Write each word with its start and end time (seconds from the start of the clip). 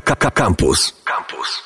Campus. 0.00 0.92
Campus. 1.04 1.62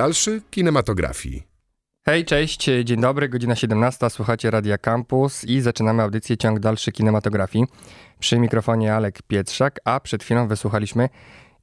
Dalszy 0.00 0.42
kinematografii. 0.50 1.42
Hej, 2.06 2.24
cześć, 2.24 2.70
dzień 2.84 3.00
dobry, 3.00 3.28
godzina 3.28 3.56
17, 3.56 4.10
słuchacie 4.10 4.50
Radia 4.50 4.78
Campus 4.78 5.44
i 5.44 5.60
zaczynamy 5.60 6.02
audycję 6.02 6.36
Ciąg 6.36 6.60
dalszy 6.60 6.92
kinematografii. 6.92 7.64
Przy 8.18 8.38
mikrofonie 8.38 8.94
Alek 8.94 9.22
Pietrzak, 9.22 9.80
a 9.84 10.00
przed 10.00 10.24
chwilą 10.24 10.48
wysłuchaliśmy 10.48 11.08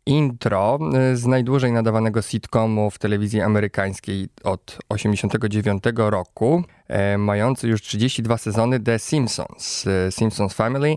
intro 0.05 0.80
z 1.13 1.25
najdłużej 1.25 1.71
nadawanego 1.71 2.21
sitcomu 2.21 2.91
w 2.91 2.99
telewizji 2.99 3.41
amerykańskiej 3.41 4.27
od 4.43 4.77
89 4.89 5.83
roku, 5.95 6.63
e, 6.88 7.17
mający 7.17 7.67
już 7.67 7.81
32 7.81 8.38
sezony 8.38 8.80
The 8.80 8.99
Simpsons, 8.99 9.88
e, 9.88 10.11
Simpsons 10.11 10.53
Family. 10.53 10.95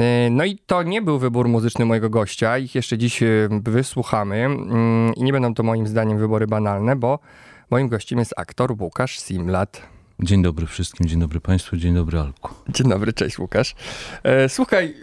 E, 0.00 0.30
no 0.30 0.44
i 0.44 0.58
to 0.66 0.82
nie 0.82 1.02
był 1.02 1.18
wybór 1.18 1.48
muzyczny 1.48 1.84
mojego 1.84 2.10
gościa, 2.10 2.58
ich 2.58 2.74
jeszcze 2.74 2.98
dziś 2.98 3.22
e, 3.22 3.26
wysłuchamy 3.62 4.36
mm, 4.36 5.14
i 5.14 5.22
nie 5.22 5.32
będą 5.32 5.54
to 5.54 5.62
moim 5.62 5.86
zdaniem 5.86 6.18
wybory 6.18 6.46
banalne, 6.46 6.96
bo 6.96 7.18
moim 7.70 7.88
gościem 7.88 8.18
jest 8.18 8.34
aktor 8.36 8.74
Łukasz 8.80 9.18
Simlat. 9.18 9.82
Dzień 10.20 10.42
dobry 10.42 10.66
wszystkim, 10.66 11.08
dzień 11.08 11.20
dobry 11.20 11.40
Państwu, 11.40 11.76
dzień 11.76 11.94
dobry 11.94 12.18
Alku. 12.18 12.54
Dzień 12.68 12.88
dobry, 12.88 13.12
cześć 13.12 13.38
Łukasz. 13.38 13.74
E, 14.22 14.48
słuchaj, 14.48 14.94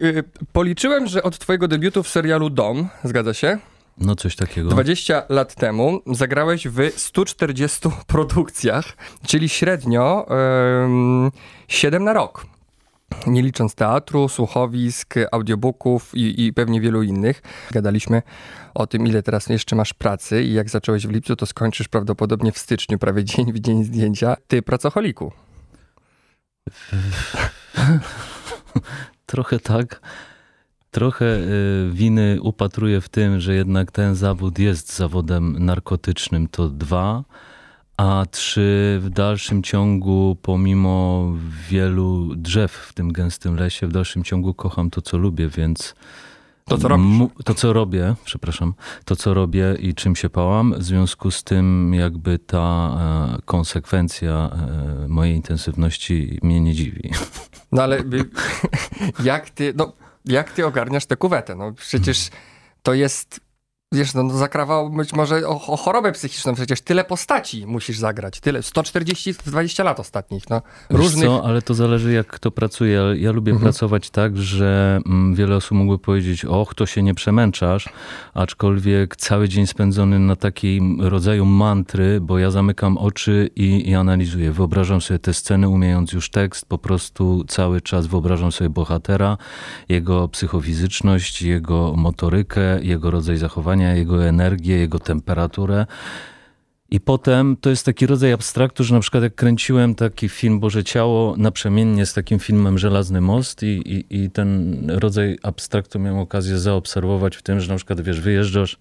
policzyłem, 0.54 1.08
że 1.08 1.24
od 1.24 1.40
twojego 1.40 1.68
debiutu 1.68 2.04
w 2.04 2.10
serialu 2.10 2.50
Dom, 2.50 2.88
zgadza 3.04 3.34
się? 3.34 3.58
No 3.98 4.16
coś 4.16 4.36
takiego. 4.36 4.70
20 4.70 5.24
lat 5.30 5.56
temu 5.56 6.02
zagrałeś 6.08 6.68
w 6.68 6.92
140 6.96 7.90
produkcjach, 8.08 8.98
czyli 9.28 9.50
średnio 9.50 10.26
7 11.68 12.04
na 12.04 12.14
rok 12.14 12.57
nie 13.28 13.42
licząc 13.42 13.76
teatru, 13.76 14.30
słuchowisk, 14.30 15.16
audiobooków 15.32 16.16
i, 16.16 16.46
i, 16.46 16.54
pewnie 16.54 16.82
wielu 16.82 17.04
innych. 17.04 17.42
Gadaliśmy 17.72 18.22
o 18.74 18.88
tym, 18.88 19.08
ile 19.08 19.24
teraz 19.24 19.48
jeszcze 19.48 19.76
masz 19.76 19.94
pracy 19.94 20.44
i 20.44 20.54
jak 20.54 20.70
zacząłeś 20.70 21.08
w 21.08 21.12
lipcu, 21.12 21.36
to 21.36 21.46
skończysz 21.46 21.88
prawdopodobnie 21.88 22.52
w 22.52 22.58
styczniu, 22.58 23.00
prawie 23.00 23.24
dzień 23.24 23.54
w 23.54 23.60
dzień 23.60 23.84
zdjęcia. 23.84 24.38
Ty, 24.48 24.62
pracocholiku. 24.62 25.32
Trochę 29.26 29.60
tak. 29.60 30.02
Trochę 30.92 31.26
y, 31.26 31.90
winy 31.92 32.38
upatruję 32.42 33.02
w 33.02 33.10
tym, 33.10 33.40
że 33.40 33.56
jednak 33.56 33.92
ten 33.92 34.16
zawód 34.16 34.60
jest 34.60 34.96
zawodem 34.96 35.66
narkotycznym, 35.66 36.48
to 36.48 36.70
dwa 36.70 37.24
a 37.98 38.26
trzy 38.32 39.00
w 39.02 39.10
dalszym 39.10 39.64
ciągu, 39.64 40.38
pomimo 40.42 41.26
wielu 41.70 42.36
drzew 42.36 42.72
w 42.72 42.94
tym 42.94 43.14
gęstym 43.14 43.56
lesie, 43.56 43.88
w 43.88 43.92
dalszym 43.92 44.24
ciągu 44.24 44.54
kocham 44.54 44.90
to, 44.90 45.02
co 45.02 45.18
lubię, 45.18 45.50
więc. 45.50 45.96
To, 46.66 46.78
co 46.78 46.88
robisz? 46.88 47.28
To, 47.46 47.54
co 47.54 47.74
robię, 47.74 48.16
przepraszam, 48.26 48.74
to, 49.06 49.16
co 49.16 49.34
robię 49.34 49.76
i 49.80 49.94
czym 49.96 50.16
się 50.16 50.30
pałam, 50.30 50.74
w 50.74 50.84
związku 50.84 51.32
z 51.32 51.44
tym, 51.44 51.94
jakby 51.94 52.40
ta 52.40 52.98
e, 53.38 53.42
konsekwencja 53.46 54.50
e, 55.04 55.08
mojej 55.08 55.36
intensywności 55.36 56.40
mnie 56.44 56.62
nie 56.62 56.74
dziwi. 56.74 57.12
No 57.72 57.84
ale 57.84 58.04
jak 59.24 59.50
ty, 59.50 59.74
no, 59.78 59.94
jak 60.26 60.52
ty 60.52 60.66
ogarniasz 60.66 61.06
tę 61.06 61.18
kuwetę? 61.18 61.56
No 61.56 61.74
przecież 61.74 62.30
to 62.84 62.94
jest 62.94 63.47
Wiesz, 63.94 64.14
no, 64.14 64.24
no 64.24 64.38
zakrawał 64.38 64.90
być 64.90 65.14
może 65.14 65.48
o, 65.48 65.62
o, 65.68 65.78
chorobę 65.78 66.12
psychiczną, 66.12 66.56
przecież 66.56 66.82
tyle 66.82 67.04
postaci 67.04 67.68
musisz 67.68 67.98
zagrać, 67.98 68.40
tyle, 68.40 68.64
140 68.64 69.34
w 69.34 69.44
20 69.44 69.84
lat 69.84 70.00
ostatnich, 70.00 70.50
no. 70.50 70.62
Różnych... 70.90 71.26
co, 71.26 71.46
ale 71.46 71.62
to 71.62 71.74
zależy 71.74 72.14
jak 72.14 72.28
kto 72.28 72.52
pracuje. 72.52 73.02
Ja 73.16 73.32
lubię 73.32 73.52
mhm. 73.52 73.64
pracować 73.64 74.10
tak, 74.10 74.38
że 74.38 75.00
mm, 75.06 75.36
wiele 75.36 75.56
osób 75.56 75.78
mogły 75.78 76.00
powiedzieć, 76.00 76.46
och, 76.46 76.76
to 76.76 76.86
się 76.86 77.04
nie 77.04 77.14
przemęczasz, 77.14 77.90
aczkolwiek 78.34 79.16
cały 79.16 79.50
dzień 79.50 79.68
spędzony 79.68 80.20
na 80.20 80.36
takim 80.36 81.02
rodzaju 81.02 81.46
mantry, 81.46 82.22
bo 82.22 82.40
ja 82.40 82.52
zamykam 82.52 82.98
oczy 82.98 83.50
i, 83.56 83.90
i 83.90 83.96
analizuję. 83.96 84.52
Wyobrażam 84.52 85.02
sobie 85.02 85.20
te 85.20 85.34
sceny, 85.34 85.70
umiejąc 85.70 86.14
już 86.14 86.30
tekst, 86.30 86.66
po 86.66 86.78
prostu 86.78 87.44
cały 87.48 87.82
czas 87.82 88.08
wyobrażam 88.08 88.52
sobie 88.52 88.70
bohatera, 88.70 89.38
jego 89.90 90.28
psychofizyczność, 90.28 91.42
jego 91.42 91.94
motorykę, 91.98 92.84
jego 92.84 93.12
rodzaj 93.12 93.38
zachowania, 93.38 93.77
jego 93.84 94.26
energię, 94.26 94.78
jego 94.78 95.00
temperaturę. 95.00 95.86
I 96.90 97.00
potem 97.00 97.58
to 97.62 97.70
jest 97.70 97.86
taki 97.86 98.06
rodzaj 98.06 98.34
abstraktu, 98.34 98.84
że 98.84 98.94
na 98.94 99.00
przykład 99.00 99.24
jak 99.24 99.36
kręciłem 99.36 99.96
taki 99.96 100.30
film 100.30 100.60
Boże 100.60 100.84
Ciało 100.84 101.36
naprzemiennie 101.38 102.06
z 102.06 102.14
takim 102.14 102.40
filmem 102.40 102.78
Żelazny 102.78 103.22
Most 103.22 103.64
i, 103.64 103.68
i, 103.68 104.24
i 104.24 104.30
ten 104.30 104.82
rodzaj 104.90 105.38
abstraktu 105.44 106.00
miałem 106.00 106.20
okazję 106.20 106.60
zaobserwować 106.60 107.36
w 107.36 107.42
tym, 107.42 107.60
że 107.60 107.70
na 107.70 107.76
przykład 107.76 108.02
wiesz, 108.02 108.22
wyjeżdżasz 108.22 108.78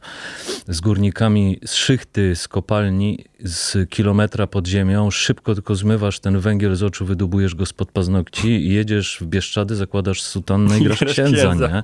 z 0.69 0.81
górnikami 0.81 1.59
z 1.65 1.75
szychty, 1.75 2.37
z 2.37 2.49
kopalni, 2.49 3.25
z 3.41 3.91
kilometra 3.91 4.47
pod 4.47 4.67
ziemią, 4.67 5.11
szybko 5.11 5.55
tylko 5.55 5.75
zmywasz 5.75 6.21
ten 6.21 6.41
węgiel 6.41 6.75
z 6.75 6.83
oczu, 6.83 7.05
wydubujesz 7.05 7.55
go 7.55 7.67
spod 7.67 7.93
paznokci 7.93 8.49
i 8.49 8.75
jedziesz 8.75 9.19
w 9.21 9.27
Bieszczady, 9.27 9.77
zakładasz 9.77 10.23
sutannę 10.23 10.79
i 10.79 10.85
grasz 10.85 11.05
księdza, 11.05 11.55
nie? 11.55 11.83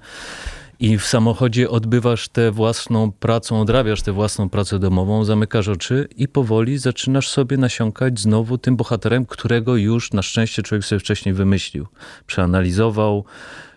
I 0.83 0.99
w 0.99 1.07
samochodzie 1.07 1.71
odbywasz 1.71 2.29
tę 2.29 2.51
własną 2.51 3.13
pracę, 3.13 3.55
odrabiasz 3.55 4.03
tę 4.03 4.13
własną 4.13 4.49
pracę 4.49 4.79
domową, 4.79 5.25
zamykasz 5.25 5.69
oczy 5.69 6.09
i 6.17 6.29
powoli 6.29 6.79
zaczynasz 6.79 7.29
sobie 7.29 7.57
nasiąkać 7.57 8.21
znowu 8.21 8.59
tym 8.59 8.77
bohaterem, 8.77 9.27
którego 9.27 9.77
już 9.77 10.13
na 10.13 10.23
szczęście 10.23 10.63
człowiek 10.63 10.85
sobie 10.85 10.99
wcześniej 10.99 11.35
wymyślił, 11.35 11.87
przeanalizował, 12.27 13.25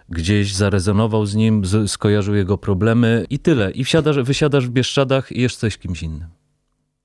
gdzieś 0.09 0.53
zarezonował 0.53 1.25
z 1.25 1.35
nim, 1.35 1.63
skojarzył 1.87 2.35
jego 2.35 2.57
problemy 2.57 3.25
i 3.29 3.39
tyle. 3.39 3.71
I 3.71 3.83
wsiadasz, 3.83 4.19
wysiadasz 4.19 4.67
w 4.67 4.71
Bieszczadach 4.71 5.31
i 5.31 5.41
jesteś 5.41 5.77
kimś 5.77 6.03
innym. 6.03 6.44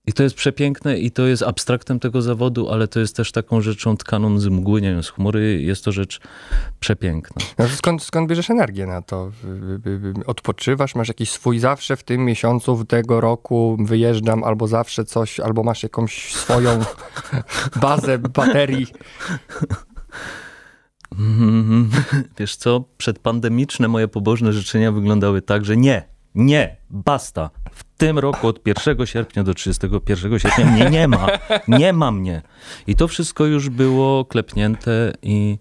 I 0.07 0.13
to 0.13 0.23
jest 0.23 0.35
przepiękne 0.35 0.99
i 0.99 1.11
to 1.11 1.27
jest 1.27 1.43
abstraktem 1.43 2.01
tego 2.01 2.23
zawodu, 2.23 2.71
ale 2.71 2.89
to 2.89 3.01
jest 3.01 3.17
też 3.17 3.33
taką 3.33 3.61
rzeczą 3.61 3.97
tkaną 3.97 4.39
z 4.39 4.47
mgły, 4.47 4.81
nie 4.81 4.93
wiem, 4.93 5.03
z 5.03 5.11
chmury. 5.11 5.63
Jest 5.63 5.85
to 5.85 5.93
rzecz 5.93 6.21
przepiękna. 6.81 7.47
No, 7.59 7.69
skąd, 7.69 8.03
skąd 8.03 8.29
bierzesz 8.29 8.51
energię 8.51 8.87
na 8.87 9.03
to? 9.03 9.31
Odpoczywasz? 10.27 10.95
Masz 10.95 11.09
jakiś 11.09 11.31
swój 11.31 11.59
zawsze 11.59 11.97
w 11.97 12.03
tym 12.03 12.25
miesiącu, 12.25 12.77
w 12.77 12.87
tego 12.87 13.21
roku 13.21 13.77
wyjeżdżam 13.81 14.45
albo 14.45 14.67
zawsze 14.67 15.05
coś, 15.05 15.41
albo 15.41 15.63
masz 15.63 15.83
jakąś 15.83 16.35
swoją 16.35 16.85
bazę 17.83 18.19
baterii? 18.19 18.87
Wiesz 22.39 22.57
co, 22.57 22.85
przedpandemiczne 22.99 23.89
moje 23.89 24.09
pobożne 24.09 24.53
życzenia 24.53 24.93
wyglądały 24.93 25.43
tak, 25.43 25.65
że 25.65 25.77
nie, 25.77 26.10
nie, 26.35 26.77
basta. 26.91 27.51
W 27.73 27.85
tym 27.85 28.19
roku 28.19 28.49
od 28.49 28.67
1 28.67 29.07
sierpnia 29.07 29.45
do 29.45 29.55
31 29.55 30.39
sierpnia 30.39 30.67
mnie 30.67 30.91
nie 30.91 31.09
ma. 31.09 31.27
Nie 31.69 31.93
ma 31.93 32.11
mnie. 32.11 32.43
I 32.87 32.97
to 32.97 33.09
wszystko 33.09 33.47
już 33.47 33.69
było 33.69 34.25
klepnięte 34.25 35.13
i 35.23 35.59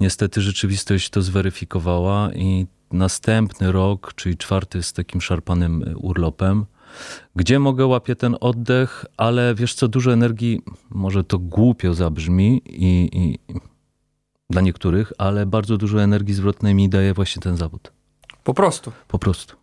niestety 0.00 0.40
rzeczywistość 0.40 1.10
to 1.10 1.22
zweryfikowała 1.22 2.32
i 2.32 2.66
następny 2.92 3.72
rok, 3.72 4.12
czyli 4.14 4.36
czwarty 4.36 4.82
z 4.82 4.92
takim 4.92 5.20
szarpanym 5.20 5.94
urlopem, 5.96 6.66
gdzie 7.36 7.58
mogę 7.58 7.86
łapię 7.86 8.16
ten 8.16 8.36
oddech, 8.40 9.04
ale 9.16 9.54
wiesz 9.54 9.74
co, 9.74 9.88
dużo 9.88 10.12
energii, 10.12 10.62
może 10.90 11.24
to 11.24 11.38
głupio 11.38 11.94
zabrzmi 11.94 12.62
i, 12.66 13.08
i 13.12 13.38
dla 14.50 14.60
niektórych, 14.60 15.12
ale 15.18 15.46
bardzo 15.46 15.76
dużo 15.76 16.02
energii 16.02 16.34
zwrotnej 16.34 16.74
mi 16.74 16.88
daje 16.88 17.14
właśnie 17.14 17.42
ten 17.42 17.56
zawód. 17.56 17.92
Po 18.44 18.54
prostu. 18.54 18.92
Po 19.08 19.18
prostu. 19.18 19.59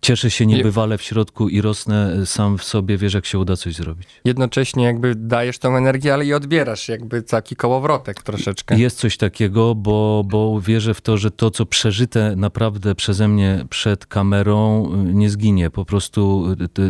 Cieszę 0.00 0.30
się 0.30 0.46
niebywale 0.46 0.98
w 0.98 1.02
środku 1.02 1.48
i 1.48 1.60
rosnę 1.60 2.26
sam 2.26 2.58
w 2.58 2.64
sobie, 2.64 2.98
wiesz, 2.98 3.14
jak 3.14 3.26
się 3.26 3.38
uda 3.38 3.56
coś 3.56 3.74
zrobić. 3.74 4.08
Jednocześnie 4.24 4.84
jakby 4.84 5.14
dajesz 5.14 5.58
tą 5.58 5.76
energię, 5.76 6.14
ale 6.14 6.24
i 6.24 6.34
odbierasz, 6.34 6.88
jakby 6.88 7.22
taki 7.22 7.56
kołowrotek 7.56 8.22
troszeczkę. 8.22 8.78
Jest 8.78 8.98
coś 8.98 9.16
takiego, 9.16 9.74
bo, 9.74 10.24
bo 10.26 10.60
wierzę 10.60 10.94
w 10.94 11.00
to, 11.00 11.16
że 11.16 11.30
to, 11.30 11.50
co 11.50 11.66
przeżyte 11.66 12.36
naprawdę 12.36 12.94
przeze 12.94 13.28
mnie 13.28 13.64
przed 13.70 14.06
kamerą, 14.06 14.90
nie 14.96 15.30
zginie. 15.30 15.70
Po 15.70 15.84
prostu 15.84 16.46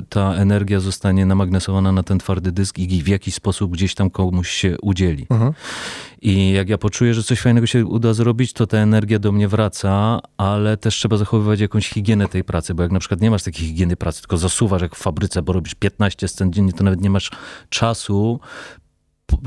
ta 0.08 0.34
energia 0.34 0.80
zostanie 0.80 1.26
namagnesowana 1.26 1.92
na 1.92 2.02
ten 2.02 2.18
twardy 2.18 2.52
dysk 2.52 2.78
i 2.78 3.02
w 3.02 3.08
jakiś 3.08 3.34
sposób 3.34 3.72
gdzieś 3.72 3.94
tam 3.94 4.10
komuś 4.10 4.50
się 4.50 4.76
udzieli. 4.82 5.26
Mhm. 5.30 5.52
I 6.24 6.52
jak 6.52 6.68
ja 6.68 6.78
poczuję, 6.78 7.14
że 7.14 7.22
coś 7.22 7.40
fajnego 7.40 7.66
się 7.66 7.86
uda 7.86 8.14
zrobić, 8.14 8.52
to 8.52 8.66
ta 8.66 8.78
energia 8.78 9.18
do 9.18 9.32
mnie 9.32 9.48
wraca, 9.48 10.20
ale 10.36 10.76
też 10.76 10.94
trzeba 10.94 11.16
zachowywać 11.16 11.60
jakąś 11.60 11.88
higienę 11.88 12.28
tej 12.28 12.44
pracy, 12.44 12.74
bo 12.74 12.82
jak 12.82 12.92
na 12.92 12.98
przykład 12.98 13.20
nie 13.20 13.30
masz 13.30 13.42
takiej 13.42 13.66
higieny 13.66 13.96
pracy, 13.96 14.20
tylko 14.20 14.36
zasuwasz 14.36 14.82
jak 14.82 14.96
w 14.96 14.98
fabryce, 14.98 15.42
bo 15.42 15.52
robisz 15.52 15.74
15 15.74 16.28
scen 16.28 16.52
dziennie, 16.52 16.72
to 16.72 16.84
nawet 16.84 17.00
nie 17.00 17.10
masz 17.10 17.30
czasu 17.68 18.40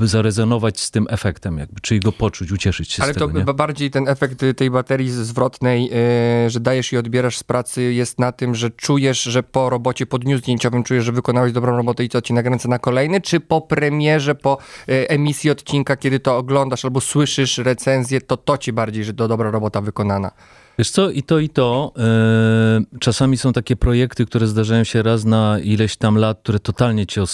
zarezonować 0.00 0.80
z 0.80 0.90
tym 0.90 1.06
efektem, 1.10 1.58
jakby, 1.58 1.80
czyli 1.80 2.00
go 2.00 2.12
poczuć, 2.12 2.52
ucieszyć 2.52 2.92
się 2.92 3.02
Ale 3.02 3.12
z 3.12 3.14
tego. 3.14 3.24
Ale 3.24 3.44
to 3.44 3.50
nie? 3.50 3.54
bardziej 3.54 3.90
ten 3.90 4.08
efekt 4.08 4.44
tej 4.56 4.70
baterii 4.70 5.10
zwrotnej, 5.10 5.84
yy, 5.84 6.50
że 6.50 6.60
dajesz 6.60 6.92
i 6.92 6.96
odbierasz 6.96 7.38
z 7.38 7.44
pracy, 7.44 7.82
jest 7.82 8.18
na 8.18 8.32
tym, 8.32 8.54
że 8.54 8.70
czujesz, 8.70 9.22
że 9.22 9.42
po 9.42 9.70
robocie, 9.70 10.06
po 10.06 10.18
dniu 10.18 10.38
zdjęciowym 10.38 10.82
czujesz, 10.82 11.04
że 11.04 11.12
wykonałeś 11.12 11.52
dobrą 11.52 11.76
robotę 11.76 12.04
i 12.04 12.08
co 12.08 12.22
ci 12.22 12.32
nakręca 12.32 12.68
na 12.68 12.78
kolejny, 12.78 13.20
czy 13.20 13.40
po 13.40 13.60
premierze, 13.60 14.34
po 14.34 14.58
yy, 14.86 15.08
emisji 15.08 15.50
odcinka, 15.50 15.96
kiedy 15.96 16.20
to 16.20 16.36
oglądasz 16.36 16.84
albo 16.84 17.00
słyszysz 17.00 17.58
recenzję, 17.58 18.20
to 18.20 18.36
to 18.36 18.58
ci 18.58 18.72
bardziej, 18.72 19.04
że 19.04 19.14
to 19.14 19.28
dobra 19.28 19.50
robota 19.50 19.80
wykonana? 19.80 20.30
Wiesz 20.78 20.90
co, 20.90 21.10
i 21.10 21.22
to, 21.22 21.38
i 21.38 21.48
to. 21.48 21.92
Yy, 21.96 22.98
czasami 23.00 23.36
są 23.36 23.52
takie 23.52 23.76
projekty, 23.76 24.26
które 24.26 24.46
zdarzają 24.46 24.84
się 24.84 25.02
raz 25.02 25.24
na 25.24 25.58
ileś 25.58 25.96
tam 25.96 26.18
lat, 26.18 26.38
które 26.42 26.58
totalnie 26.58 27.06
cię 27.06 27.24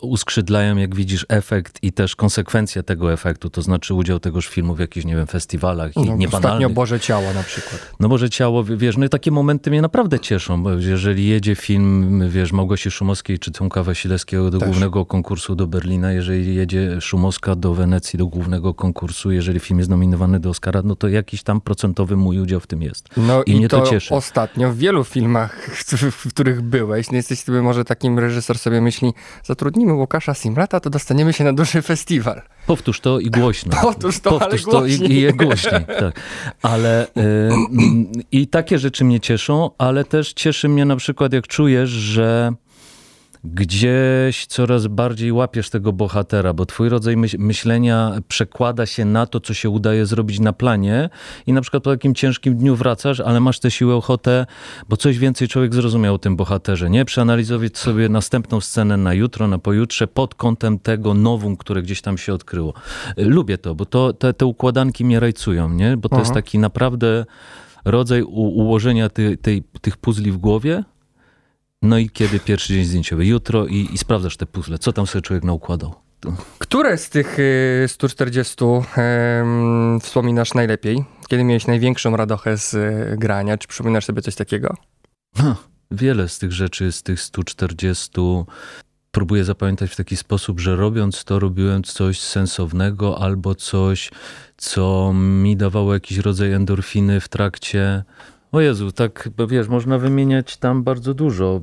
uskrzydlają, 0.00 0.76
jak 0.76 0.94
widzisz 0.94 1.26
efekt 1.28 1.78
i 1.82 1.92
też 1.92 2.16
konsekwencje 2.16 2.82
tego 2.82 3.12
efektu, 3.12 3.50
to 3.50 3.62
znaczy 3.62 3.94
udział 3.94 4.20
tegoż 4.20 4.46
filmu 4.46 4.74
w 4.74 4.78
jakichś, 4.78 5.06
nie 5.06 5.16
wiem, 5.16 5.26
festiwalach 5.26 5.96
i 5.96 6.00
no. 6.00 6.16
Ostatnio 6.32 6.70
Boże 6.70 7.00
Ciało 7.00 7.32
na 7.34 7.42
przykład. 7.42 7.92
No 8.00 8.08
Boże 8.08 8.30
Ciało, 8.30 8.64
wiesz, 8.64 8.96
no 8.96 9.06
i 9.06 9.08
takie 9.08 9.30
momenty 9.30 9.70
mnie 9.70 9.82
naprawdę 9.82 10.20
cieszą, 10.20 10.62
bo 10.62 10.72
jeżeli 10.72 11.26
jedzie 11.26 11.54
film, 11.54 12.22
wiesz, 12.30 12.52
Małgosi 12.52 12.90
Szumowskiej 12.90 13.38
czy 13.38 13.50
Tomka 13.50 13.82
Wasilewskiego 13.82 14.50
do 14.50 14.58
też. 14.58 14.68
głównego 14.68 15.06
konkursu 15.06 15.54
do 15.54 15.66
Berlina, 15.66 16.12
jeżeli 16.12 16.54
jedzie 16.54 17.00
Szumowska 17.00 17.54
do 17.54 17.74
Wenecji 17.74 18.18
do 18.18 18.26
głównego 18.26 18.74
konkursu, 18.74 19.30
jeżeli 19.30 19.60
film 19.60 19.78
jest 19.78 19.90
nominowany 19.90 20.40
do 20.40 20.50
Oscara, 20.50 20.82
no 20.84 20.96
to 20.96 21.08
jakiś 21.08 21.42
tam 21.42 21.60
procentowy 21.60 22.16
mój 22.16 22.40
udział 22.40 22.60
w 22.60 22.66
tym 22.66 22.82
jest. 22.82 22.85
No 23.16 23.42
i, 23.42 23.50
i 23.50 23.56
mnie 23.56 23.68
to, 23.68 23.80
to 23.80 23.90
cieszy. 23.90 24.14
ostatnio 24.14 24.72
w 24.72 24.76
wielu 24.76 25.04
filmach, 25.04 25.70
w 26.12 26.28
których 26.28 26.62
byłeś, 26.62 27.10
no 27.10 27.16
jesteś 27.16 27.40
sobie 27.40 27.62
może 27.62 27.84
takim 27.84 28.18
reżyser 28.18 28.58
sobie 28.58 28.80
myśli, 28.80 29.12
zatrudnimy 29.44 29.92
Łukasza 29.92 30.34
Simlata, 30.34 30.80
to 30.80 30.90
dostaniemy 30.90 31.32
się 31.32 31.44
na 31.44 31.52
duży 31.52 31.82
festiwal. 31.82 32.42
Powtórz 32.66 33.00
to 33.00 33.20
i 33.20 33.30
głośno. 33.30 33.76
Powtórz 33.82 34.20
to, 34.20 34.30
Powtórz 34.30 34.62
ale 34.66 34.72
to 34.72 34.86
i, 34.86 35.12
i 35.12 35.32
głośniej. 35.32 35.84
Tak. 36.00 36.20
Ale 36.62 37.06
y, 37.06 37.10
i 38.32 38.46
takie 38.46 38.78
rzeczy 38.78 39.04
mnie 39.04 39.20
cieszą, 39.20 39.70
ale 39.78 40.04
też 40.04 40.32
cieszy 40.32 40.68
mnie 40.68 40.84
na 40.84 40.96
przykład, 40.96 41.32
jak 41.32 41.46
czujesz, 41.46 41.90
że 41.90 42.52
gdzieś 43.54 44.46
coraz 44.46 44.86
bardziej 44.86 45.32
łapiesz 45.32 45.70
tego 45.70 45.92
bohatera, 45.92 46.52
bo 46.52 46.66
twój 46.66 46.88
rodzaj 46.88 47.16
myślenia 47.38 48.12
przekłada 48.28 48.86
się 48.86 49.04
na 49.04 49.26
to, 49.26 49.40
co 49.40 49.54
się 49.54 49.70
udaje 49.70 50.06
zrobić 50.06 50.40
na 50.40 50.52
planie 50.52 51.10
i 51.46 51.52
na 51.52 51.60
przykład 51.60 51.82
po 51.82 51.90
takim 51.90 52.14
ciężkim 52.14 52.56
dniu 52.56 52.76
wracasz, 52.76 53.20
ale 53.20 53.40
masz 53.40 53.60
tę 53.60 53.70
siłę, 53.70 53.94
ochotę, 53.94 54.46
bo 54.88 54.96
coś 54.96 55.18
więcej 55.18 55.48
człowiek 55.48 55.74
zrozumiał 55.74 56.14
o 56.14 56.18
tym 56.18 56.36
bohaterze, 56.36 56.90
nie? 56.90 57.04
Przeanalizować 57.04 57.78
sobie 57.78 58.08
następną 58.08 58.60
scenę 58.60 58.96
na 58.96 59.14
jutro, 59.14 59.48
na 59.48 59.58
pojutrze 59.58 60.06
pod 60.06 60.34
kątem 60.34 60.78
tego 60.78 61.14
nowum, 61.14 61.56
które 61.56 61.82
gdzieś 61.82 62.02
tam 62.02 62.18
się 62.18 62.34
odkryło. 62.34 62.74
Lubię 63.16 63.58
to, 63.58 63.74
bo 63.74 63.86
to, 63.86 64.12
te, 64.12 64.34
te 64.34 64.46
układanki 64.46 65.04
mnie 65.04 65.20
rajcują, 65.20 65.68
nie? 65.68 65.96
Bo 65.96 66.08
to 66.08 66.16
Aha. 66.16 66.22
jest 66.22 66.34
taki 66.34 66.58
naprawdę 66.58 67.24
rodzaj 67.84 68.22
ułożenia 68.22 69.08
ty, 69.08 69.36
tej, 69.36 69.62
tych 69.80 69.96
puzli 69.96 70.32
w 70.32 70.36
głowie, 70.36 70.84
no 71.82 71.98
i 71.98 72.10
kiedy 72.10 72.40
pierwszy 72.40 72.72
dzień 72.72 72.84
zdjęciowy? 72.84 73.26
Jutro 73.26 73.66
i, 73.66 73.88
i 73.92 73.98
sprawdzasz 73.98 74.36
te 74.36 74.46
puzzle. 74.46 74.78
Co 74.78 74.92
tam 74.92 75.06
sobie 75.06 75.22
człowiek 75.22 75.44
naukładał? 75.44 75.94
Które 76.58 76.98
z 76.98 77.10
tych 77.10 77.38
140 77.86 78.64
y, 78.64 80.00
wspominasz 80.00 80.54
najlepiej? 80.54 81.04
Kiedy 81.28 81.44
miałeś 81.44 81.66
największą 81.66 82.16
radochę 82.16 82.58
z 82.58 82.74
y, 82.74 83.16
grania? 83.18 83.58
Czy 83.58 83.68
przypominasz 83.68 84.04
sobie 84.04 84.22
coś 84.22 84.34
takiego? 84.34 84.74
Ha, 85.36 85.56
wiele 85.90 86.28
z 86.28 86.38
tych 86.38 86.52
rzeczy, 86.52 86.92
z 86.92 87.02
tych 87.02 87.20
140 87.20 88.10
próbuję 89.10 89.44
zapamiętać 89.44 89.90
w 89.90 89.96
taki 89.96 90.16
sposób, 90.16 90.60
że 90.60 90.76
robiąc 90.76 91.24
to, 91.24 91.38
robiłem 91.38 91.82
coś 91.82 92.20
sensownego 92.20 93.22
albo 93.22 93.54
coś, 93.54 94.10
co 94.56 95.12
mi 95.14 95.56
dawało 95.56 95.94
jakiś 95.94 96.18
rodzaj 96.18 96.52
endorfiny 96.52 97.20
w 97.20 97.28
trakcie 97.28 98.04
o 98.56 98.60
Jezu, 98.60 98.92
tak, 98.92 99.28
wiesz, 99.48 99.68
można 99.68 99.98
wymieniać 99.98 100.56
tam 100.56 100.82
bardzo 100.82 101.14
dużo. 101.14 101.60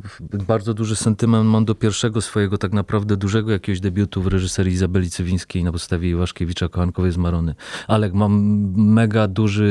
Bardzo 0.48 0.74
duży 0.74 0.96
sentyment 0.96 1.50
mam 1.50 1.66
do 1.66 1.76
pierwszego 1.76 2.22
swojego 2.22 2.58
tak 2.58 2.74
naprawdę 2.74 3.18
dużego 3.18 3.52
jakiegoś 3.52 3.80
debiutu 3.80 4.22
w 4.22 4.28
reżyserii 4.28 4.74
Izabeli 4.74 5.10
Cywińskiej 5.10 5.64
na 5.64 5.72
podstawie 5.72 6.10
Iwaszkiewicza 6.10 6.70
Kochankowej 6.70 7.12
z 7.12 7.18
Marony. 7.18 7.56
Ale 7.88 8.10
mam 8.10 8.34
mega 8.76 9.28
duży 9.28 9.64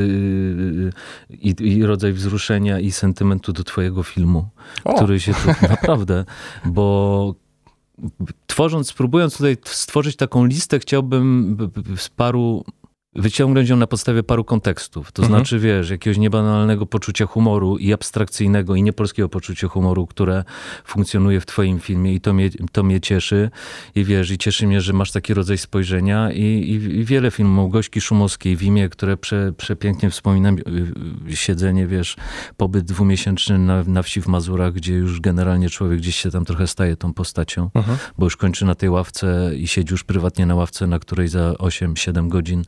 y, 1.31 1.35
i, 1.35 1.55
i, 1.61 1.87
rodzaj 1.87 2.13
wzruszenia 2.13 2.81
i 2.81 2.93
sentymentu 2.93 3.53
do 3.53 3.65
twojego 3.65 4.03
filmu, 4.03 4.49
o. 4.85 4.95
który 4.95 5.21
się 5.21 5.35
tu 5.35 5.49
naprawdę, 5.71 6.25
bo 6.65 7.35
tworząc, 8.47 8.93
próbując 8.93 9.37
tutaj 9.37 9.57
stworzyć 9.65 10.17
taką 10.17 10.45
listę, 10.45 10.79
chciałbym 10.79 11.57
z 11.97 12.09
paru 12.09 12.65
wyciągnąć 13.15 13.69
ją 13.69 13.77
na 13.77 13.87
podstawie 13.87 14.23
paru 14.23 14.45
kontekstów. 14.45 15.13
To 15.13 15.23
mhm. 15.23 15.39
znaczy, 15.39 15.59
wiesz, 15.59 15.91
jakiegoś 15.91 16.19
niebanalnego 16.19 16.87
poczucia 16.87 17.27
humoru 17.27 17.79
i 17.79 17.93
abstrakcyjnego 17.93 18.75
i 18.75 18.83
niepolskiego 18.83 19.29
poczucia 19.29 19.69
humoru, 19.69 20.07
które 20.07 20.45
funkcjonuje 20.85 21.41
w 21.41 21.47
twoim 21.47 21.81
filmie 21.81 22.15
i 22.15 22.21
to 22.21 22.33
mnie, 22.33 22.51
to 22.73 22.83
mnie 22.83 23.01
cieszy. 23.01 23.51
I 23.95 24.05
wiesz, 24.05 24.31
i 24.31 24.39
cieszy 24.39 24.67
mnie, 24.67 24.81
że 24.81 24.93
masz 24.93 25.13
taki 25.13 25.35
rodzaj 25.35 25.59
spojrzenia 25.59 26.33
i, 26.33 26.43
i, 26.43 26.75
i 26.75 27.05
wiele 27.05 27.31
filmów 27.31 27.57
Małgośki 27.57 28.01
Szumowskiej 28.01 28.57
w 28.57 28.63
imię, 28.63 28.89
które 28.89 29.17
prze, 29.17 29.53
przepięknie 29.57 30.11
wspominam, 30.11 30.59
y, 31.31 31.37
siedzenie, 31.37 31.87
wiesz, 31.87 32.17
pobyt 32.57 32.85
dwumiesięczny 32.85 33.59
na, 33.59 33.85
na 33.85 34.03
wsi 34.03 34.23
w 34.23 34.27
Mazurach, 34.27 34.73
gdzie 34.73 34.95
już 34.95 35.21
generalnie 35.21 35.71
człowiek 35.71 35.99
gdzieś 35.99 36.17
się 36.17 36.31
tam 36.31 36.45
trochę 36.45 36.67
staje 36.67 36.97
tą 36.97 37.15
postacią, 37.15 37.71
mhm. 37.75 37.99
bo 38.19 38.27
już 38.27 38.37
kończy 38.37 38.65
na 38.65 38.75
tej 38.75 38.91
ławce 38.91 39.51
i 39.57 39.69
siedzi 39.69 39.93
już 39.93 40.05
prywatnie 40.05 40.47
na 40.47 40.55
ławce, 40.55 40.87
na 40.87 40.99
której 40.99 41.29
za 41.29 41.53
8-7 41.53 42.29
godzin 42.29 42.63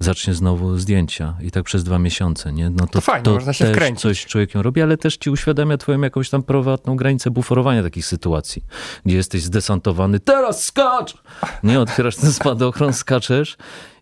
zacznie 0.00 0.34
znowu 0.34 0.78
zdjęcia 0.78 1.34
i 1.42 1.50
tak 1.50 1.64
przez 1.64 1.84
dwa 1.84 1.98
miesiące, 1.98 2.52
nie? 2.52 2.70
No 2.70 2.86
to, 2.86 2.92
to 2.92 3.00
fajnie, 3.00 3.24
to 3.24 3.34
można 3.34 3.52
się 3.52 3.72
wkręcić. 3.72 4.02
coś 4.02 4.26
człowiekiem 4.26 4.60
robi, 4.60 4.82
ale 4.82 4.96
też 4.96 5.16
ci 5.16 5.30
uświadamia 5.30 5.76
twoją 5.76 6.00
jakąś 6.00 6.30
tam 6.30 6.42
prywatną 6.42 6.96
granicę 6.96 7.30
buforowania 7.30 7.82
takich 7.82 8.06
sytuacji, 8.06 8.64
gdzie 9.06 9.16
jesteś 9.16 9.42
zdesantowany, 9.42 10.20
teraz 10.20 10.64
skacz! 10.64 11.14
Nie, 11.62 11.80
otwierasz 11.80 12.16
ten 12.16 12.32
spadochron, 12.32 12.92
skaczesz 12.92 13.56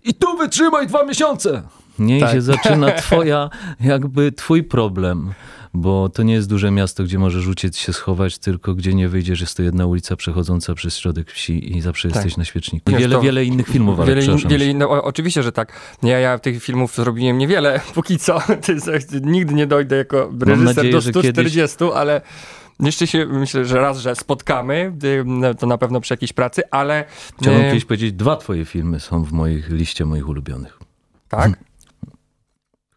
i 0.04 0.14
tu 0.14 0.36
wytrzymaj 0.36 0.86
dwa 0.86 1.04
miesiące! 1.04 1.62
Nie, 1.98 2.20
tak. 2.20 2.30
i 2.30 2.32
się 2.32 2.42
zaczyna 2.42 2.92
twoja, 3.02 3.50
jakby 3.80 4.32
twój 4.32 4.64
problem 4.64 5.34
bo 5.74 6.08
to 6.08 6.22
nie 6.22 6.34
jest 6.34 6.48
duże 6.48 6.70
miasto, 6.70 7.04
gdzie 7.04 7.18
możesz 7.18 7.46
uciec 7.46 7.76
się 7.76 7.92
schować, 7.92 8.38
tylko 8.38 8.74
gdzie 8.74 8.94
nie 8.94 9.08
wyjdziesz, 9.08 9.40
jest 9.40 9.56
to 9.56 9.62
jedna 9.62 9.86
ulica 9.86 10.16
przechodząca 10.16 10.74
przez 10.74 10.96
środek 10.96 11.30
wsi 11.30 11.76
i 11.76 11.80
zawsze 11.80 12.08
tak. 12.08 12.16
jesteś 12.16 12.36
na 12.36 12.44
świeczniku. 12.44 12.90
I 12.90 12.94
wiele, 12.94 13.16
to, 13.16 13.22
wiele 13.22 13.44
innych 13.44 13.68
filmów, 13.68 14.00
ale 14.00 14.14
wiele, 14.14 14.24
in, 14.24 14.48
wiele 14.48 14.74
no, 14.74 15.04
Oczywiście, 15.04 15.42
że 15.42 15.52
tak. 15.52 15.72
Ja, 16.02 16.18
ja 16.18 16.38
tych 16.38 16.62
filmów 16.62 16.94
zrobiłem 16.94 17.38
niewiele, 17.38 17.80
póki 17.94 18.18
co. 18.18 18.38
Nigdy 19.22 19.54
nie 19.54 19.66
dojdę 19.66 19.96
jako 19.96 20.30
reżyser 20.40 20.76
nadzieję, 20.76 20.92
do 20.92 21.02
140, 21.02 21.76
kiedyś... 21.78 21.92
ale... 21.94 22.20
Jeszcze 22.80 23.06
się 23.06 23.26
myślę, 23.26 23.64
że 23.64 23.80
raz, 23.80 23.98
że 23.98 24.16
spotkamy, 24.16 24.92
to 25.58 25.66
na 25.66 25.78
pewno 25.78 26.00
przy 26.00 26.12
jakiejś 26.12 26.32
pracy, 26.32 26.62
ale... 26.70 27.04
Chciałbym 27.40 27.62
e... 27.62 27.68
kiedyś 27.68 27.84
powiedzieć, 27.84 28.12
dwa 28.12 28.36
twoje 28.36 28.64
filmy 28.64 29.00
są 29.00 29.24
w 29.24 29.32
moich 29.32 29.70
liście 29.70 30.04
moich 30.04 30.28
ulubionych. 30.28 30.78
Tak? 31.28 31.50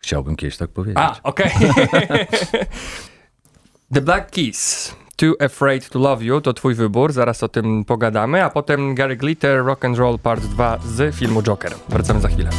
Chciałbym 0.01 0.36
kiedyś 0.36 0.58
tak 0.58 0.70
powiedzieć. 0.70 0.98
A, 0.98 1.20
okej. 1.24 1.51
Okay. 1.70 2.27
The 3.93 4.01
Black 4.01 4.31
Keys. 4.31 4.96
Too 5.15 5.34
Afraid 5.39 5.89
to 5.89 6.00
Love 6.00 6.24
You 6.24 6.41
to 6.41 6.53
twój 6.53 6.75
wybór, 6.75 7.13
zaraz 7.13 7.43
o 7.43 7.48
tym 7.48 7.86
pogadamy, 7.86 8.43
a 8.43 8.50
potem 8.50 8.96
Gary 8.96 9.15
Glitter 9.15 9.65
Rock 9.65 9.86
and 9.86 9.98
Roll 9.98 10.20
Part 10.20 10.43
2 10.43 10.79
z 10.86 11.15
filmu 11.15 11.41
Joker. 11.43 11.74
Wracamy 11.89 12.22
za 12.22 12.27
chwilę. 12.27 12.50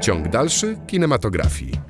Ciąg 0.00 0.28
dalszy 0.28 0.76
kinematografii. 0.86 1.89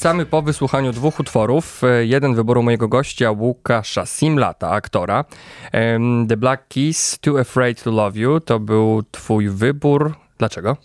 Wracamy 0.00 0.26
po 0.26 0.42
wysłuchaniu 0.42 0.92
dwóch 0.92 1.20
utworów. 1.20 1.84
E, 1.84 2.06
Jeden 2.06 2.34
wyboru 2.34 2.62
mojego 2.62 2.88
gościa, 2.88 3.30
Łukasza 3.30 4.06
Simlata, 4.06 4.70
aktora. 4.70 5.24
The 6.28 6.36
Black 6.36 6.68
Keys, 6.68 7.18
Too 7.20 7.40
Afraid 7.40 7.82
to 7.82 7.90
Love 7.90 8.18
You, 8.18 8.40
to 8.40 8.60
był 8.60 9.02
twój 9.10 9.48
wybór. 9.48 10.14
Dlaczego? 10.38 10.76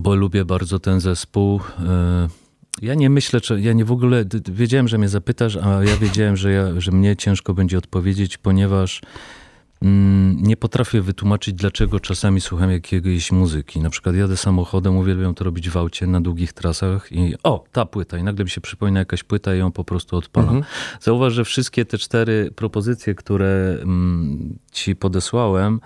Bo 0.00 0.14
lubię 0.14 0.44
bardzo 0.44 0.78
ten 0.78 1.00
zespół. 1.00 1.60
E, 1.88 2.28
Ja 2.82 2.94
nie 2.94 3.10
myślę, 3.10 3.40
czy 3.40 3.60
ja 3.60 3.72
nie 3.72 3.84
w 3.84 3.92
ogóle 3.92 4.24
wiedziałem, 4.52 4.88
że 4.88 4.98
mnie 4.98 5.08
zapytasz, 5.08 5.56
a 5.56 5.84
ja 5.84 5.96
wiedziałem, 5.96 6.36
że, 6.36 6.52
ja, 6.52 6.80
że 6.80 6.92
mnie 6.92 7.16
ciężko 7.16 7.54
będzie 7.54 7.78
odpowiedzieć, 7.78 8.38
ponieważ 8.38 9.00
nie 10.36 10.56
potrafię 10.56 11.02
wytłumaczyć, 11.02 11.54
dlaczego 11.54 12.00
czasami 12.00 12.40
słucham 12.40 12.70
jakiejś 12.70 13.32
muzyki. 13.32 13.80
Na 13.80 13.90
przykład 13.90 14.16
jadę 14.16 14.36
samochodem, 14.36 14.96
uwielbiam 14.96 15.34
to 15.34 15.44
robić 15.44 15.70
w 15.70 15.76
aucie 15.76 16.06
na 16.06 16.20
długich 16.20 16.52
trasach 16.52 17.12
i 17.12 17.34
o, 17.42 17.64
ta 17.72 17.86
płyta. 17.86 18.18
I 18.18 18.22
nagle 18.22 18.44
mi 18.44 18.50
się 18.50 18.60
przypomina 18.60 18.98
jakaś 18.98 19.24
płyta 19.24 19.54
i 19.54 19.58
ją 19.58 19.72
po 19.72 19.84
prostu 19.84 20.16
odpalam. 20.16 20.62
Zauważ, 21.00 21.32
że 21.32 21.44
wszystkie 21.44 21.84
te 21.84 21.98
cztery 21.98 22.50
propozycje, 22.56 23.14
które 23.14 23.78
mm, 23.82 24.58
ci 24.72 24.96
podesłałem, 24.96 25.80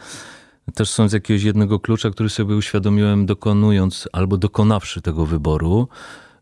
też 0.75 0.91
są 0.91 1.09
z 1.09 1.13
jakiegoś 1.13 1.43
jednego 1.43 1.81
klucza, 1.81 2.11
który 2.11 2.29
sobie 2.29 2.57
uświadomiłem 2.57 3.27
dokonując 3.27 4.09
albo 4.13 4.37
dokonawszy 4.37 5.01
tego 5.01 5.27
wyboru, 5.27 5.89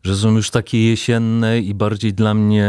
że 0.03 0.15
są 0.15 0.31
już 0.35 0.49
takie 0.49 0.89
jesienne 0.89 1.59
i 1.59 1.73
bardziej 1.73 2.13
dla 2.13 2.33
mnie 2.33 2.65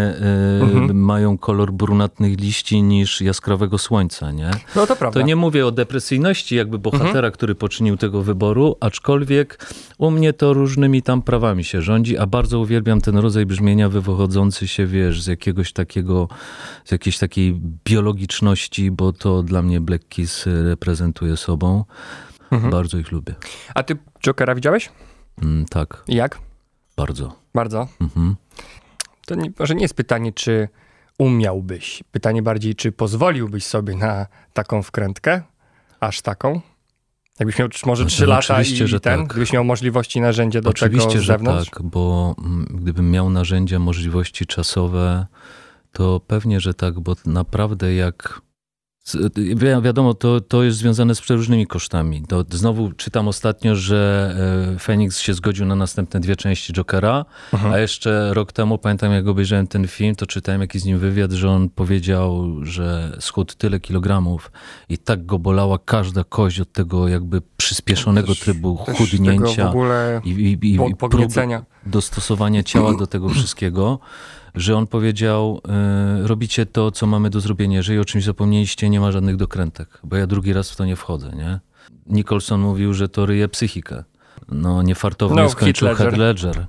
e, 0.89 0.93
mają 0.93 1.39
kolor 1.39 1.73
brunatnych 1.73 2.41
liści 2.41 2.83
niż 2.83 3.21
jaskrawego 3.21 3.79
słońca, 3.79 4.33
nie? 4.33 4.51
No 4.77 4.87
to 4.87 4.97
prawda. 4.97 5.21
To 5.21 5.27
nie 5.27 5.37
mówię 5.37 5.67
o 5.67 5.73
depresyjności 5.73 6.57
jakby 6.57 6.79
bohatera, 6.79 7.31
który 7.31 7.55
poczynił 7.55 7.97
tego 7.97 8.23
wyboru, 8.23 8.77
aczkolwiek 8.81 9.67
u 9.99 10.11
mnie 10.11 10.33
to 10.33 10.53
różnymi 10.53 11.03
tam 11.03 11.23
prawami 11.23 11.65
się 11.65 11.83
rządzi, 11.83 12.19
a 12.19 12.27
bardzo 12.27 12.59
uwielbiam 12.59 13.01
ten 13.01 13.17
rodzaj 13.19 13.47
brzmienia 13.47 13.89
wywochodzący 13.89 14.69
się, 14.69 14.87
wiesz, 14.87 15.23
z 15.23 15.27
jakiegoś 15.27 15.73
takiego, 15.73 16.29
z 16.85 16.93
jakiejś 16.93 17.19
takiej 17.19 17.61
biologiczności, 17.85 18.91
bo 18.91 19.13
to 19.13 19.43
dla 19.43 19.63
mnie 19.63 19.81
Black 19.81 20.09
Keys 20.09 20.47
reprezentuje 20.47 21.37
sobą. 21.37 21.85
Bardzo 22.71 22.99
ich 22.99 23.13
lubię. 23.13 23.35
A 23.75 23.83
ty 23.83 23.97
Jokera 24.27 24.55
widziałeś? 24.55 24.91
Mm, 25.43 25.65
tak, 25.65 26.03
Jak? 26.09 26.50
Bardzo. 27.01 27.37
Bardzo. 27.55 27.89
Mhm. 28.01 28.37
To 29.27 29.35
nie, 29.35 29.53
może 29.59 29.75
nie 29.75 29.83
jest 29.83 29.95
pytanie, 29.95 30.33
czy 30.33 30.69
umiałbyś. 31.19 32.03
Pytanie 32.13 32.43
bardziej, 32.43 32.75
czy 32.75 32.93
pozwoliłbyś 32.93 33.65
sobie 33.65 33.97
na 33.97 34.27
taką 34.53 34.83
wkrętkę? 34.83 35.43
Aż 36.01 36.23
taką? 36.23 36.61
Jakbyś 37.41 37.59
miał 37.59 37.69
może 37.87 38.03
No, 38.03 38.09
trzy 38.09 38.23
no 38.23 38.29
lata 38.29 38.55
oczywiście, 38.55 38.85
i 38.85 38.89
że 38.89 39.01
ten, 39.01 39.21
tak. 39.21 39.29
gdybyś 39.29 39.53
miał 39.53 39.65
możliwości 39.65 40.19
i 40.19 40.23
narzędzie 40.23 40.61
do 40.61 40.71
Oczywiście, 40.71 41.09
tego 41.09 41.21
z 41.21 41.25
że 41.25 41.39
tak, 41.39 41.83
bo 41.83 42.35
mm, 42.39 42.67
gdybym 42.71 43.11
miał 43.11 43.31
narzędzia, 43.31 43.79
możliwości 43.79 44.47
czasowe, 44.47 45.27
to 45.93 46.21
pewnie, 46.27 46.61
że 46.61 46.75
tak, 46.75 47.01
bo 47.01 47.17
naprawdę 47.27 47.95
jak. 47.95 48.41
Wiadomo, 49.83 50.15
to, 50.15 50.41
to 50.41 50.63
jest 50.63 50.79
związane 50.79 51.15
z 51.15 51.21
przeróżnymi 51.21 51.67
kosztami. 51.67 52.23
To 52.29 52.45
znowu 52.51 52.93
czytam 52.93 53.29
ostatnio, 53.29 53.77
że 53.77 54.31
e, 54.75 54.79
Phoenix 54.79 55.21
się 55.21 55.35
zgodził 55.35 55.67
na 55.67 55.75
następne 55.75 56.21
dwie 56.21 56.37
części 56.37 56.73
Jokera, 56.73 57.25
Mhm. 57.53 57.73
a 57.75 57.79
jeszcze 57.79 58.35
rok 58.35 58.53
temu, 58.53 58.79
pamiętam 58.79 59.13
jak 59.13 59.27
obejrzałem 59.29 59.67
ten 59.67 59.89
film, 59.89 60.15
to 60.15 60.27
czytałem 60.27 60.61
jakiś 60.61 60.83
z 60.83 60.85
nim 60.85 60.99
wywiad, 60.99 61.33
że 61.33 61.51
on 61.51 61.69
powiedział, 61.69 62.47
że 62.65 63.17
schudł 63.21 63.55
tyle 63.59 63.81
kilogramów 63.81 64.53
i 64.89 64.99
tak 64.99 65.27
go 65.27 65.39
bolała 65.39 65.79
każda 65.79 66.25
kość 66.25 66.61
od 66.61 66.73
tego 66.73 67.09
jakby 67.09 67.43
przyspieszonego 67.57 68.29
Też- 68.29 68.41
trybu 68.41 68.79
Też 68.87 68.97
chudnięcia 68.97 69.73
i, 70.25 70.31
i, 70.31 70.59
i, 70.67 70.75
i 70.75 70.79
dostosowania 71.87 72.63
ciała 72.63 72.97
do 72.97 73.07
tego 73.07 73.29
wszystkiego, 73.29 73.99
że 74.55 74.77
on 74.77 74.87
powiedział, 74.87 75.61
y, 76.25 76.29
robicie 76.29 76.67
to, 76.67 76.91
co 76.91 77.07
mamy 77.07 77.31
do 77.31 77.41
zrobienia. 77.41 77.77
Jeżeli 77.77 77.99
o 77.99 78.05
czymś 78.05 78.25
zapomnieliście, 78.25 78.91
nie 78.91 79.01
ma 79.01 79.13
żadnych 79.13 79.37
dokrętek, 79.37 80.01
bo 80.05 80.17
ja 80.17 80.27
drugi 80.27 80.53
raz 80.53 80.71
w 80.71 80.77
to 80.77 80.85
nie 80.85 80.97
wchodzę, 80.97 81.31
nie? 81.37 81.61
Nicholson 82.07 82.61
mówił, 82.61 82.95
że 82.95 83.09
to 83.09 83.27
ryje 83.27 83.49
psychikę. 83.49 84.05
No, 84.49 84.83
niefartownie 84.83 85.43
No, 85.43 85.49
skończył 85.49 85.89
Heath 85.89 85.99
Heath 85.99 86.17
Ledger. 86.17 86.47
Ledger. 86.55 86.67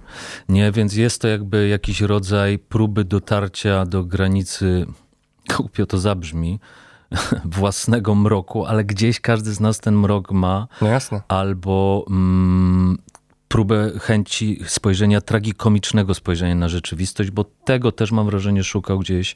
Nie, 0.50 0.72
więc 0.72 0.96
jest 0.96 1.22
to 1.22 1.28
jakby 1.28 1.68
jakiś 1.68 2.02
rodzaj 2.02 2.60
próby 2.60 3.04
dotarcia 3.04 3.86
do 3.86 4.04
granicy, 4.04 4.86
głupio 5.58 5.86
to 5.86 5.98
zabrzmi, 5.98 6.60
własnego 7.46 8.16
mroku, 8.16 8.66
ale 8.66 8.84
gdzieś 8.84 9.20
każdy 9.20 9.54
z 9.54 9.60
nas 9.60 9.80
ten 9.80 9.96
mrok 9.98 10.32
ma 10.32 10.68
No 10.82 10.88
jasne. 10.88 11.22
albo 11.28 12.06
mm, 12.10 12.98
próbę 13.52 13.92
chęci 14.00 14.60
spojrzenia 14.68 15.22
tragikomicznego 15.22 16.14
spojrzenia 16.14 16.56
na 16.56 16.70
rzeczywistość, 16.70 17.32
bo 17.32 17.44
tego 17.44 17.92
też 17.92 18.12
mam 18.12 18.26
wrażenie 18.26 18.64
szukał 18.64 19.00
gdzieś 19.00 19.36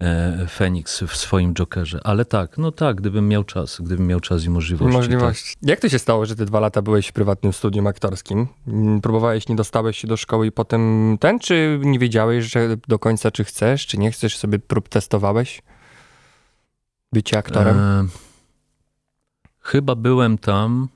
e, 0.00 0.46
Feniks 0.50 1.00
w 1.00 1.16
swoim 1.16 1.54
Jokerze. 1.54 2.00
Ale 2.04 2.24
tak, 2.24 2.58
no 2.58 2.72
tak, 2.72 2.96
gdybym 2.96 3.28
miał 3.28 3.44
czas, 3.44 3.80
gdybym 3.80 4.06
miał 4.06 4.20
czas 4.20 4.44
i 4.44 4.50
możliwości. 4.50 4.96
Możliwość. 4.96 5.56
Jak 5.62 5.80
to 5.80 5.88
się 5.88 5.98
stało, 5.98 6.26
że 6.26 6.36
ty 6.36 6.44
dwa 6.44 6.60
lata 6.60 6.82
byłeś 6.82 7.08
w 7.08 7.12
prywatnym 7.12 7.52
studium 7.52 7.86
aktorskim? 7.86 8.46
Mm, 8.68 9.00
Próbowałeś, 9.00 9.48
nie 9.48 9.56
dostałeś 9.56 9.98
się 9.98 10.08
do 10.08 10.16
szkoły 10.16 10.46
i 10.46 10.52
potem 10.52 11.16
ten, 11.20 11.38
czy 11.38 11.80
nie 11.82 11.98
wiedziałeś, 11.98 12.44
że 12.52 12.76
do 12.88 12.98
końca 12.98 13.30
czy 13.30 13.44
chcesz, 13.44 13.86
czy 13.86 13.98
nie 13.98 14.10
chcesz, 14.10 14.36
sobie 14.36 14.58
prób 14.58 14.88
testowałeś? 14.88 15.62
Bycie 17.12 17.36
Tak. 17.36 17.46
aktorem? 17.46 17.78
E, 17.78 18.06
chyba 19.60 19.94
byłem 19.94 20.38
tam, 20.38 20.88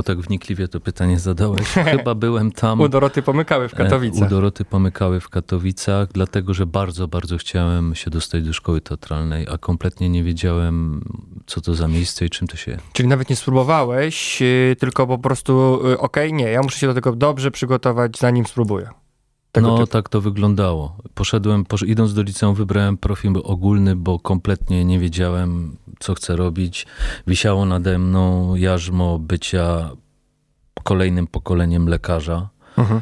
bo 0.00 0.04
tak 0.04 0.20
wnikliwie 0.20 0.68
to 0.68 0.80
pytanie 0.80 1.18
zadałeś. 1.18 1.68
Chyba 1.96 2.14
byłem 2.14 2.52
tam. 2.52 2.80
U 2.80 2.88
Doroty 2.88 3.22
pomykały 3.22 3.68
w 3.68 3.74
E, 3.74 3.76
Katowicach. 3.76 4.26
U 4.28 4.30
Doroty 4.30 4.64
pomykały 4.64 5.20
w 5.20 5.28
Katowicach, 5.28 6.08
dlatego 6.12 6.54
że 6.54 6.66
bardzo, 6.66 7.08
bardzo 7.08 7.38
chciałem 7.38 7.94
się 7.94 8.10
dostać 8.10 8.44
do 8.44 8.52
szkoły 8.52 8.80
teatralnej, 8.80 9.46
a 9.52 9.58
kompletnie 9.58 10.08
nie 10.08 10.24
wiedziałem, 10.24 11.04
co 11.46 11.60
to 11.60 11.74
za 11.74 11.88
miejsce 11.88 12.24
i 12.24 12.30
czym 12.30 12.48
to 12.48 12.56
się. 12.56 12.76
Czyli 12.92 13.08
nawet 13.08 13.30
nie 13.30 13.36
spróbowałeś, 13.36 14.40
yy, 14.40 14.76
tylko 14.78 15.06
po 15.06 15.18
prostu, 15.18 15.80
yy, 15.84 15.98
okej, 15.98 16.32
nie, 16.32 16.44
ja 16.44 16.62
muszę 16.62 16.78
się 16.78 16.86
do 16.86 16.94
tego 16.94 17.16
dobrze 17.16 17.50
przygotować, 17.50 18.18
zanim 18.18 18.46
spróbuję. 18.46 18.90
Tego 19.52 19.68
no, 19.68 19.78
typu. 19.78 19.86
tak 19.86 20.08
to 20.08 20.20
wyglądało. 20.20 20.96
Poszedłem, 21.14 21.64
posz... 21.64 21.82
idąc 21.82 22.14
do 22.14 22.22
liceum, 22.22 22.54
wybrałem 22.54 22.96
profil 22.96 23.32
ogólny, 23.44 23.96
bo 23.96 24.18
kompletnie 24.18 24.84
nie 24.84 24.98
wiedziałem, 24.98 25.76
co 25.98 26.14
chcę 26.14 26.36
robić. 26.36 26.86
Wisiało 27.26 27.66
nade 27.66 27.98
mną 27.98 28.54
jarzmo 28.54 29.18
bycia 29.18 29.90
kolejnym 30.82 31.26
pokoleniem 31.26 31.88
lekarza. 31.88 32.48
Mhm. 32.78 33.00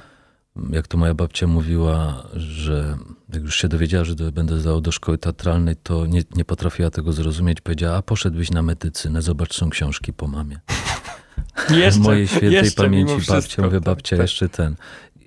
jak 0.71 0.89
to 0.89 0.99
moja 0.99 1.15
babcia 1.15 1.47
mówiła, 1.47 2.25
że 2.35 2.99
jak 3.33 3.43
już 3.43 3.57
się 3.57 3.69
dowiedziała, 3.69 4.05
że 4.05 4.15
będę 4.15 4.61
zdał 4.61 4.81
do 4.81 4.93
szkoły 4.93 5.19
teatralnej, 5.19 5.77
to 5.77 6.07
nie, 6.07 6.23
nie 6.35 6.45
potrafiła 6.45 6.91
tego 6.91 7.13
zrozumieć. 7.13 7.61
Powiedziała, 7.61 7.97
a 7.97 8.03
poszedłbyś 8.03 8.51
na 8.51 8.63
medycynę, 8.63 9.23
zobacz, 9.23 9.55
są 9.55 9.71
książki 9.71 10.13
po 10.13 10.27
mamie. 10.27 10.61
Jeszcze, 11.71 12.01
W 12.01 12.03
mojej 12.03 12.29
świętej 12.29 12.53
jeszcze 12.53 12.83
pamięci 12.83 13.15
babcia, 13.15 13.41
wszystko, 13.41 13.71
tak, 13.71 13.81
babcia 13.81 14.17
tak. 14.17 14.25
jeszcze 14.25 14.49
ten. 14.49 14.77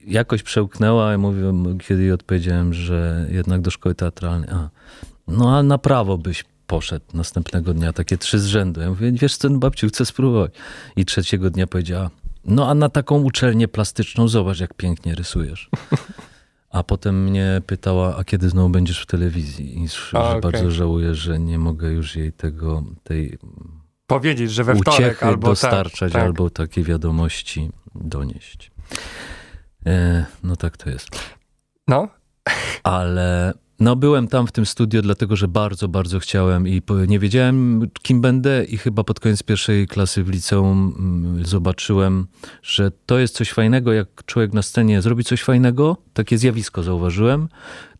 Jakoś 0.07 0.43
przełknęła 0.43 1.13
i 1.13 1.17
mówię, 1.17 1.53
kiedy 1.87 2.01
jej 2.01 2.11
odpowiedziałem, 2.11 2.73
że 2.73 3.27
jednak 3.31 3.61
do 3.61 3.71
szkoły 3.71 3.95
teatralnej. 3.95 4.49
A, 4.49 4.69
no 5.27 5.57
a 5.57 5.63
na 5.63 5.77
prawo 5.77 6.17
byś 6.17 6.43
poszedł 6.67 7.05
następnego 7.13 7.73
dnia, 7.73 7.93
takie 7.93 8.17
trzy 8.17 8.39
z 8.39 8.45
rzędu. 8.45 8.81
Ja 8.81 8.89
mówię, 8.89 9.11
wiesz 9.11 9.37
co, 9.37 9.49
no, 9.49 9.59
babciu, 9.59 9.87
chcę 9.87 10.05
spróbować. 10.05 10.51
I 10.95 11.05
trzeciego 11.05 11.49
dnia 11.49 11.67
powiedziała, 11.67 12.09
no 12.45 12.69
a 12.69 12.75
na 12.75 12.89
taką 12.89 13.21
uczelnię 13.21 13.67
plastyczną 13.67 14.27
zobacz, 14.27 14.59
jak 14.59 14.73
pięknie 14.73 15.15
rysujesz. 15.15 15.69
A 16.69 16.83
potem 16.83 17.23
mnie 17.23 17.61
pytała, 17.67 18.17
a 18.17 18.23
kiedy 18.23 18.49
znowu 18.49 18.69
będziesz 18.69 19.01
w 19.01 19.05
telewizji? 19.05 19.83
I 19.83 19.87
że 19.87 20.17
A, 20.17 20.29
okej. 20.29 20.41
bardzo 20.41 20.71
żałuję, 20.71 21.15
że 21.15 21.39
nie 21.39 21.59
mogę 21.59 21.91
już 21.91 22.15
jej 22.15 22.33
tego, 22.33 22.83
tej 23.03 23.37
Powiedzieć, 24.07 24.51
że 24.51 24.63
we 24.63 24.75
wtorek 24.75 25.23
albo 25.23 25.47
dostarczać, 25.47 26.11
tak, 26.11 26.21
tak. 26.21 26.23
albo 26.23 26.49
takie 26.49 26.83
wiadomości 26.83 27.69
donieść. 27.95 28.71
E, 29.85 30.25
no 30.43 30.55
tak 30.55 30.77
to 30.77 30.89
jest. 30.89 31.09
No, 31.87 32.07
Ale 32.83 33.53
no 33.81 33.95
byłem 33.95 34.27
tam 34.27 34.47
w 34.47 34.51
tym 34.51 34.65
studio, 34.65 35.01
dlatego 35.01 35.35
że 35.35 35.47
bardzo, 35.47 35.87
bardzo 35.87 36.19
chciałem 36.19 36.67
i 36.67 36.81
nie 37.07 37.19
wiedziałem, 37.19 37.87
kim 38.01 38.21
będę 38.21 38.63
i 38.63 38.77
chyba 38.77 39.03
pod 39.03 39.19
koniec 39.19 39.43
pierwszej 39.43 39.87
klasy 39.87 40.23
w 40.23 40.29
liceum 40.29 40.95
mm, 40.99 41.45
zobaczyłem, 41.45 42.27
że 42.63 42.91
to 43.05 43.19
jest 43.19 43.35
coś 43.35 43.51
fajnego, 43.51 43.93
jak 43.93 44.07
człowiek 44.25 44.53
na 44.53 44.61
scenie 44.61 45.01
zrobi 45.01 45.23
coś 45.23 45.43
fajnego, 45.43 45.97
takie 46.13 46.37
zjawisko 46.37 46.83
zauważyłem. 46.83 47.49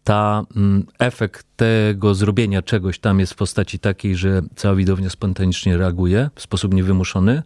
Ta 0.03 0.45
mm, 0.55 0.85
efekt 0.99 1.47
tego 1.55 2.15
zrobienia 2.15 2.61
czegoś 2.61 2.99
tam 2.99 3.19
jest 3.19 3.33
w 3.33 3.35
postaci 3.35 3.79
takiej, 3.79 4.15
że 4.15 4.41
cała 4.55 4.75
widownia 4.75 5.09
spontanicznie 5.09 5.77
reaguje 5.77 6.29
w 6.35 6.41
sposób 6.41 6.73
niewymuszony. 6.73 7.43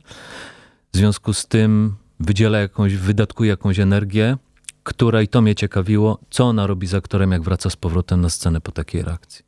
W 0.94 0.98
związku 0.98 1.34
z 1.34 1.48
tym 1.48 1.96
wydziela 2.20 2.60
jakąś, 2.60 2.96
wydatkuje 2.96 3.50
jakąś 3.50 3.80
energię, 3.80 4.38
która 4.84 5.22
i 5.22 5.28
to 5.28 5.42
mnie 5.42 5.56
ciekawiło, 5.56 6.20
co 6.30 6.44
ona 6.44 6.68
robi 6.68 6.88
z 6.88 6.94
aktorem, 6.94 7.32
jak 7.32 7.42
wraca 7.42 7.70
z 7.70 7.76
powrotem 7.76 8.22
na 8.22 8.30
scenę 8.30 8.62
po 8.62 8.72
takiej 8.72 9.02
reakcji. 9.02 9.46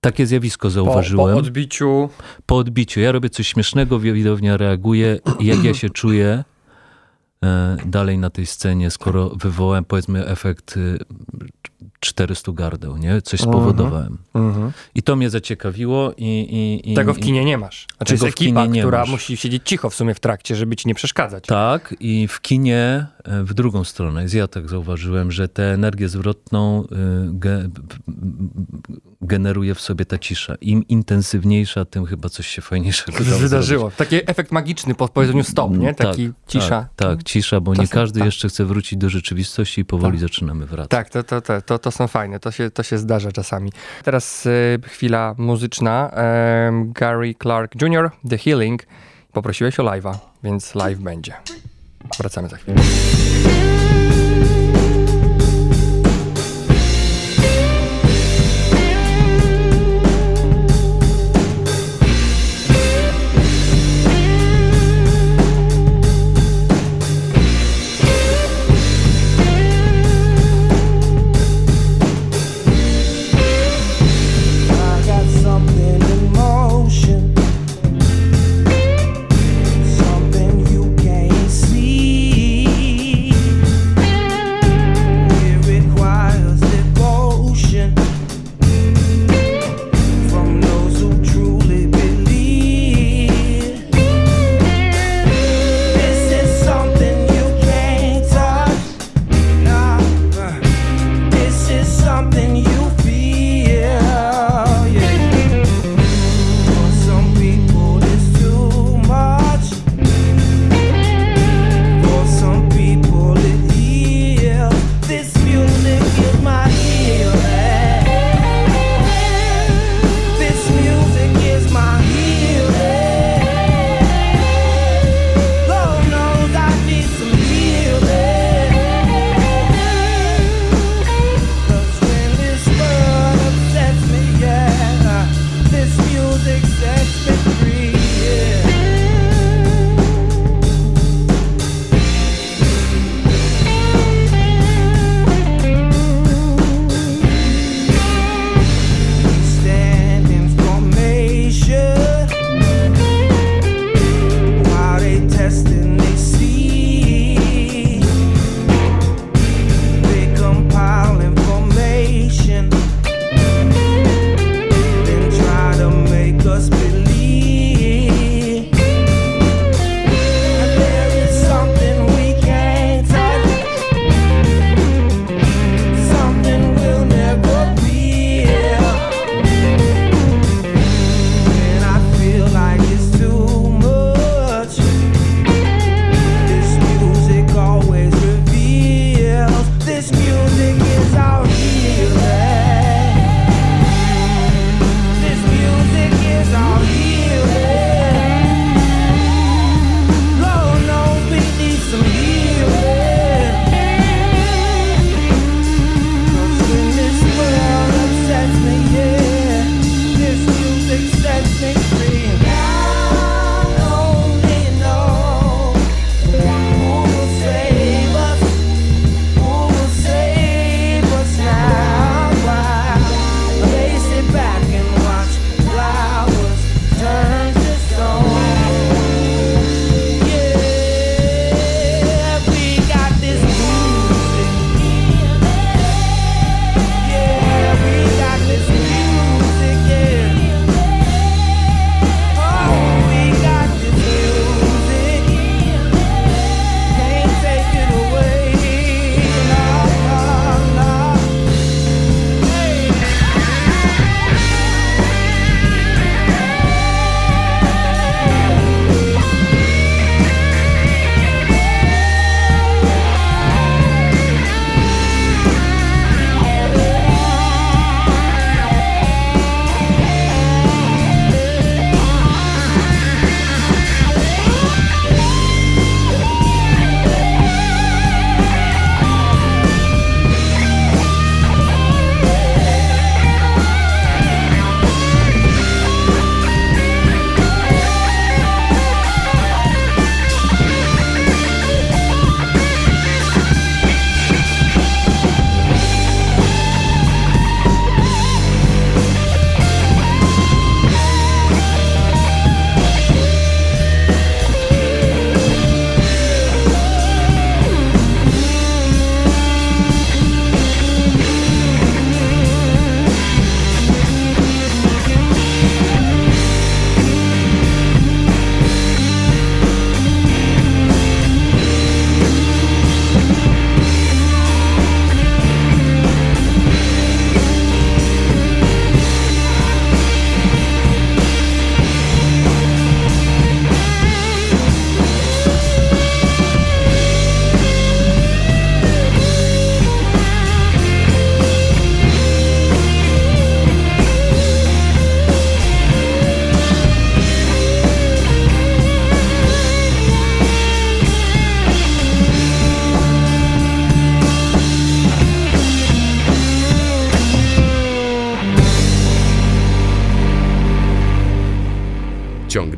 Takie 0.00 0.26
zjawisko 0.26 0.68
po, 0.68 0.70
zauważyłem. 0.70 1.34
po 1.34 1.38
odbiciu 1.38 2.08
po 2.46 2.56
odbiciu. 2.56 3.00
Ja 3.00 3.12
robię 3.12 3.30
coś 3.30 3.48
śmiesznego, 3.48 3.98
widownia 3.98 4.56
reaguje 4.56 5.18
jak 5.40 5.64
ja 5.64 5.74
się 5.74 5.90
czuję, 5.90 6.44
e, 7.44 7.76
dalej 7.86 8.18
na 8.18 8.30
tej 8.30 8.46
scenie, 8.46 8.90
skoro 8.90 9.28
wywołałem 9.28 9.84
powiedzmy 9.84 10.26
efekt 10.26 10.76
y, 10.76 10.98
400 12.00 12.52
gardeł, 12.52 12.96
nie? 12.96 13.22
Coś 13.22 13.40
spowodowałem. 13.40 14.18
Mhm. 14.34 14.72
I 14.94 15.02
to 15.02 15.16
mnie 15.16 15.30
zaciekawiło 15.30 16.12
i... 16.16 16.24
i, 16.84 16.92
i 16.92 16.94
Tego 16.94 17.14
w 17.14 17.18
kinie 17.18 17.44
nie 17.44 17.58
masz. 17.58 17.86
Znaczy 17.96 18.14
jest 18.14 18.24
ekipa, 18.24 18.66
nie 18.66 18.80
która 18.80 19.00
masz. 19.00 19.10
musi 19.10 19.36
siedzieć 19.36 19.62
cicho 19.64 19.90
w 19.90 19.94
sumie 19.94 20.14
w 20.14 20.20
trakcie, 20.20 20.56
żeby 20.56 20.76
ci 20.76 20.88
nie 20.88 20.94
przeszkadzać. 20.94 21.44
Tak, 21.46 21.94
i 22.00 22.28
w 22.28 22.40
kinie 22.40 23.06
e, 23.24 23.44
w 23.44 23.54
drugą 23.54 23.84
stronę. 23.84 24.22
Jest 24.22 24.34
Ja 24.34 24.48
tak 24.48 24.68
zauważyłem, 24.68 25.32
że 25.32 25.48
tę 25.48 25.62
energię 25.74 26.08
zwrotną 26.08 26.84
y, 26.84 26.86
ge, 27.32 27.68
generuje 29.20 29.74
w 29.74 29.80
sobie 29.80 30.04
ta 30.04 30.18
cisza. 30.18 30.54
Im 30.60 30.88
intensywniejsza, 30.88 31.84
tym 31.84 32.06
chyba 32.06 32.28
coś 32.28 32.46
się 32.46 32.62
fajniejszego 32.62 33.24
wydarzyło. 33.24 33.90
Taki 33.96 34.16
efekt 34.30 34.52
magiczny 34.52 34.94
po 34.94 35.08
powiedzeniu 35.08 35.44
stop, 35.44 35.76
nie? 35.78 35.94
Tak, 35.94 36.06
Taki 36.06 36.30
cisza. 36.46 36.88
Tak, 36.96 37.08
tak, 37.08 37.22
cisza, 37.22 37.60
bo 37.60 37.72
nie 37.72 37.76
Czasem 37.76 37.94
każdy 37.94 38.18
tak. 38.20 38.26
jeszcze 38.26 38.48
chce 38.48 38.64
wrócić 38.64 38.98
do 38.98 39.08
rzeczywistości 39.10 39.80
i 39.80 39.84
powoli 39.84 40.12
Tak. 40.12 40.20
zaczynamy 40.20 40.66
wracać. 40.66 40.90
Tak, 40.90 41.10
to, 41.10 41.22
to, 41.22 41.40
to, 41.40 41.60
to, 41.60 41.75
to 41.78 41.90
są 41.90 42.06
fajne, 42.06 42.40
to 42.40 42.50
się, 42.50 42.70
to 42.70 42.82
się 42.82 42.98
zdarza 42.98 43.32
czasami. 43.32 43.72
Teraz 44.04 44.46
y, 44.46 44.78
chwila 44.86 45.34
muzyczna. 45.38 46.10
Em, 46.10 46.92
Gary 46.92 47.34
Clark 47.42 47.82
Jr., 47.82 48.10
The 48.30 48.38
Healing. 48.38 48.82
Poprosiłeś 49.32 49.80
o 49.80 49.82
live'a, 49.82 50.14
więc 50.42 50.74
live 50.74 50.98
będzie. 50.98 51.34
Wracamy 52.18 52.48
za 52.48 52.56
chwilę. 52.56 52.76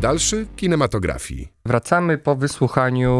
Dalszy 0.09 0.47
kinematografii. 0.57 1.49
Wracamy 1.67 2.19
po 2.19 2.37
wysłuchaniu 2.37 3.13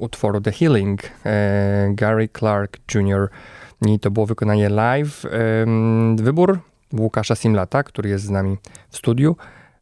utworu 0.00 0.40
The 0.40 0.52
Healing 0.52 1.00
e, 1.26 1.88
Gary 1.94 2.28
Clark 2.38 2.78
Jr. 2.94 3.28
I 3.86 4.00
to 4.00 4.10
było 4.10 4.26
wykonanie 4.26 4.68
live. 4.68 5.24
Em, 5.24 6.16
wybór 6.16 6.58
Łukasza 6.92 7.34
Simlata, 7.34 7.82
który 7.82 8.08
jest 8.08 8.24
z 8.24 8.30
nami 8.30 8.56
w 8.90 8.96
studiu. 8.96 9.36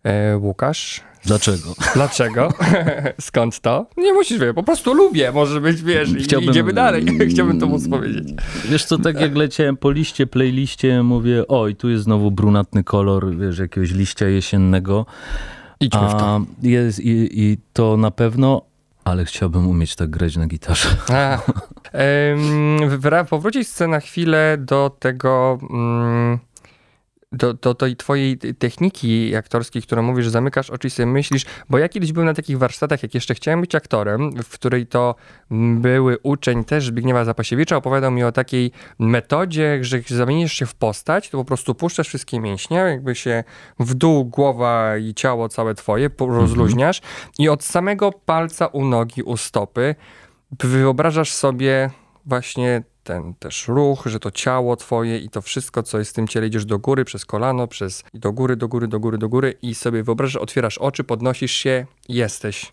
E, 0.05 0.37
Łukasz, 0.37 1.01
Dlaczego? 1.25 1.75
dlaczego? 1.95 2.49
Skąd 3.21 3.61
to? 3.61 3.87
Nie 3.97 4.13
musisz 4.13 4.39
wiedzieć, 4.39 4.55
po 4.55 4.63
prostu 4.63 4.95
lubię, 4.95 5.33
może 5.33 5.61
być, 5.61 5.83
wiesz, 5.83 6.11
i 6.11 6.15
Chciałbym- 6.25 6.51
idziemy 6.51 6.73
dalej. 6.73 7.07
Chciałbym 7.31 7.61
to 7.61 7.67
móc 7.67 7.89
powiedzieć. 7.89 8.29
Wiesz 8.65 8.85
co, 8.85 8.99
tak 8.99 9.21
jak 9.21 9.37
leciałem 9.37 9.77
po 9.77 9.91
liście, 9.91 10.27
playliście, 10.27 11.03
mówię, 11.03 11.49
oj, 11.49 11.77
tu 11.77 11.91
jest 11.91 12.05
znowu 12.05 12.31
brunatny 12.31 12.85
kolor, 12.85 13.37
wiesz, 13.37 13.59
jakiegoś 13.59 13.91
liścia 13.91 14.29
jesiennego. 14.29 15.07
Idźmy 15.85 16.09
w 16.09 16.13
to. 16.13 16.41
Jest 16.63 17.01
i, 17.01 17.29
i 17.43 17.59
to 17.73 17.97
na 17.97 18.11
pewno, 18.11 18.63
ale 19.05 19.25
chciałbym 19.25 19.69
umieć 19.69 19.97
tak 19.97 20.11
grać 20.11 20.37
na 20.37 20.47
gitarze. 20.47 20.89
A, 21.09 21.39
wra- 22.99 23.25
powrócić 23.25 23.69
chcę 23.69 23.89
na 23.89 24.01
chwilę 24.01 24.57
do 24.61 24.97
tego, 24.99 25.59
mm, 25.71 26.39
do, 27.35 27.55
do 27.55 27.75
tej 27.75 27.97
twojej 27.97 28.39
techniki 28.39 29.37
aktorskiej, 29.37 29.83
którą 29.83 30.03
mówisz, 30.03 30.29
zamykasz 30.29 30.71
oczy 30.71 30.89
i 30.89 30.91
sobie 30.91 31.07
myślisz, 31.07 31.45
bo 31.71 31.79
ja 31.79 31.89
kiedyś 31.89 32.13
byłem 32.13 32.27
na 32.27 32.35
takich 32.35 32.59
warsztatach, 32.59 33.03
jak 33.03 33.15
jeszcze 33.15 33.35
chciałem 33.35 33.61
być 33.61 33.75
aktorem, 33.75 34.43
w 34.43 34.49
której 34.49 34.87
to 34.87 35.15
były 35.75 36.19
uczeń 36.23 36.65
też 36.65 36.87
Zbigniewa 36.87 37.25
Zapasiewicza, 37.25 37.77
opowiadał 37.77 38.11
mi 38.11 38.25
o 38.25 38.33
takiej 38.33 38.71
metodzie, 38.99 39.79
że 39.81 39.97
jak 39.97 40.09
zamienisz 40.09 40.53
się 40.53 40.67
w 40.67 40.75
postać, 40.75 41.31
to 41.31 41.39
po 41.39 41.45
prostu 41.45 41.75
puszczasz 41.75 42.09
wszystkie 42.09 42.41
mięśnie, 42.41 42.77
jakby 42.77 43.15
się 43.15 43.45
w 43.81 43.95
dół 43.95 44.25
głowa 44.25 44.97
i 44.97 45.15
ciało 45.15 45.49
całe 45.49 45.75
twoje 45.75 46.11
po- 46.11 46.27
rozluźniasz 46.27 47.01
i 47.39 47.49
od 47.49 47.65
samego 47.65 48.13
palca 48.13 48.67
u 48.67 48.85
nogi, 48.85 49.23
u 49.23 49.37
stopy 49.37 49.95
wyobrażasz 50.63 51.33
sobie 51.33 51.91
właśnie 52.27 52.83
ten 53.05 53.35
też 53.35 53.69
ruch, 53.69 54.03
że 54.07 54.21
to 54.21 54.31
ciało 54.31 54.77
twoje 54.77 55.19
i 55.19 55.29
to 55.29 55.43
wszystko, 55.43 55.83
co 55.83 55.99
jest 55.99 56.11
w 56.11 56.15
tym 56.15 56.29
ciele, 56.29 56.47
idziesz 56.47 56.65
do 56.65 56.79
góry, 56.79 57.05
przez 57.05 57.25
kolano, 57.27 57.67
przez 57.69 58.05
i 58.15 58.19
do 58.19 58.33
góry, 58.33 58.57
do 58.57 58.69
góry, 58.69 58.89
do 58.89 59.01
góry, 59.01 59.19
do 59.19 59.29
góry 59.29 59.55
i 59.63 59.75
sobie 59.75 60.03
wyobrażasz, 60.03 60.37
otwierasz 60.43 60.79
oczy, 60.79 61.05
podnosisz 61.05 61.53
się 61.53 61.87
i 62.09 62.15
jesteś 62.15 62.73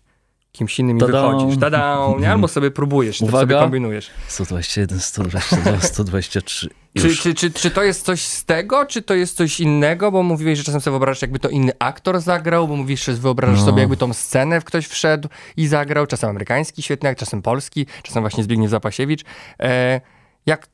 kimś 0.52 0.78
innym 0.78 0.96
i 0.96 1.00
Tada! 1.00 1.30
wychodzisz. 1.30 1.60
Tada! 1.60 1.98
Nie? 2.18 2.30
Albo 2.30 2.48
sobie 2.48 2.70
próbujesz, 2.70 3.18
to 3.18 3.26
sobie 3.26 3.36
Uwaga. 3.36 3.60
kombinujesz. 3.60 4.10
121, 4.28 5.00
122, 5.00 5.80
123. 5.80 6.68
Czy, 6.98 7.16
czy, 7.16 7.34
czy, 7.34 7.50
czy 7.50 7.70
to 7.70 7.82
jest 7.82 8.04
coś 8.04 8.22
z 8.22 8.44
tego, 8.44 8.86
czy 8.86 9.02
to 9.02 9.14
jest 9.14 9.36
coś 9.36 9.60
innego? 9.60 10.10
Bo 10.12 10.22
mówiłeś, 10.22 10.58
że 10.58 10.64
czasem 10.64 10.80
sobie 10.80 10.92
wyobrażasz, 10.92 11.22
jakby 11.22 11.38
to 11.38 11.48
inny 11.48 11.72
aktor 11.78 12.20
zagrał, 12.20 12.68
bo 12.68 12.76
mówisz, 12.76 13.04
że 13.04 13.12
wyobrażasz 13.12 13.58
No. 13.60 13.66
sobie, 13.66 13.80
jakby 13.80 13.96
tą 13.96 14.12
scenę 14.12 14.60
w 14.60 14.64
ktoś 14.64 14.86
wszedł 14.86 15.28
i 15.56 15.66
zagrał. 15.66 16.06
Czasem 16.06 16.30
amerykański 16.30 16.82
świetny, 16.82 17.14
czasem 17.16 17.42
polski, 17.42 17.86
czasem 18.02 18.22
właśnie 18.22 18.44
Zbigniew 18.44 18.70
Zapasiewicz. 18.70 19.24
E, 19.60 20.00
jak 20.46 20.68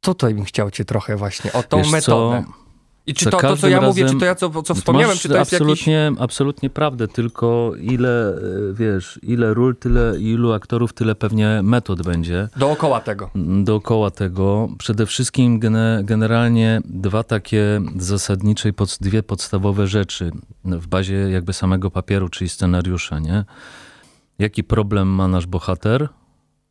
tutaj 0.00 0.34
bym 0.34 0.44
chciał 0.44 0.70
cię 0.70 0.84
trochę 0.84 1.16
właśnie 1.16 1.52
o 1.52 1.62
tą 1.62 1.78
Wiesz 1.78 1.86
co, 1.86 1.92
metodę. 1.92 2.44
I 3.06 3.14
czy 3.14 3.30
to, 3.30 3.38
to, 3.38 3.56
co 3.56 3.68
ja 3.68 3.80
mówię, 3.80 4.02
czy 4.02 4.06
razem- 4.06 4.20
to 4.20 4.24
ja 4.26 4.34
co, 4.34 4.62
co 4.62 4.74
wspomniałem, 4.74 5.18
czy 5.18 5.28
to 5.28 5.38
jest 5.38 5.52
jakiś... 5.52 5.62
absolutnie, 5.62 6.12
absolutnie 6.18 6.70
prawdę, 6.70 7.08
tylko 7.08 7.72
ile, 7.80 8.28
e, 8.28 8.38
wiesz, 8.72 9.20
ile 9.22 9.54
ról, 9.54 9.76
tyle, 9.76 10.20
ilu 10.20 10.52
aktorów, 10.52 10.92
tyle 10.92 11.14
pewnie 11.14 11.60
metod 11.62 12.02
będzie. 12.02 12.48
Dookoła 12.56 13.00
tego. 13.00 13.30
dookoła 13.64 14.10
tego. 14.10 14.68
Przede 14.78 15.06
wszystkim 15.06 15.58
gene, 15.58 16.00
generalnie 16.04 16.80
dwa 16.84 17.22
takie 17.22 17.80
zasadnicze 17.96 18.72
dwie 19.00 19.22
podstawowe 19.22 19.86
rzeczy 19.86 20.30
w 20.64 20.86
bazie 20.86 21.14
jakby 21.14 21.52
samego 21.52 21.90
papieru, 21.90 22.28
czyli 22.28 22.48
scenariusza, 22.48 23.18
nie? 23.18 23.44
Jaki 24.38 24.64
problem 24.64 25.08
ma 25.08 25.28
nasz 25.28 25.46
bohater? 25.46 26.08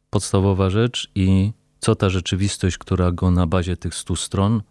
Podstawowa 0.09 0.69
rzecz 0.69 1.11
i 1.15 1.51
co 1.79 1.95
ta 1.95 2.09
rzeczywistość, 2.09 2.77
która 2.77 3.11
go 3.11 3.31
na 3.31 3.47
bazie 3.47 3.77
tych 3.77 3.95
stu 3.95 4.15
stron 4.15 4.61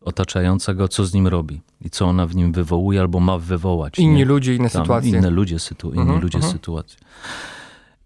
otaczająca 0.00 0.74
go, 0.74 0.88
co 0.88 1.04
z 1.04 1.14
nim 1.14 1.26
robi 1.26 1.60
i 1.80 1.90
co 1.90 2.06
ona 2.06 2.26
w 2.26 2.36
nim 2.36 2.52
wywołuje 2.52 3.00
albo 3.00 3.20
ma 3.20 3.38
wywołać. 3.38 3.98
Inni 3.98 4.16
nie? 4.16 4.24
ludzie, 4.24 4.54
inne 4.54 4.70
Tam 4.70 4.82
sytuacje. 4.82 5.10
Inne 5.10 5.30
ludzie, 5.30 5.58
sytu, 5.58 5.88
inni 5.88 6.00
Mhm, 6.00 6.20
ludzie 6.20 6.38
mhm. 6.38 6.52
sytuacje. 6.52 6.98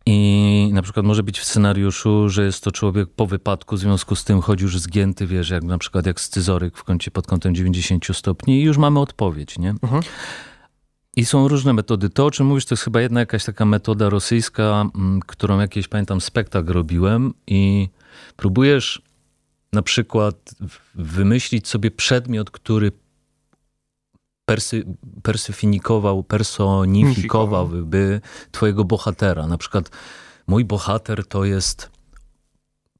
I 0.06 0.70
na 0.72 0.82
przykład 0.82 1.06
może 1.06 1.22
być 1.22 1.38
w 1.38 1.44
scenariuszu, 1.44 2.28
że 2.28 2.44
jest 2.44 2.64
to 2.64 2.72
człowiek 2.72 3.08
po 3.08 3.26
wypadku, 3.26 3.76
w 3.76 3.78
związku 3.78 4.16
z 4.16 4.24
tym 4.24 4.40
chodzi 4.40 4.64
już 4.64 4.78
zgięty, 4.78 5.26
wiesz, 5.26 5.50
jak 5.50 5.62
na 5.62 5.78
przykład 5.78 6.06
jak 6.06 6.20
scyzoryk 6.20 6.76
w 6.76 6.84
kącie 6.84 7.10
pod 7.10 7.26
kątem 7.26 7.54
90 7.54 8.06
stopni 8.12 8.60
i 8.60 8.62
już 8.62 8.78
mamy 8.78 9.00
odpowiedź, 9.00 9.58
nie? 9.58 9.70
Mhm. 9.70 10.02
I 11.16 11.24
są 11.24 11.48
różne 11.48 11.72
metody. 11.72 12.10
To, 12.10 12.26
o 12.26 12.30
czym 12.30 12.46
mówisz, 12.46 12.64
to 12.64 12.72
jest 12.72 12.82
chyba 12.82 13.00
jedna 13.00 13.20
jakaś 13.20 13.44
taka 13.44 13.64
metoda 13.64 14.08
rosyjska, 14.08 14.86
mm, 14.94 15.20
którą 15.26 15.60
jakieś, 15.60 15.88
pamiętam, 15.88 16.20
spektakl 16.20 16.72
robiłem 16.72 17.34
i 17.46 17.88
próbujesz 18.36 19.02
na 19.72 19.82
przykład 19.82 20.54
wymyślić 20.94 21.68
sobie 21.68 21.90
przedmiot, 21.90 22.50
który 22.50 22.92
persy, 24.44 24.84
persyfinikował, 25.22 26.22
personifikowałby 26.22 28.20
twojego 28.50 28.84
bohatera. 28.84 29.46
Na 29.46 29.58
przykład 29.58 29.90
mój 30.46 30.64
bohater 30.64 31.26
to 31.26 31.44
jest 31.44 31.90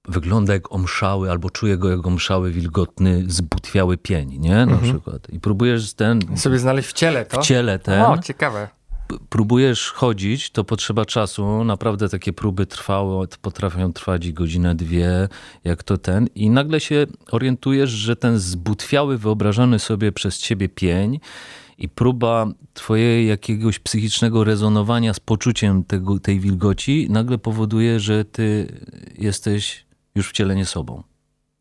wygląda 0.08 0.52
jak 0.52 0.72
omszały, 0.72 1.30
albo 1.30 1.50
czuję 1.50 1.76
go 1.76 1.90
jak 1.90 2.06
omszały, 2.06 2.50
wilgotny, 2.50 3.24
zbutwiały 3.28 3.98
pień, 3.98 4.38
nie? 4.38 4.66
Na 4.66 4.78
przykład. 4.78 5.30
I 5.30 5.40
próbujesz 5.40 5.94
ten, 5.94 6.20
Sobie 6.36 6.58
znaleźć 6.58 6.88
w 6.88 6.92
ciele 6.92 7.26
to. 7.26 7.42
w 7.42 7.46
ciele 7.46 7.78
ten, 7.78 8.02
O, 8.02 8.18
ciekawe. 8.18 8.68
Próbujesz 9.28 9.90
chodzić, 9.90 10.50
to 10.50 10.64
potrzeba 10.64 11.04
czasu. 11.04 11.64
Naprawdę 11.64 12.08
takie 12.08 12.32
próby 12.32 12.66
trwały, 12.66 13.28
potrafią 13.42 13.92
trwać 13.92 14.32
godzinę, 14.32 14.74
dwie, 14.74 15.28
jak 15.64 15.82
to 15.82 15.98
ten. 15.98 16.28
I 16.34 16.50
nagle 16.50 16.80
się 16.80 17.06
orientujesz, 17.30 17.90
że 17.90 18.16
ten 18.16 18.38
zbutwiały, 18.38 19.18
wyobrażany 19.18 19.78
sobie 19.78 20.12
przez 20.12 20.38
ciebie 20.38 20.68
pień 20.68 21.20
i 21.78 21.88
próba 21.88 22.46
twojej 22.74 23.28
jakiegoś 23.28 23.78
psychicznego 23.78 24.44
rezonowania 24.44 25.14
z 25.14 25.20
poczuciem 25.20 25.84
tego, 25.84 26.18
tej 26.18 26.40
wilgoci 26.40 27.06
nagle 27.10 27.38
powoduje, 27.38 28.00
że 28.00 28.24
ty 28.24 28.66
jesteś 29.18 29.86
już 30.14 30.28
w 30.28 30.32
ciele 30.32 30.54
nie 30.56 30.66
sobą. 30.66 31.02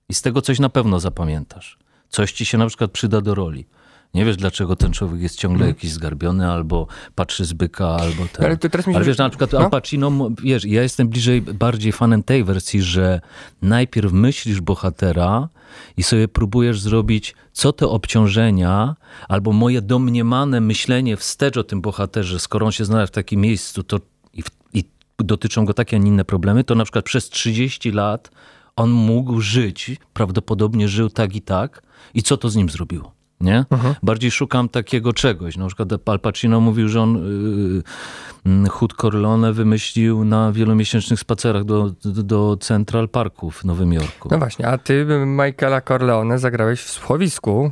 I 0.10 0.14
z 0.14 0.22
tego 0.22 0.42
coś 0.42 0.60
na 0.60 0.70
pewno 0.70 1.00
zapamiętasz. 1.00 1.78
Coś 2.10 2.32
ci 2.32 2.46
się 2.46 2.58
na 2.58 2.68
przykład 2.68 2.92
przyda 2.92 3.22
do 3.22 3.36
roli. 3.36 3.66
Nie 4.14 4.26
wiesz, 4.26 4.38
dlaczego 4.38 4.76
ten 4.76 4.92
człowiek 4.92 5.22
jest 5.22 5.36
ciągle 5.40 5.68
jakiś 5.68 5.92
zgarbiony, 5.92 6.52
albo 6.52 6.88
patrzy 7.16 7.46
z 7.46 7.54
byka, 7.54 7.88
albo 7.88 8.26
ten. 8.34 8.46
Ale 8.46 8.58
to 8.58 8.70
teraz 8.70 8.88
mi 8.88 8.94
się- 8.94 8.98
Ale 8.98 9.06
wiesz, 9.06 9.18
na 9.18 9.30
przykład 9.30 9.54
No. 9.54 9.60
Al 9.60 9.70
Pacino, 9.70 10.30
wiesz, 10.44 10.66
ja 10.66 10.84
jestem 10.84 11.08
bliżej, 11.08 11.42
bardziej 11.42 11.92
fanem 11.92 12.24
tej 12.24 12.44
wersji, 12.44 12.82
że 12.82 13.22
najpierw 13.62 14.12
myślisz 14.14 14.62
bohatera 14.62 15.50
i 15.98 16.04
sobie 16.04 16.28
próbujesz 16.28 16.82
zrobić, 16.82 17.36
co 17.54 17.74
te 17.74 17.88
obciążenia, 17.88 18.96
albo 19.30 19.52
moje 19.52 19.82
domniemane 19.82 20.62
myślenie 20.62 21.18
wstecz 21.18 21.58
o 21.58 21.64
tym 21.64 21.82
bohaterze, 21.82 22.40
skoro 22.40 22.66
on 22.66 22.72
się 22.72 22.86
znalazł 22.86 23.12
w 23.12 23.16
takim 23.16 23.42
miejscu, 23.42 23.84
to 23.84 24.00
i, 24.34 24.44
i 24.74 24.84
dotyczą 25.20 25.66
go 25.66 25.74
takie, 25.74 25.96
a 25.98 26.00
nie 26.00 26.08
inne 26.10 26.26
problemy, 26.26 26.64
to 26.64 26.76
na 26.76 26.84
przykład 26.84 27.06
przez 27.06 27.30
30 27.30 27.92
lat 27.92 28.32
on 28.76 28.90
mógł 28.92 29.42
żyć, 29.42 29.92
prawdopodobnie 30.14 30.88
żył 30.88 31.10
tak 31.10 31.36
i 31.36 31.42
tak 31.42 31.82
i 32.14 32.24
co 32.24 32.38
to 32.38 32.50
z 32.50 32.56
nim 32.56 32.70
zrobiło? 32.70 33.12
Nie? 33.42 33.66
Bardziej 34.04 34.32
szukam 34.32 34.70
takiego 34.70 35.14
czegoś. 35.14 35.58
Na 35.58 35.68
przykład 35.68 35.90
Al 36.10 36.20
Pacino 36.20 36.60
mówił, 36.60 36.90
że 36.90 37.02
on 37.02 37.16
yy, 38.46 38.70
Hood 38.70 38.94
Corleone 38.94 39.54
wymyślił 39.54 40.26
na 40.26 40.52
wielomiesięcznych 40.52 41.20
spacerach 41.20 41.64
do, 41.64 41.92
do, 42.06 42.24
do 42.24 42.58
Central 42.60 43.10
Parku 43.10 43.52
w 43.52 43.66
Nowym 43.66 43.94
Jorku. 43.94 44.30
No 44.32 44.38
właśnie, 44.38 44.68
a 44.68 44.78
ty 44.78 45.06
Michaela 45.26 45.82
Corleone 45.82 46.40
zagrałeś 46.40 46.82
w 46.82 46.90
Słuchowisku 46.90 47.72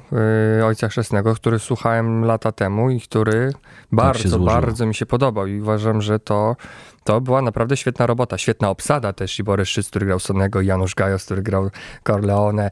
yy, 0.58 0.66
Ojca 0.66 0.90
Chrzestnego, 0.90 1.36
który 1.36 1.60
słuchałem 1.60 2.26
lata 2.26 2.52
temu 2.52 2.90
i 2.90 3.02
który 3.02 3.54
bardzo, 3.92 4.30
złożyło. 4.30 4.46
bardzo 4.46 4.86
mi 4.86 4.96
się 4.96 5.06
podobał 5.06 5.48
i 5.48 5.62
uważam, 5.62 6.02
że 6.02 6.20
to, 6.20 6.56
to 7.10 7.22
była 7.22 7.42
naprawdę 7.42 7.78
świetna 7.78 8.06
robota, 8.06 8.38
świetna 8.38 8.70
obsada 8.70 9.14
też 9.14 9.40
i 9.40 9.44
Borys 9.44 9.70
Szyc, 9.70 9.90
który 9.90 10.06
grał 10.06 10.20
Sonnego, 10.20 10.62
i 10.62 10.66
Janusz 10.66 10.96
Gajos, 10.96 11.26
który 11.26 11.42
grał 11.42 11.70
Corleone, 12.08 12.70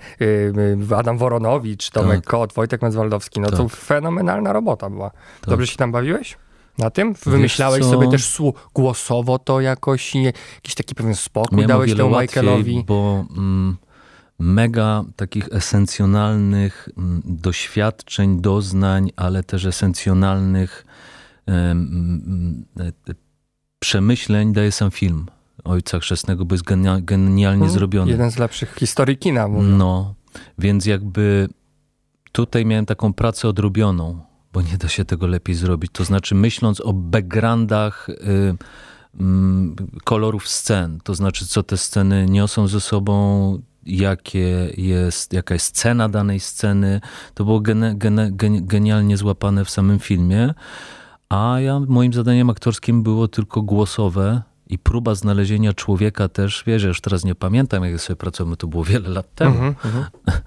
Adam 0.97 1.17
Woronowicz, 1.17 1.89
Tomek 1.89 2.15
Tak. 2.21 2.25
Kot, 2.25 2.53
Wojtek 2.53 2.81
Medzwaldowski, 2.81 3.39
no 3.39 3.51
to 3.51 3.63
Tak. 3.63 3.75
fenomenalna 3.75 4.53
robota 4.53 4.89
była. 4.89 5.11
Dobrze 5.47 5.67
się 5.67 5.77
tam 5.77 5.91
bawiłeś? 5.91 6.37
Na 6.77 6.89
tym? 6.89 7.13
Wymyślałeś 7.25 7.85
sobie 7.85 8.09
też 8.11 8.25
słu- 8.25 8.53
głosowo 8.73 9.39
to 9.39 9.61
jakoś, 9.61 10.15
i 10.15 10.23
jakiś 10.23 10.75
taki 10.75 10.95
pewien 10.95 11.15
spokój 11.15 11.57
Miałem 11.57 11.67
dałeś 11.67 11.95
temu 11.95 12.11
łatwiej, 12.11 12.43
Michaelowi? 12.43 12.83
bo 12.87 13.25
mm, 13.37 13.77
mega 14.39 15.03
takich 15.15 15.49
esencjonalnych 15.51 16.89
mm, 16.97 17.21
doświadczeń, 17.25 18.41
doznań, 18.41 19.11
ale 19.15 19.43
też 19.43 19.65
esencjonalnych 19.65 20.85
mm, 21.47 22.65
e, 22.79 22.83
e, 22.83 23.26
przemyśleń 23.79 24.53
daje 24.53 24.71
sam 24.71 24.91
film 24.91 25.25
Ojca 25.63 25.99
Chrzestnego, 25.99 26.45
bo 26.45 26.55
jest 26.55 26.65
genia- 26.65 27.01
genialnie 27.01 27.63
Mhm. 27.63 27.71
zrobiony. 27.71 28.11
Jeden 28.11 28.31
z 28.31 28.37
lepszych 28.37 28.75
historii 28.75 29.17
kina, 29.17 29.47
mówię. 29.47 29.67
No, 29.67 30.13
więc 30.59 30.85
jakby 30.85 31.49
tutaj 32.31 32.65
miałem 32.65 32.85
taką 32.85 33.13
pracę 33.13 33.47
odrobioną, 33.47 34.19
bo 34.53 34.61
nie 34.61 34.77
da 34.77 34.87
się 34.87 35.05
tego 35.05 35.27
lepiej 35.27 35.55
zrobić. 35.55 35.91
To 35.93 36.03
znaczy, 36.03 36.35
myśląc 36.35 36.81
o 36.81 36.93
backgroundach 36.93 38.09
y, 38.09 38.55
mm, 39.19 39.75
kolorów 40.03 40.47
scen, 40.47 40.99
to 41.03 41.15
znaczy, 41.15 41.45
co 41.47 41.63
te 41.63 41.77
sceny 41.77 42.25
niosą 42.29 42.67
ze 42.67 42.81
sobą, 42.81 43.59
jakie 43.85 44.69
jest, 44.77 45.33
jaka 45.33 45.53
jest 45.53 45.75
cena 45.75 46.09
danej 46.09 46.39
sceny, 46.39 47.01
to 47.33 47.45
było 47.45 47.59
gene, 47.59 47.95
gene, 47.95 48.31
geni- 48.31 48.61
genialnie 48.65 49.17
złapane 49.17 49.65
w 49.65 49.69
samym 49.69 49.99
filmie. 49.99 50.53
A 51.29 51.59
ja, 51.59 51.79
moim 51.79 52.13
zadaniem 52.13 52.49
aktorskim 52.49 53.03
było 53.03 53.27
tylko 53.27 53.61
głosowe 53.61 54.41
i 54.67 54.79
próba 54.79 55.15
znalezienia 55.15 55.73
człowieka 55.73 56.27
też, 56.29 56.63
wiesz, 56.67 56.81
ja 56.83 56.87
już 56.87 57.01
teraz 57.01 57.25
nie 57.25 57.35
pamiętam, 57.35 57.83
jak 57.83 58.01
sobie 58.01 58.17
pracowałem, 58.17 58.57
to 58.57 58.67
było 58.67 58.83
wiele 58.83 59.09
lat 59.09 59.35
temu, 59.35 59.55
Mhm, 59.55 59.75
mhm. 59.85 60.05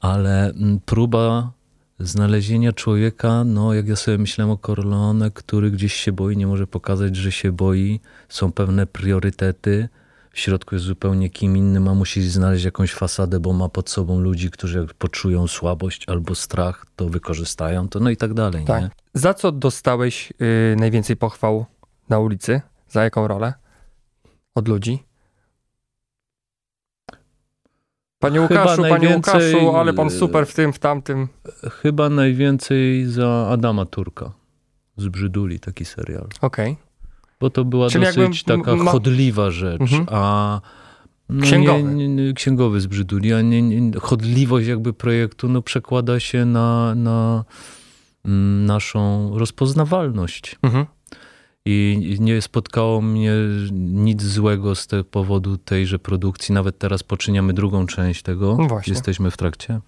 ale 0.00 0.50
mm, 0.50 0.80
próba 0.84 1.52
znalezienia 1.98 2.72
człowieka, 2.72 3.44
no 3.44 3.74
jak 3.74 3.88
ja 3.88 3.96
sobie 3.96 4.18
myślałem 4.18 4.50
o 4.50 4.56
Corleone, 4.58 5.30
który 5.30 5.70
gdzieś 5.70 5.94
się 5.94 6.12
boi, 6.12 6.36
nie 6.36 6.46
może 6.46 6.66
pokazać, 6.66 7.16
że 7.16 7.32
się 7.32 7.52
boi, 7.52 8.00
są 8.28 8.52
pewne 8.52 8.86
priorytety, 8.86 9.88
w 10.32 10.38
środku 10.40 10.74
jest 10.74 10.84
zupełnie 10.84 11.30
kim 11.30 11.56
innym, 11.56 11.88
a 11.88 11.94
musi 11.94 12.22
znaleźć 12.22 12.64
jakąś 12.64 12.92
fasadę, 12.92 13.40
bo 13.40 13.52
ma 13.52 13.68
pod 13.68 13.90
sobą 13.90 14.20
ludzi, 14.20 14.50
którzy 14.50 14.78
jak 14.78 14.94
poczują 14.94 15.46
słabość 15.46 16.08
albo 16.08 16.34
strach, 16.34 16.86
to 16.96 17.08
wykorzystają 17.08 17.88
to, 17.88 18.00
no 18.00 18.10
i 18.10 18.16
tak 18.16 18.34
dalej, 18.34 18.64
Tak. 18.64 18.82
nie? 18.82 18.90
Za 19.14 19.34
co 19.34 19.52
dostałeś 19.52 20.32
y, 20.72 20.76
najwięcej 20.78 21.16
pochwał 21.16 21.66
na 22.08 22.18
ulicy? 22.18 22.60
Za 22.88 23.04
jaką 23.04 23.28
rolę? 23.28 23.54
Od 24.54 24.68
ludzi? 24.68 25.04
Panie 28.18 28.40
Łukaszu, 28.40 28.82
panie 28.82 29.16
Łukaszu, 29.16 29.76
ale 29.76 29.92
pan 29.92 30.10
super 30.10 30.46
w 30.46 30.54
tym, 30.54 30.72
w 30.72 30.78
tamtym. 30.78 31.28
Chyba 31.82 32.08
najwięcej 32.08 33.06
za 33.06 33.48
Adama 33.50 33.86
Turka. 33.86 34.32
Z 34.96 35.08
Brzyduli 35.08 35.60
taki 35.60 35.84
serial. 35.84 36.28
Okej. 36.40 36.76
Bo 37.40 37.50
to 37.50 37.64
była 37.64 37.88
Czyli 37.88 38.04
dosyć 38.04 38.42
taka 38.44 38.76
ma- 38.76 38.90
chodliwa 38.90 39.50
rzecz, 39.50 39.80
Mhm. 39.80 40.06
a 40.10 40.60
no 41.28 41.42
Księgowy. 41.42 41.82
Nie, 41.82 42.08
nie, 42.08 42.32
księgowy 42.32 42.80
z 42.80 42.86
Brzyduli, 42.86 43.32
a 43.32 43.42
nie, 43.42 43.62
nie, 43.62 44.00
chodliwość 44.00 44.68
jakby 44.68 44.92
projektu 44.92 45.48
no, 45.48 45.62
przekłada 45.62 46.20
się 46.20 46.44
na, 46.44 46.94
na 46.94 47.44
mm, 48.24 48.66
naszą 48.66 49.30
rozpoznawalność. 49.38 50.56
Mhm. 50.62 50.86
I 51.64 52.16
nie 52.20 52.42
spotkało 52.42 53.00
mnie 53.00 53.32
nic 53.72 54.22
złego 54.22 54.74
z 54.74 54.86
tego 54.86 55.04
powodu 55.04 55.56
tejże 55.56 55.98
produkcji. 55.98 56.54
Nawet 56.54 56.78
teraz 56.78 57.02
poczyniamy 57.02 57.52
drugą 57.52 57.86
część 57.86 58.22
tego. 58.22 58.56
No. 58.60 58.80
Jesteśmy 58.86 59.30
w 59.30 59.36
trakcie. 59.36 59.80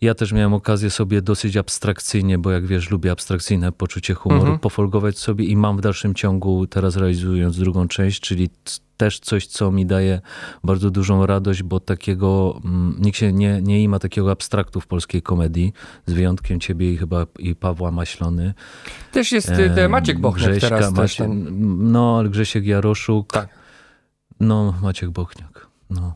Ja 0.00 0.14
też 0.14 0.32
miałem 0.32 0.54
okazję 0.54 0.90
sobie 0.90 1.22
dosyć 1.22 1.56
abstrakcyjnie, 1.56 2.38
bo 2.38 2.50
jak 2.50 2.66
wiesz, 2.66 2.90
lubię 2.90 3.10
abstrakcyjne 3.10 3.72
poczucie 3.72 4.14
humoru, 4.14 4.40
Mhm. 4.42 4.58
pofolgować 4.58 5.18
sobie 5.18 5.44
i 5.44 5.56
mam 5.56 5.76
w 5.76 5.80
dalszym 5.80 6.14
ciągu, 6.14 6.66
teraz 6.66 6.96
realizując 6.96 7.58
drugą 7.58 7.88
część, 7.88 8.20
czyli 8.20 8.48
też 8.96 9.20
coś, 9.20 9.46
co 9.46 9.70
mi 9.72 9.86
daje 9.86 10.20
bardzo 10.64 10.90
dużą 10.90 11.26
radość, 11.26 11.62
bo 11.62 11.80
takiego, 11.80 12.60
mm, 12.64 12.96
nikt 12.98 13.18
się 13.18 13.32
nie, 13.32 13.62
nie 13.62 13.82
ima 13.82 13.98
takiego 13.98 14.30
abstraktu 14.30 14.80
w 14.80 14.86
polskiej 14.86 15.22
komedii, 15.22 15.72
z 16.06 16.12
wyjątkiem 16.12 16.60
ciebie 16.60 16.92
i 16.92 16.96
chyba 16.96 17.26
i 17.38 17.54
Pawła 17.54 17.90
Maślony. 17.90 18.54
Też 19.12 19.32
jest 19.32 19.48
te 19.74 19.88
Maciek 19.88 20.18
Bochniak 20.18 20.50
Grześka, 20.50 20.68
teraz 20.68 20.86
też 20.94 20.98
Maciek, 20.98 21.18
ten. 21.26 21.46
No, 21.92 22.22
Grzesiek 22.28 22.64
Jaroszuk. 22.66 23.32
Tak. 23.32 23.48
No, 24.40 24.74
Maciek 24.82 25.10
Bochniak. 25.10 25.66
No. 25.90 26.14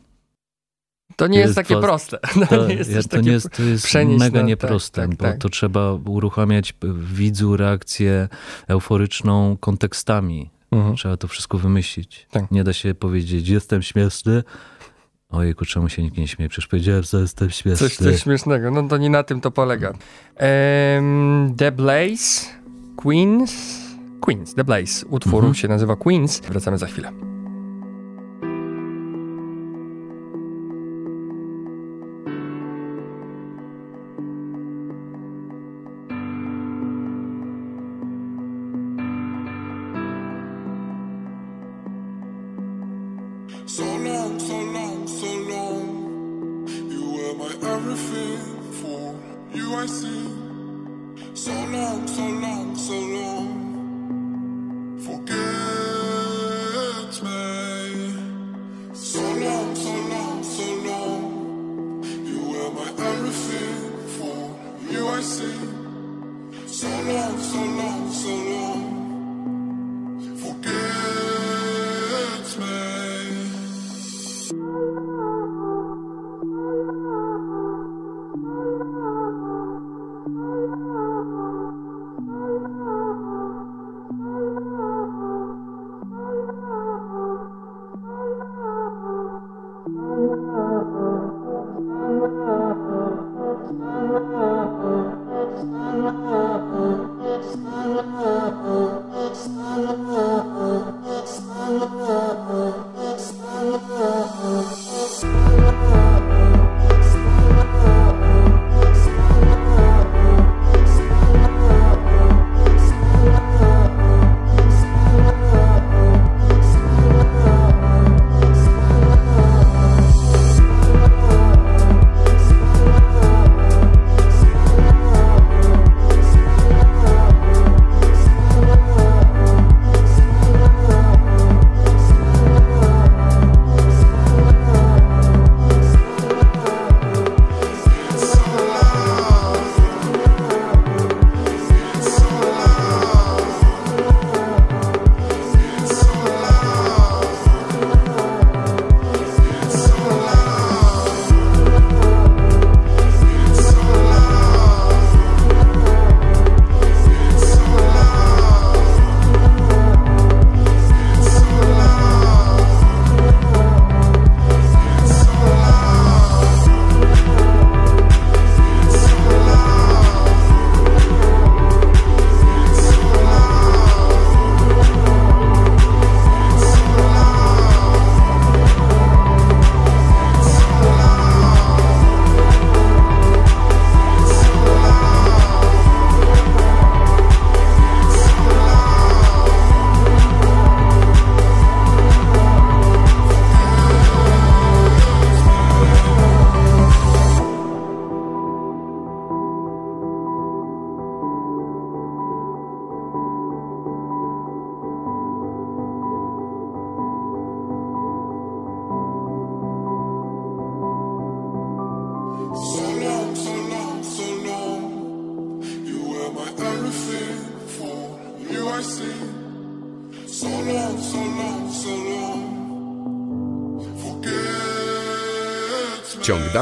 To 1.17 1.27
nie 1.27 1.39
jest, 1.39 1.57
jest 1.57 1.69
takie 1.69 1.81
proste. 1.81 2.19
To 2.41 2.47
To, 2.47 2.67
nie 2.67 2.75
jest 2.75 2.91
ja, 2.91 3.03
to, 3.03 3.09
takie... 3.09 3.23
nie 3.23 3.33
jest, 3.33 3.51
to 3.51 3.63
jest 3.63 3.95
mega 4.19 4.41
na- 4.41 4.47
nieproste, 4.47 5.01
tak, 5.03 5.11
tak, 5.11 5.19
bo 5.19 5.25
tak. 5.25 5.39
to 5.39 5.49
trzeba 5.49 5.93
uruchamiać 5.93 6.75
w 6.83 7.15
widzu 7.15 7.57
reakcję 7.57 8.29
euforyczną 8.69 9.57
kontekstami. 9.61 10.51
Mhm. 10.73 10.97
Trzeba 10.97 11.17
to 11.17 11.29
wszystko 11.29 11.59
wymyślić. 11.59 12.27
Tak. 12.31 12.51
Nie 12.51 12.65
da 12.65 12.73
się 12.73 12.95
powiedzieć, 12.95 13.49
jestem 13.49 13.83
śmieszny. 13.83 14.43
Ojejku, 15.31 15.65
czemu 15.65 15.89
się 15.89 16.03
nikt 16.03 16.17
nie 16.17 16.29
śmieje? 16.29 16.49
Przecież 16.49 16.67
powiedziałem, 16.69 17.03
że 17.03 17.21
jestem 17.21 17.51
śmieszny. 17.51 17.89
Coś, 17.89 17.97
coś 17.97 18.23
śmiesznego. 18.23 18.71
No 18.71 18.89
to 18.89 18.97
nie 18.97 19.11
na 19.11 19.23
tym 19.23 19.41
to 19.41 19.51
polega. 19.51 19.93
Em, 20.37 21.55
The 21.57 21.73
Blaze, 21.73 22.47
Queens, 22.97 23.55
Queens, 24.21 24.55
The 24.55 24.65
Blaze. 24.65 25.07
Utwór 25.07 25.35
Mhm. 25.35 25.55
się 25.55 25.69
nazywa 25.69 25.97
Queens. 25.97 26.41
Wracamy 26.41 26.79
za 26.79 26.87
chwilę. 26.87 27.34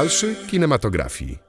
Dalszy 0.03 0.35
kinematografii. 0.47 1.39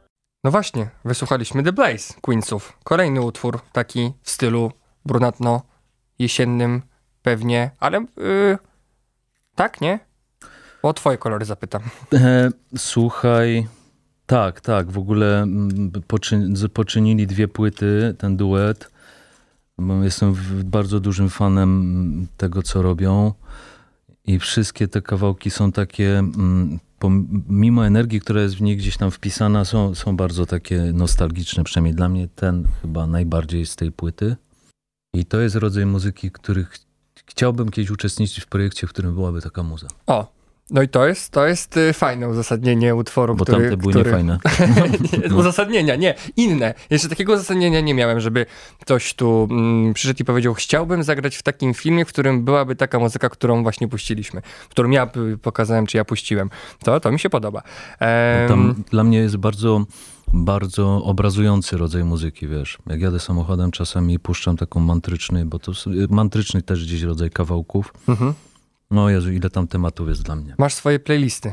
No 0.45 0.51
właśnie, 0.51 0.91
wysłuchaliśmy 1.05 1.63
The 1.63 1.73
Blaze 1.73 2.15
Queensów. 2.21 2.79
Kolejny 2.85 3.21
utwór, 3.21 3.61
taki 3.73 4.13
w 4.23 4.31
stylu 4.31 4.73
brunatno-jesiennym 5.07 6.83
pewnie, 7.23 7.71
ale 7.81 7.99
yy, 8.17 8.59
tak, 9.55 9.81
nie? 9.81 9.99
O 10.83 10.93
twoje 10.93 11.19
kolory 11.19 11.45
zapytam. 11.45 11.83
E, 12.13 12.51
słuchaj, 12.77 13.67
tak, 14.27 14.61
tak, 14.61 14.91
w 14.91 14.99
ogóle 14.99 15.43
mm, 15.43 15.93
poczynili 16.75 17.27
dwie 17.27 17.49
płyty, 17.49 18.15
ten 18.19 18.37
duet. 18.37 18.91
Jestem 20.03 20.35
bardzo 20.65 21.01
dużym 21.01 21.31
fanem 21.31 21.81
mm, 21.81 22.27
tego, 22.37 22.63
co 22.63 22.83
robią. 22.83 23.33
I 24.25 24.39
wszystkie 24.39 24.89
te 24.89 25.03
kawałki 25.03 25.51
są 25.51 25.73
takie, 25.73 26.19
mm, 26.19 26.79
pomimo 26.99 27.87
energii, 27.87 28.21
która 28.21 28.43
jest 28.43 28.55
w 28.55 28.63
nich 28.63 28.79
gdzieś 28.79 28.97
tam 28.97 29.11
wpisana, 29.11 29.65
są, 29.65 29.95
są 29.95 30.17
bardzo 30.17 30.47
takie 30.47 30.81
nostalgiczne. 30.83 31.65
Przynajmniej 31.65 31.95
dla 31.95 32.09
mnie 32.09 32.29
ten 32.29 32.67
chyba 32.83 33.07
najbardziej 33.07 33.67
z 33.67 33.77
tej 33.77 33.93
płyty. 33.93 34.37
I 35.15 35.25
to 35.25 35.41
jest 35.41 35.57
rodzaj 35.57 35.87
muzyki, 35.87 36.31
który 36.31 36.65
ch- 36.65 36.79
chciałbym 37.27 37.71
kiedyś 37.71 37.91
uczestniczyć 37.91 38.45
w 38.45 38.47
projekcie, 38.47 38.87
w 38.87 38.91
którym 38.91 39.15
byłaby 39.15 39.43
taka 39.43 39.63
muza. 39.63 39.89
O, 40.07 40.33
no 40.71 40.83
i 40.83 40.89
to 40.89 41.07
jest, 41.07 41.31
to 41.31 41.47
jest 41.47 41.77
y, 41.77 41.93
fajne 41.93 42.29
uzasadnienie 42.29 42.95
utworu, 42.95 43.35
Bo 43.35 43.45
który... 43.45 43.61
tamte 43.61 43.77
były 43.77 43.93
który... 43.93 44.05
niefajne. 44.05 44.39
nie, 45.29 45.35
uzasadnienia, 45.35 45.97
nie, 45.97 46.15
inne. 46.37 46.75
Jeszcze 46.91 47.09
takiego 47.09 47.33
uzasadnienia 47.33 47.81
nie 47.81 47.95
miałem, 47.95 48.21
żeby 48.21 48.47
ktoś 48.81 49.15
tu 49.15 49.49
mm, 49.51 49.95
przyszedł 49.95 50.23
i 50.23 50.25
powiedział, 50.25 50.55
chciałbym 50.55 51.03
zagrać 51.03 51.37
w 51.37 51.43
takim 51.43 51.75
filmie, 51.75 52.05
w 52.05 52.09
którym 52.09 52.45
byłaby 52.45 52.77
taka 52.77 52.99
muzyka, 52.99 53.29
którą 53.29 53.63
właśnie 53.63 53.89
puściliśmy, 53.89 54.43
którą 54.71 54.91
ja 54.91 55.11
pokazałem, 55.43 55.87
czy 55.87 55.97
ja 55.97 56.05
puściłem. 56.05 56.51
To, 56.85 57.01
to 57.01 57.13
mi 57.13 57.19
się 57.19 57.31
podoba. 57.31 57.63
Em, 58.01 58.49
Tam 58.49 58.85
dla 58.91 59.05
mnie 59.05 59.19
jest 59.19 59.37
bardzo, 59.37 59.85
bardzo 60.33 61.05
obrazujący 61.05 61.77
rodzaj 61.77 62.05
muzyki, 62.05 62.49
wiesz. 62.49 62.79
Jak 62.87 63.01
jadę 63.01 63.21
samochodem, 63.21 63.71
czasami 63.71 64.19
puszczam 64.19 64.57
taką 64.57 64.81
mantryczny, 64.81 65.47
bo 65.47 65.59
to 65.59 65.73
mantryczny 66.11 66.63
też 66.63 66.85
gdzieś 66.85 67.03
rodzaj 67.03 67.31
kawałków. 67.31 67.93
mhm. 68.09 68.35
No 68.91 69.11
Jezu, 69.11 69.33
ile 69.33 69.51
tam 69.51 69.69
tematów 69.69 70.09
jest 70.09 70.23
dla 70.23 70.37
mnie. 70.37 70.55
Masz 70.59 70.75
swoje 70.75 70.99
playlisty, 70.99 71.53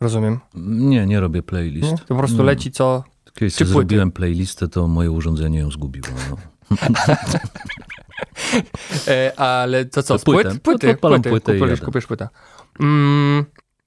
rozumiem. 0.00 0.40
Nie, 0.54 1.06
nie 1.06 1.20
robię 1.20 1.42
playlist. 1.42 1.90
Nie? 1.90 1.98
To 1.98 2.04
po 2.04 2.16
prostu 2.16 2.42
leci 2.42 2.70
co... 2.70 3.04
Kiedyś 3.34 3.54
czy 3.54 3.58
sobie 3.58 3.72
płyty? 3.72 3.88
zrobiłem 3.88 4.12
playlistę, 4.12 4.68
to 4.68 4.88
moje 4.88 5.10
urządzenie 5.10 5.58
ją 5.58 5.70
zgubiło. 5.70 6.06
No. 6.30 6.36
E, 9.08 9.40
ale 9.40 9.84
to 9.84 10.02
co, 10.02 10.14
To 10.14 10.18
z 10.18 10.24
płyt? 10.24 10.60
Płyty, 10.62 10.86
No 10.86 10.94
to 10.94 10.98
płyty, 11.00 11.30
płytę 11.30 11.56
i 11.56 11.60
kupisz, 11.60 11.80
kupisz 11.80 12.06
płytę. 12.06 12.28
Mm, 12.80 13.44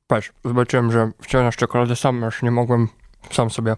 patrz, 0.07 0.31
zobaczyłem, 0.45 0.91
że 0.91 1.11
wciąż 1.21 1.55
czekoladę 1.55 1.95
sam 1.95 2.21
już 2.21 2.43
nie 2.43 2.51
mogłem 2.51 2.87
sam 3.31 3.49
sobie... 3.49 3.75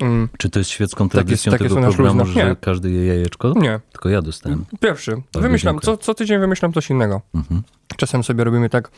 Mm, 0.00 0.28
Czy 0.38 0.50
to 0.50 0.58
jest 0.58 0.70
świecką 0.70 1.08
Tak 1.08 1.14
jest- 1.14 1.26
tradycją 1.26 1.52
tak 1.52 1.60
jest 1.60 1.74
tego 1.74 1.80
u 1.80 1.86
nas 1.88 1.94
programu, 1.94 2.20
luźno. 2.24 2.34
że 2.42 2.48
Nie. 2.48 2.56
każdy 2.56 2.90
je 2.90 3.06
jajeczko? 3.06 3.52
nie, 3.56 3.80
Tylko 3.92 4.08
ja 4.08 4.22
dostałem. 4.22 4.64
pierwszy. 4.80 5.10
Bardzo 5.10 5.40
Wymyślam, 5.40 5.74
co, 5.80 5.80
dziękuję. 5.90 6.04
co 6.04 6.14
tydzień 6.14 6.40
wymyślam 6.40 6.72
coś 6.72 6.90
innego. 6.90 7.20
Mhm. 7.34 7.62
Czasem 7.96 8.24
sobie 8.24 8.44
robimy 8.44 8.68
tak 8.70 8.90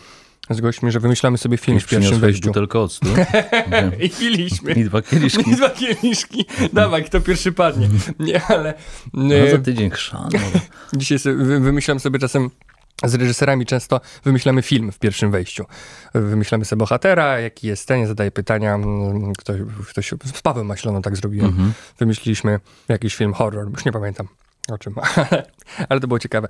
z 0.51 0.61
gośćmi, 0.61 0.91
że 0.93 1.01
wymyślamy 1.01 1.39
sobie 1.39 1.57
film 1.57 1.77
Kiedyś 1.79 1.85
w 1.87 1.91
pierwszym 1.91 2.21
wejściu. 2.21 2.49
butelkę 2.49 2.79
octu 2.81 3.07
I 4.05 4.11
piliśmy. 4.11 4.73
i 4.73 4.85
dwa 4.85 5.03
kieliszki. 5.03 5.51
I 5.51 5.55
dwa 5.57 5.71
kieliszki. 5.71 6.45
Dawaj, 6.73 7.05
kto 7.05 7.21
pierwszy 7.21 7.53
padnie. 7.53 7.89
Nie, 8.19 8.43
ale 8.45 8.75
No 9.15 9.35
za 9.51 9.59
tydzień 9.59 9.91
chrzan. 9.91 10.29
no. 10.33 10.61
dzisiaj 11.01 11.19
sobie, 11.19 11.37
wy- 11.37 11.61
wymyślam 11.61 12.01
sobie 12.01 12.19
czasem 12.19 12.51
z 13.05 13.15
reżyserami 13.15 13.67
często 13.67 14.01
wymyślamy 14.25 14.63
film 14.63 14.93
w 14.93 14.99
pierwszym 14.99 15.31
wejściu. 15.31 15.65
Wymyślamy 16.15 16.65
sobie 16.65 16.79
bohatera, 16.81 17.41
jaki 17.41 17.67
jest 17.67 17.89
ten, 17.89 18.07
zadaje 18.07 18.31
pytania. 18.31 18.75
mm, 18.75 19.33
Ktoś, 19.33 19.61
ktoś, 19.91 20.15
z 20.35 20.43
Pawłem 20.43 20.67
Maśloną 20.67 21.03
tak 21.03 21.17
zrobiłem. 21.17 21.47
Mhm. 21.49 21.73
Wymyśliliśmy 21.99 22.61
jakiś 22.89 23.15
film 23.17 23.33
horror, 23.33 23.71
już 23.71 23.85
nie 23.85 23.93
pamiętam 23.93 24.29
o 24.73 24.79
czym, 24.79 24.95
ale, 25.89 26.01
to 26.01 26.09
było 26.09 26.19
ciekawe. 26.19 26.49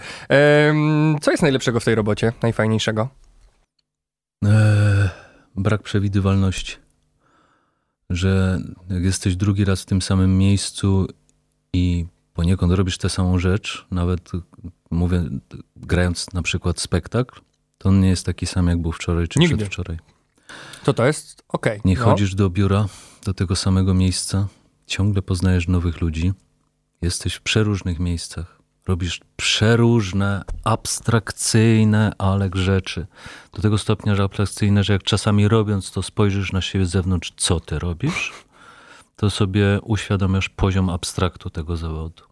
Co 1.21 1.31
jest 1.31 1.43
najlepszego 1.43 1.81
w 1.81 1.85
tej 1.85 1.95
robocie, 1.95 2.33
najfajniejszego? 2.43 3.09
Eee, 4.45 4.51
brak 5.57 5.83
przewidywalności. 5.83 6.77
Że 8.11 8.59
jak 8.91 9.03
jesteś 9.03 9.37
drugi 9.37 9.65
raz 9.65 9.83
w 9.83 9.87
tym 9.87 10.03
samym 10.03 10.39
miejscu 10.39 11.07
i 11.73 12.07
poniekąd 12.39 12.73
robisz 12.73 12.99
tę 12.99 13.09
samą 13.09 13.39
rzecz, 13.39 13.87
nawet 13.91 14.31
mówię, 14.91 15.25
grając 15.77 16.33
na 16.33 16.43
przykład 16.43 16.81
spektakl, 16.81 17.41
to 17.79 17.89
on 17.89 18.01
nie 18.01 18.09
jest 18.09 18.27
taki 18.27 18.47
sam, 18.47 18.67
jak 18.67 18.83
był 18.83 18.93
wczoraj 18.93 19.29
czy 19.29 19.39
Nigdy. 19.39 19.57
przedwczoraj. 19.57 19.99
To 20.85 20.95
to 20.95 21.07
jest 21.07 21.43
okej. 21.49 21.81
Nie 21.85 21.95
no. 21.95 22.05
chodzisz 22.05 22.35
do 22.35 22.51
biura, 22.51 22.87
do 23.25 23.35
tego 23.35 23.57
samego 23.57 23.95
miejsca, 23.95 24.47
ciągle 24.87 25.23
poznajesz 25.23 25.69
nowych 25.69 26.01
ludzi, 26.01 26.33
jesteś 27.03 27.35
w 27.35 27.41
przeróżnych 27.41 27.99
miejscach, 27.99 28.59
robisz 28.87 29.21
przeróżne, 29.37 30.45
abstrakcyjne, 30.65 32.13
ale 32.19 32.51
rzeczy. 32.55 33.07
Do 33.53 33.63
tego 33.63 33.79
stopnia, 33.79 34.15
że 34.15 34.23
abstrakcyjne, 34.23 34.85
że 34.85 34.93
jak 34.93 35.03
czasami 35.03 35.49
robiąc 35.49 35.91
to 35.91 36.03
spojrzysz 36.03 36.53
na 36.53 36.61
siebie 36.61 36.87
z 36.87 36.91
zewnątrz, 36.91 37.33
co 37.37 37.61
ty 37.61 37.79
robisz, 37.79 38.33
to 39.17 39.31
sobie 39.31 39.81
uświadamiasz 39.83 40.49
poziom 40.49 40.91
abstraktu 40.91 41.51
tego 41.51 41.77
zawodu. 41.77 42.28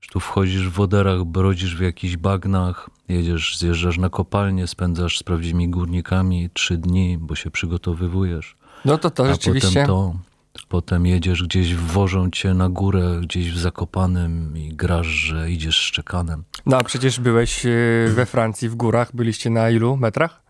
Że 0.00 0.10
Tu 0.10 0.20
wchodzisz 0.20 0.68
w 0.68 0.72
woderach, 0.72 1.24
brodzisz 1.24 1.76
w 1.76 1.80
jakichś 1.80 2.16
bagnach, 2.16 2.90
jedziesz, 3.08 3.58
zjeżdżasz 3.58 3.98
na 3.98 4.08
kopalnię, 4.10 4.66
spędzasz 4.66 5.18
z 5.18 5.22
prawdziwymi 5.22 5.68
górnikami 5.68 6.50
trzy 6.52 6.76
dni, 6.76 7.18
bo 7.20 7.34
się 7.34 7.50
przygotowywujesz. 7.50 8.56
No 8.84 8.98
to 8.98 9.10
to 9.10 9.24
A 9.24 9.32
rzeczywiście... 9.32 9.68
potem 9.68 9.86
to, 9.86 10.14
potem 10.68 11.06
jedziesz 11.06 11.42
gdzieś, 11.42 11.74
wwożą 11.74 12.30
cię 12.30 12.54
na 12.54 12.68
górę, 12.68 13.20
gdzieś 13.22 13.52
w 13.52 13.58
Zakopanem 13.58 14.56
i 14.56 14.68
grasz, 14.68 15.06
że 15.06 15.50
idziesz 15.50 15.76
szczekanem. 15.76 16.44
No 16.66 16.76
a 16.76 16.84
przecież 16.84 17.20
byłeś 17.20 17.66
e, 17.66 17.70
we 18.08 18.26
Francji 18.26 18.68
w 18.68 18.74
górach, 18.74 19.14
byliście 19.14 19.50
na 19.50 19.70
ilu 19.70 19.96
metrach? 19.96 20.42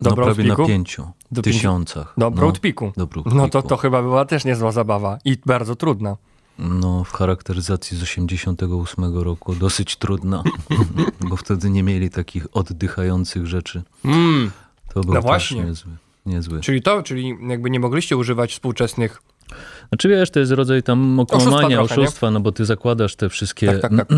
No 0.00 0.10
Do 0.10 0.16
prawie 0.16 0.44
na 0.44 0.56
pięciu, 0.56 1.10
Do 1.32 1.42
tysiącach. 1.42 2.14
Do 2.16 2.24
no, 2.24 2.30
Broad 2.30 2.58
Peaku. 2.58 2.92
do 2.96 3.06
Broad 3.06 3.34
No 3.34 3.48
to 3.48 3.62
to 3.62 3.76
chyba 3.76 4.02
była 4.02 4.24
też 4.24 4.44
niezła 4.44 4.72
zabawa 4.72 5.18
i 5.24 5.36
bardzo 5.46 5.76
trudna. 5.76 6.16
No, 6.58 7.04
w 7.04 7.12
charakteryzacji 7.12 7.96
z 7.96 8.02
88 8.02 9.18
roku 9.18 9.54
dosyć 9.54 9.96
trudna, 9.96 10.42
bo 11.28 11.36
wtedy 11.36 11.70
nie 11.70 11.82
mieli 11.82 12.10
takich 12.10 12.46
oddychających 12.52 13.46
rzeczy. 13.46 13.82
Mm, 14.04 14.50
To 14.94 15.00
był 15.00 15.14
No 15.14 15.20
właśnie. 15.22 15.64
niezły. 15.64 15.92
niezły. 16.26 16.60
czyli 16.60 16.82
to, 16.82 17.02
czyli 17.02 17.34
jakby 17.48 17.70
nie 17.70 17.80
mogliście 17.80 18.16
używać 18.16 18.52
współczesnych... 18.52 19.22
Znaczy 19.88 20.08
wiesz, 20.08 20.30
to 20.30 20.40
jest 20.40 20.52
rodzaj 20.52 20.82
tam 20.82 21.20
okłamania, 21.20 21.68
nie? 21.68 21.80
oszustwa, 21.80 22.30
no 22.30 22.40
bo 22.40 22.52
ty 22.52 22.64
zakładasz 22.64 23.16
te 23.16 23.28
wszystkie 23.28 23.66
Tak, 23.66 23.80
tak, 23.80 23.92
tak. 23.96 24.08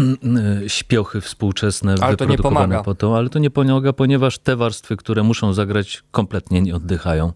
śpiochy 0.67 1.21
współczesne 1.21 1.95
Ale 2.01 2.17
to 2.17 2.25
nie 2.25 2.39
pomaga. 2.39 2.83
po 2.83 2.95
to, 2.95 3.17
ale 3.19 3.29
to 3.31 3.39
nie 3.39 3.51
pomaga, 3.51 3.93
ponieważ 3.93 4.39
te 4.39 4.57
warstwy, 4.57 4.97
które 4.97 5.23
muszą 5.23 5.53
zagrać, 5.53 6.03
kompletnie 6.11 6.63
nie 6.63 6.75
oddychają, 6.77 7.33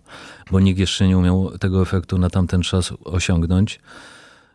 bo 0.51 0.61
nikt 0.61 0.79
jeszcze 0.81 1.09
nie 1.09 1.19
umiał 1.19 1.59
tego 1.59 1.83
efektu 1.83 2.19
na 2.19 2.31
tamten 2.31 2.63
czas 2.63 2.93
osiągnąć. 3.05 3.81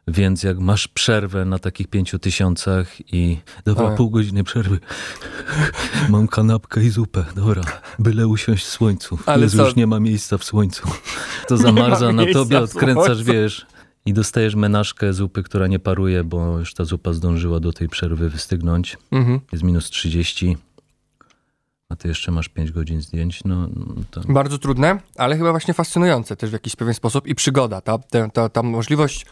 Więc 0.07 0.43
jak 0.43 0.59
masz 0.59 0.87
przerwę 0.87 1.45
na 1.45 1.59
takich 1.59 1.87
pięciu 1.87 2.19
tysiącach 2.19 3.13
i 3.13 3.37
dobra, 3.65 3.87
Ale- 3.87 3.97
pół 3.97 4.09
godziny 4.09 4.43
przerwy, 4.43 4.79
mam 6.09 6.27
kanapkę 6.27 6.83
i 6.83 6.89
zupę, 6.89 7.25
dobra, 7.35 7.61
byle 7.99 8.27
usiąść 8.27 8.65
w 8.65 8.69
słońcu. 8.69 9.19
Ale 9.25 9.43
Jezu, 9.43 9.57
co? 9.57 9.65
już 9.65 9.75
nie 9.75 9.87
ma 9.87 9.99
miejsca 9.99 10.37
w 10.37 10.43
słońcu. 10.43 10.87
To 11.47 11.55
ma 11.55 11.61
zamarza 11.61 12.11
na 12.11 12.23
tobie, 12.33 12.59
odkręcasz, 12.59 13.23
wiesz, 13.23 13.65
i 14.05 14.13
dostajesz 14.13 14.55
menażkę 14.55 15.13
zupy, 15.13 15.43
która 15.43 15.67
nie 15.67 15.79
paruje, 15.79 16.23
bo 16.23 16.59
już 16.59 16.73
ta 16.73 16.85
zupa 16.85 17.13
zdążyła 17.13 17.59
do 17.59 17.73
tej 17.73 17.89
przerwy 17.89 18.29
wystygnąć. 18.29 18.97
Mhm. 19.11 19.39
Jest 19.51 19.63
minus 19.63 19.89
30, 19.89 20.57
a 21.93 21.95
ty 21.95 22.07
jeszcze 22.07 22.31
masz 22.31 22.49
5 22.49 22.71
godzin 22.71 23.01
zdjęć, 23.01 23.43
no 23.43 23.67
no 23.67 23.95
to... 24.11 24.21
Bardzo 24.21 24.57
trudne, 24.57 24.99
ale 25.17 25.37
chyba 25.37 25.51
właśnie 25.51 25.73
fascynujące 25.73 26.35
też 26.35 26.49
w 26.49 26.53
jakiś 26.53 26.75
pewien 26.75 26.93
sposób 26.93 27.27
i 27.27 27.35
przygoda, 27.35 27.81
ta, 27.81 27.97
ta, 27.97 28.29
ta, 28.29 28.49
ta 28.49 28.63
możliwość, 28.63 29.25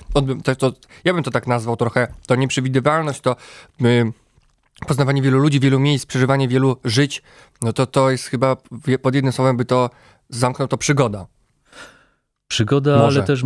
to, 0.43 0.55
to, 0.55 0.74
ja 1.03 1.14
bym 1.14 1.24
to 1.24 1.32
tak 1.32 1.47
nazwał 1.47 1.76
trochę, 1.76 2.07
to 2.28 2.36
nieprzewidywalność, 2.36 3.22
to 3.22 3.36
y, 3.82 4.12
poznawanie 4.88 5.22
wielu 5.22 5.39
ludzi, 5.39 5.59
wielu 5.59 5.80
miejsc, 5.80 6.05
przeżywanie 6.05 6.47
wielu 6.47 6.78
żyć, 6.84 7.24
no 7.62 7.74
to 7.74 7.86
to 7.86 8.12
jest 8.12 8.26
chyba, 8.26 8.55
pod 9.01 9.16
jednym 9.16 9.34
słowem 9.34 9.57
by 9.57 9.66
to 9.66 9.89
zamknął 10.30 10.68
to 10.68 10.78
przygoda. 10.78 11.28
Przygoda, 12.52 12.97
Może. 12.97 13.20
ale 13.20 13.28
też 13.28 13.43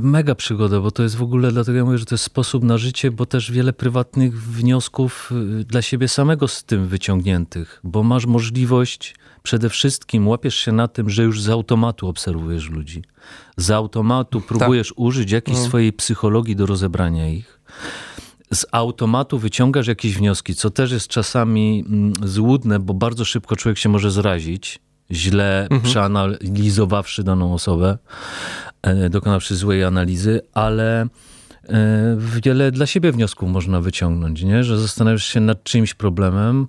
mega 0.00 0.34
przygoda, 0.34 0.80
bo 0.80 0.90
to 0.90 1.02
jest 1.02 1.16
w 1.16 1.22
ogóle, 1.22 1.52
dlatego 1.52 1.78
ja 1.78 1.84
mówię, 1.84 1.98
że 1.98 2.04
to 2.04 2.14
jest 2.14 2.24
sposób 2.24 2.64
na 2.64 2.78
życie, 2.78 3.10
bo 3.10 3.26
też 3.26 3.50
wiele 3.52 3.72
prywatnych 3.72 4.42
wniosków 4.42 5.32
y, 5.60 5.64
dla 5.64 5.82
siebie 5.82 6.08
samego 6.08 6.48
z 6.48 6.64
tym 6.64 6.86
wyciągniętych, 6.86 7.80
bo 7.84 8.02
masz 8.02 8.26
możliwość, 8.26 9.14
przede 9.42 9.68
wszystkim 9.68 10.28
łapiesz 10.28 10.54
się 10.54 10.72
na 10.72 10.88
tym, 10.88 11.10
że 11.10 11.22
już 11.22 11.42
z 11.42 11.48
automatu 11.48 12.08
obserwujesz 12.08 12.70
ludzi. 12.70 13.02
Z 13.56 13.70
automatu 13.70 14.40
próbujesz 14.40 14.92
użyć 14.96 15.30
jakiejś 15.30 15.56
Mm. 15.58 15.68
swojej 15.68 15.92
psychologii 15.92 16.56
do 16.56 16.66
rozebrania 16.66 17.28
ich. 17.28 17.60
z 18.54 18.66
automatu 18.72 19.38
wyciągasz 19.38 19.86
jakieś 19.86 20.16
wnioski, 20.16 20.54
co 20.54 20.70
też 20.70 20.92
jest 20.92 21.08
czasami 21.08 21.84
mm, 21.88 22.12
złudne, 22.24 22.78
bo 22.78 22.94
bardzo 22.94 23.24
szybko 23.24 23.56
człowiek 23.56 23.78
się 23.78 23.88
może 23.88 24.10
zrazić, 24.10 24.78
źle 25.12 25.68
przeanalizowawszy 25.82 27.24
daną 27.24 27.54
osobę, 27.54 27.98
e, 28.82 29.10
dokonawszy 29.10 29.56
złej 29.56 29.84
analizy, 29.84 30.40
ale 30.54 31.02
e, 31.02 31.08
wiele 32.44 32.70
dla 32.70 32.86
siebie 32.86 33.12
wniosków 33.12 33.50
można 33.50 33.80
wyciągnąć, 33.80 34.42
nie? 34.42 34.64
że 34.64 34.78
zastanawiasz 34.78 35.24
się 35.24 35.40
nad 35.40 35.64
czyimś 35.64 35.94
problemem, 35.94 36.68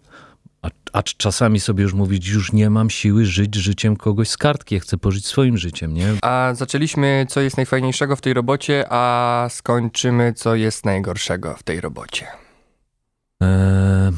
a, 0.62 0.70
a 0.94 1.04
czasami 1.04 1.60
sobie 1.60 1.84
już 1.84 1.94
mówić, 1.94 2.28
już 2.28 2.54
nie 2.54 2.70
mam 2.70 2.90
siły 2.90 3.26
żyć 3.26 3.56
życiem 3.56 3.96
kogoś 3.96 4.30
z 4.30 4.38
kartki, 4.38 4.76
ja 4.76 4.82
chcę 4.82 4.98
pożyć 4.98 5.26
swoim 5.26 5.58
życiem, 5.58 5.94
nie? 5.94 6.14
A 6.22 6.52
zaczęliśmy, 6.56 7.26
co 7.30 7.42
jest 7.42 7.58
najfajniejszego 7.58 8.16
w 8.16 8.22
tej 8.22 8.34
robocie, 8.34 8.86
a 8.90 9.48
skończymy, 9.50 10.34
co 10.34 10.56
jest 10.56 10.86
najgorszego 10.86 11.56
w 11.58 11.64
tej 11.64 11.82
robocie. 11.82 12.28
Eee, 13.42 14.12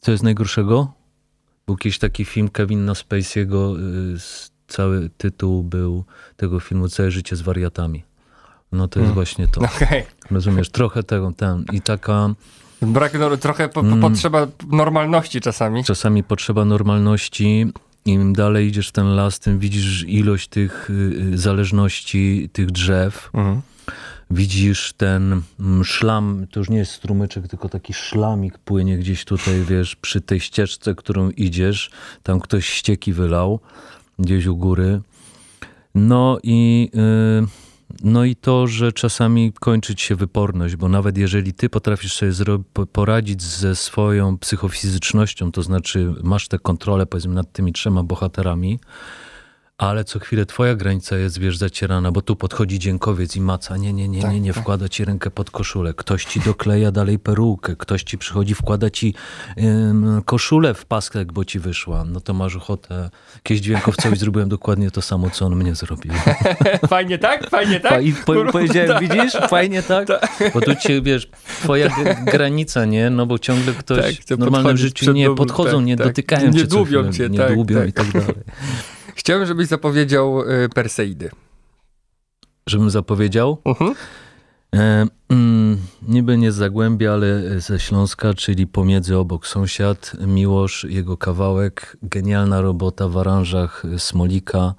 co 0.00 0.10
jest 0.10 0.24
najgorszego? 0.24 0.92
Był 1.66 1.76
kiedyś 1.76 1.98
taki 1.98 2.24
film 2.24 2.48
Kevina 2.48 2.92
Spacey'ego, 2.92 3.78
y, 3.78 4.16
cały 4.68 5.10
tytuł 5.18 5.62
był 5.62 6.04
tego 6.36 6.60
filmu 6.60 6.88
Całe 6.88 7.10
życie 7.10 7.36
z 7.36 7.42
wariatami. 7.42 8.02
No 8.72 8.88
to 8.88 9.00
jest 9.00 9.12
właśnie 9.12 9.48
to. 9.48 9.60
Okej. 9.76 10.04
Rozumiesz, 10.30 10.68
trochę 10.70 11.02
tego, 11.02 11.32
ten. 11.36 11.64
I 11.72 11.80
taka 11.80 12.34
Brak, 12.82 13.14
no, 13.18 13.36
trochę 13.36 13.68
po, 13.68 13.80
po, 13.80 13.86
Mm. 13.86 14.00
potrzeba 14.00 14.46
normalności 14.72 15.40
czasami. 15.40 15.84
czasami 15.84 16.24
potrzeba 16.24 16.64
normalności. 16.64 17.72
Im 18.04 18.32
dalej 18.32 18.66
idziesz 18.68 18.88
w 18.88 18.92
ten 18.92 19.16
las, 19.16 19.38
tym 19.40 19.58
widzisz 19.58 20.04
ilość 20.08 20.48
tych 20.48 20.90
y, 20.90 20.92
y, 21.34 21.38
zależności, 21.38 22.50
tych 22.52 22.70
drzew. 22.70 23.30
Mhm. 23.34 23.60
Widzisz 24.30 24.92
ten 24.92 25.42
mm, 25.60 25.84
szlam, 25.84 26.46
to 26.50 26.60
już 26.60 26.68
nie 26.68 26.78
jest 26.78 26.92
strumyczek, 26.92 27.48
tylko 27.48 27.68
taki 27.68 27.94
szlamik 27.94 28.58
płynie 28.58 28.98
gdzieś 28.98 29.24
tutaj, 29.24 29.64
wiesz, 29.64 29.96
przy 29.96 30.20
tej 30.20 30.40
ścieżce, 30.40 30.94
którą 30.94 31.30
idziesz. 31.30 31.90
Tam 32.22 32.40
ktoś 32.40 32.66
ścieki 32.66 33.12
wylał, 33.12 33.60
gdzieś 34.18 34.46
u 34.46 34.56
góry. 34.56 35.00
No 35.94 36.38
i, 36.42 36.90
y, 37.42 37.46
no 38.02 38.24
i 38.24 38.36
to, 38.36 38.66
że 38.66 38.92
czasami 38.92 39.52
kończyć 39.52 40.02
się 40.02 40.16
wyporność, 40.16 40.76
bo 40.76 40.88
nawet 40.88 41.18
jeżeli 41.18 41.52
ty 41.52 41.68
potrafisz 41.68 42.14
sobie 42.14 42.32
poradzić 42.92 43.42
ze 43.42 43.76
swoją 43.76 44.38
psychofizycznością, 44.38 45.52
to 45.52 45.62
znaczy 45.62 46.14
masz 46.22 46.48
tę 46.48 46.58
kontrolę 46.58 47.06
powiedzmy 47.06 47.34
nad 47.34 47.52
tymi 47.52 47.72
trzema 47.72 48.02
bohaterami, 48.02 48.78
ale 49.78 50.04
co 50.04 50.18
chwilę 50.18 50.46
twoja 50.46 50.74
granica 50.74 51.16
jest, 51.16 51.38
wiesz, 51.38 51.56
zacierana, 51.56 52.12
bo 52.12 52.22
tu 52.22 52.36
podchodzi 52.36 52.78
dziękowiec 52.78 53.36
i 53.36 53.40
maca, 53.40 53.76
nie, 53.76 53.92
nie, 53.92 54.08
nie, 54.08 54.22
Tak, 54.22 54.32
nie, 54.32 54.40
nie, 54.40 54.52
wkłada 54.52 54.88
ci 54.88 55.04
rękę 55.04 55.30
pod 55.30 55.50
koszulę, 55.50 55.94
ktoś 55.94 56.24
ci 56.24 56.40
dokleja 56.40 56.92
dalej 56.92 57.18
perukę, 57.18 57.76
ktoś 57.76 58.02
ci 58.02 58.18
przychodzi, 58.18 58.54
wkłada 58.54 58.90
ci 58.90 59.14
ym, 59.58 60.22
koszulę 60.24 60.74
w 60.74 60.84
pasek, 60.84 61.32
bo 61.32 61.44
ci 61.44 61.58
wyszła, 61.58 62.04
no 62.04 62.20
to 62.20 62.34
masz 62.34 62.56
ochotę. 62.56 63.10
Kiedyś 63.42 63.62
dźwiękowcowi 63.62 64.16
zrobiłem 64.16 64.48
dokładnie 64.48 64.90
to 64.90 65.02
samo, 65.02 65.30
co 65.30 65.46
on 65.46 65.56
mnie 65.56 65.74
zrobił. 65.74 66.12
Fajnie 66.88 67.18
tak? 67.18 67.50
Fajnie 67.50 67.80
tak? 67.80 68.04
I 68.04 68.12
po, 68.12 68.44
powiedziałem, 68.52 68.88
tak. 68.88 69.00
widzisz, 69.00 69.32
fajnie 69.48 69.82
tak? 69.82 70.08
Bo 70.54 70.60
tu 70.60 70.74
cię, 70.74 71.02
wiesz, 71.02 71.28
twoja 71.62 71.88
granica, 72.24 72.84
nie? 72.84 73.10
No 73.10 73.26
bo 73.26 73.38
ciągle 73.38 73.72
ktoś 73.72 74.16
Tak, 74.16 74.36
w 74.36 74.38
normalnym 74.38 74.72
podchodzić 74.72 74.98
życiu 74.98 75.12
nie 75.12 75.30
podchodzą, 75.30 75.76
tak, 75.76 75.86
nie 75.86 75.96
tak. 75.96 76.06
dotykają 76.06 76.50
Nie 76.50 76.58
cię 76.58 76.66
dłubią 76.66 77.12
cię, 77.12 77.28
nie 77.28 77.38
tak, 77.38 77.54
dłubią 77.54 77.78
tak. 77.78 77.88
i 77.88 77.92
tak 77.92 78.12
dalej. 78.12 78.34
Chciałem, 79.16 79.46
żebyś 79.46 79.66
zapowiedział 79.66 80.50
y, 80.50 80.68
Perseidy. 80.68 81.30
Żebym 82.66 82.90
zapowiedział? 82.90 83.58
Mhm. 83.64 83.94
E, 84.74 85.06
mm, 85.28 85.78
niby 86.02 86.38
nie 86.38 86.52
z 86.52 86.54
Zagłębia, 86.54 87.12
ale 87.12 87.60
ze 87.60 87.80
Śląska, 87.80 88.34
czyli 88.34 88.66
pomiędzy 88.66 89.16
obok 89.16 89.46
sąsiad, 89.46 90.12
Miłosz, 90.26 90.86
jego 90.88 91.16
kawałek, 91.16 91.96
genialna 92.02 92.60
robota 92.60 93.08
w 93.08 93.18
aranżach 93.18 93.82
Smolika 93.98 94.74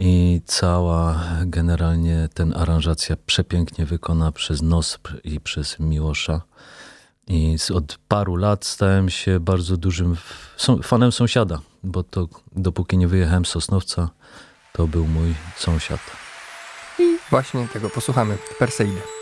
i 0.00 0.40
cała 0.44 1.20
generalnie 1.46 2.28
ten 2.34 2.54
aranżacja 2.56 3.16
przepięknie 3.26 3.86
wykona 3.86 4.32
przez 4.32 4.62
Nospr 4.62 5.20
i 5.24 5.40
przez 5.40 5.80
Miłosza. 5.80 6.42
I 7.28 7.56
od 7.74 7.98
paru 8.08 8.36
lat 8.36 8.64
stałem 8.64 9.10
się 9.10 9.40
bardzo 9.40 9.76
dużym 9.76 10.16
fanem 10.82 11.12
sąsiada, 11.12 11.60
bo 11.84 12.02
to 12.02 12.28
dopóki 12.52 12.98
nie 12.98 13.08
wyjechałem 13.08 13.44
z 13.44 13.48
Sosnowca, 13.48 14.08
to 14.72 14.86
był 14.86 15.06
mój 15.06 15.34
sąsiad. 15.56 16.00
Właśnie 17.30 17.68
tego 17.68 17.90
posłuchamy. 17.90 18.38
Perseidy. 18.58 19.19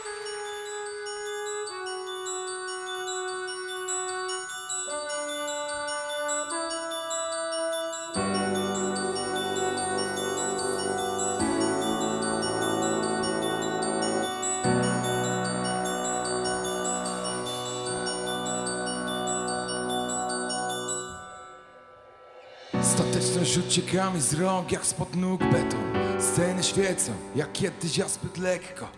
Stateczność 23.58 23.78
ucieka 23.78 24.10
mi 24.10 24.20
z 24.20 24.34
rąk 24.34 24.72
jak 24.72 24.86
spod 24.86 25.16
nóg 25.16 25.40
beton. 25.40 25.80
Sceny 26.20 26.62
świecą 26.62 27.12
jak 27.36 27.52
kiedyś 27.52 27.98
ja 27.98 28.08
zbyt 28.08 28.38
lekko. 28.38 28.88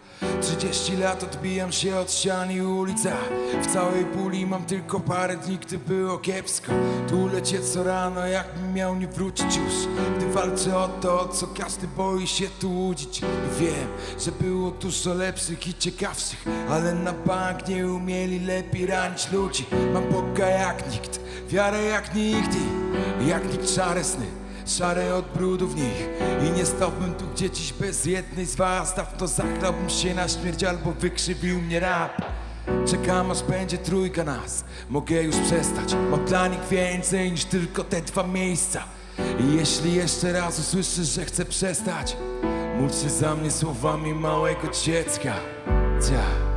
30 0.40 0.96
lat 0.96 1.22
odbijam 1.22 1.72
się 1.72 1.96
od 1.96 2.12
ścian 2.12 2.52
i 2.52 2.60
ulica 2.60 3.12
W 3.62 3.66
całej 3.66 4.04
puli 4.04 4.46
mam 4.46 4.64
tylko 4.64 5.00
parę 5.00 5.36
dni, 5.36 5.58
gdy 5.58 5.78
było 5.78 6.18
kiepsko. 6.18 6.72
Tu 7.08 7.26
lecie 7.26 7.60
co 7.60 7.84
rano 7.84 8.26
jakbym 8.26 8.74
miał 8.74 8.96
nie 8.96 9.08
wrócić 9.08 9.56
już. 9.56 9.74
Gdy 10.16 10.32
walczę 10.32 10.76
o 10.76 10.88
to, 10.88 11.28
co 11.28 11.46
każdy 11.46 11.88
boi 11.88 12.26
się 12.26 12.48
tu 12.60 12.70
łudzić. 12.70 13.18
I 13.20 13.60
wiem, 13.60 13.88
że 14.18 14.32
było 14.32 14.70
dużo 14.70 15.14
lepszych 15.14 15.66
i 15.68 15.74
ciekawszych 15.74 16.44
Ale 16.70 16.94
na 16.94 17.12
bank 17.12 17.68
nie 17.68 17.86
umieli 17.86 18.40
lepiej 18.40 18.86
ranić 18.86 19.32
ludzi. 19.32 19.66
Mam 19.94 20.08
Boga 20.12 20.46
jak 20.46 20.92
nikt, 20.92 21.20
wiarę 21.48 21.82
jak 21.82 22.14
nigdy 22.14 22.58
Jak 23.26 23.52
nikt 23.52 23.70
szare 23.70 24.04
sny 24.04 24.40
Szare 24.66 25.14
od 25.14 25.32
brudu 25.32 25.68
w 25.68 25.76
nich. 25.76 26.08
I 26.48 26.58
nie 26.58 26.66
stałbym 26.66 27.14
tu 27.14 27.24
gdzie 27.34 27.50
dziś 27.50 27.72
bez 27.72 28.04
jednej 28.04 28.46
z 28.46 28.56
was. 28.56 28.94
Dawno 28.94 29.26
zachlałbym 29.26 29.90
się 29.90 30.14
na 30.14 30.28
śmierć 30.28 30.64
albo 30.64 30.92
wykrzywił 30.92 31.60
mnie 31.60 31.80
rap 31.80 32.22
Czekam 32.86 33.30
aż 33.30 33.42
będzie 33.42 33.78
trójka 33.78 34.24
nas. 34.24 34.64
Mogę 34.88 35.22
już 35.22 35.36
przestać. 35.36 35.94
Mam 36.10 36.24
dla 36.24 36.48
nich 36.48 36.68
więcej 36.70 37.32
niż 37.32 37.44
tylko 37.44 37.84
te 37.84 38.00
dwa 38.00 38.22
miejsca. 38.22 38.84
I 39.18 39.56
jeśli 39.56 39.94
jeszcze 39.94 40.32
raz 40.32 40.58
usłyszysz, 40.58 41.08
że 41.08 41.24
chcę 41.24 41.44
przestać 41.44 42.16
Módl 42.80 42.94
się 42.94 43.10
za 43.10 43.34
mnie 43.34 43.50
słowami 43.50 44.14
małego 44.14 44.68
dziecka. 44.84 45.34
Cia. 46.08 46.49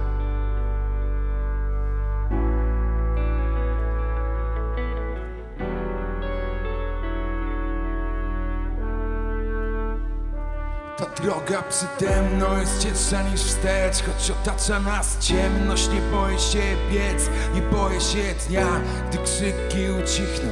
Droga 11.23 11.63
przede 11.63 12.21
mną 12.21 12.59
jest 12.59 12.79
cięższa 12.79 13.21
niż 13.21 13.41
wstecz 13.41 14.03
Choć 14.03 14.31
otacza 14.31 14.79
nas 14.79 15.19
ciemność. 15.19 15.89
Nie 15.89 16.01
boję 16.01 16.39
się 16.39 16.61
biec, 16.91 17.29
nie 17.55 17.61
boję 17.61 18.01
się 18.01 18.47
dnia 18.47 18.67
Gdy 19.09 19.17
krzyki 19.17 19.89
ucichną. 20.03 20.49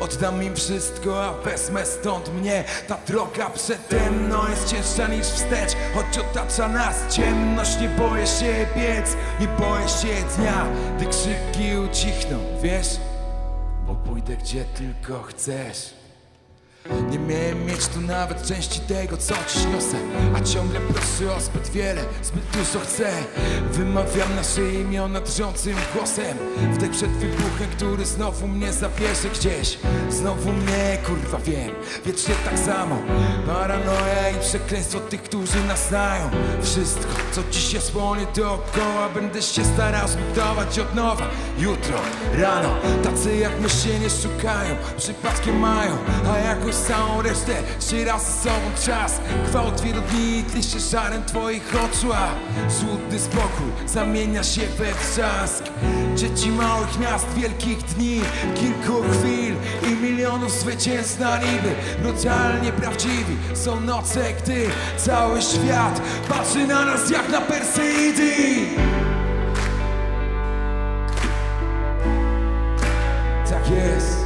Oddam 0.00 0.42
im 0.42 0.56
wszystko, 0.56 1.24
a 1.24 1.32
wezmę 1.32 1.86
stąd 1.86 2.34
mnie. 2.34 2.64
Ta 2.88 2.98
droga 3.06 3.50
przede 3.50 4.10
mną 4.10 4.48
jest 4.50 4.66
cięższa 4.68 5.08
niż 5.08 5.26
wstecz 5.26 5.72
Choć 5.94 6.18
otacza 6.18 6.68
nas 6.68 7.14
ciemność. 7.14 7.80
Nie 7.80 7.88
boję 7.88 8.26
się 8.26 8.66
biec, 8.76 9.16
nie 9.40 9.48
boję 9.48 9.88
się 9.88 10.36
dnia 10.36 10.66
Gdy 10.96 11.06
krzyki 11.06 11.76
ucichną, 11.76 12.38
wiesz? 12.62 12.88
Bo 13.86 13.94
pójdę 13.94 14.36
gdzie 14.36 14.64
tylko 14.64 15.22
chcesz 15.22 16.01
nie 17.10 17.18
miałem 17.18 17.66
mieć 17.66 17.86
tu 17.86 18.00
nawet 18.00 18.46
części 18.46 18.80
tego, 18.80 19.16
co 19.16 19.34
dziś 19.34 19.64
niosę. 19.64 19.96
A 20.36 20.40
ciągle 20.40 20.80
proszę 20.80 21.34
o 21.36 21.40
zbyt 21.40 21.68
wiele, 21.68 22.04
zbyt 22.22 22.44
dużo 22.52 22.80
chcę. 22.80 23.10
Wymawiam 23.72 24.36
nasze 24.36 24.72
imiona 24.72 25.20
drżącym 25.20 25.76
głosem. 25.94 26.38
Wdech 26.72 26.90
przed 26.90 27.10
wybuchem, 27.10 27.68
który 27.76 28.06
znowu 28.06 28.48
mnie 28.48 28.72
zabierze 28.72 29.28
gdzieś. 29.34 29.78
Znowu 30.10 30.52
mnie, 30.52 30.98
kurwa 31.06 31.38
wiem, 31.38 31.70
wiecznie 32.06 32.34
tak 32.44 32.58
samo. 32.58 32.98
Paranoja 33.46 34.30
i 34.30 34.40
przekleństwo 34.40 35.00
tych, 35.00 35.22
którzy 35.22 35.64
nas 35.68 35.88
znają. 35.88 36.30
Wszystko, 36.62 37.12
co 37.32 37.42
dziś 37.50 37.72
jest 37.72 37.92
dookoła 38.36 39.08
Będę 39.14 39.42
się 39.42 39.64
starał 39.64 40.08
zbudować 40.08 40.78
od 40.78 40.94
nowa. 40.94 41.24
Jutro, 41.58 41.98
rano, 42.38 42.74
tacy 43.02 43.36
jak 43.36 43.60
my 43.60 43.68
się 43.68 43.98
nie 43.98 44.10
szukają. 44.10 44.76
Przypadkiem 44.96 45.58
mają, 45.58 45.96
a 46.34 46.38
jakoś 46.38 46.71
Minąłeś 46.72 46.88
całą 46.88 47.22
resztę, 47.22 47.52
się 47.90 48.04
raz 48.04 48.38
z 48.38 48.42
sobą 48.42 48.70
czas. 48.86 49.20
Gwałt 49.46 49.80
wielu 49.80 50.00
dni 50.00 50.44
tli 50.44 50.62
się 50.62 50.80
żarem 50.80 51.24
twoich 51.24 51.74
oczu 51.84 52.12
A 52.12 52.28
spokój 53.18 53.86
zamienia 53.86 54.42
się 54.42 54.60
we 54.60 54.92
wrzask 54.94 55.64
Dzieci 56.16 56.50
małych 56.50 56.98
miast, 56.98 57.26
wielkich 57.34 57.78
dni 57.82 58.20
Kilku 58.54 59.02
chwil 59.02 59.54
i 59.92 60.02
milionów 60.02 60.52
zwycięstw 60.52 61.20
na 61.20 61.36
niby. 61.36 61.74
Brutalnie 62.02 62.72
prawdziwi 62.72 63.36
są 63.54 63.80
noce, 63.80 64.32
gdy 64.42 64.66
cały 64.96 65.42
świat 65.42 66.02
Patrzy 66.28 66.66
na 66.66 66.84
nas 66.84 67.10
jak 67.10 67.28
na 67.28 67.40
Perseidy. 67.40 68.32
Tak 73.50 73.70
jest 73.70 74.21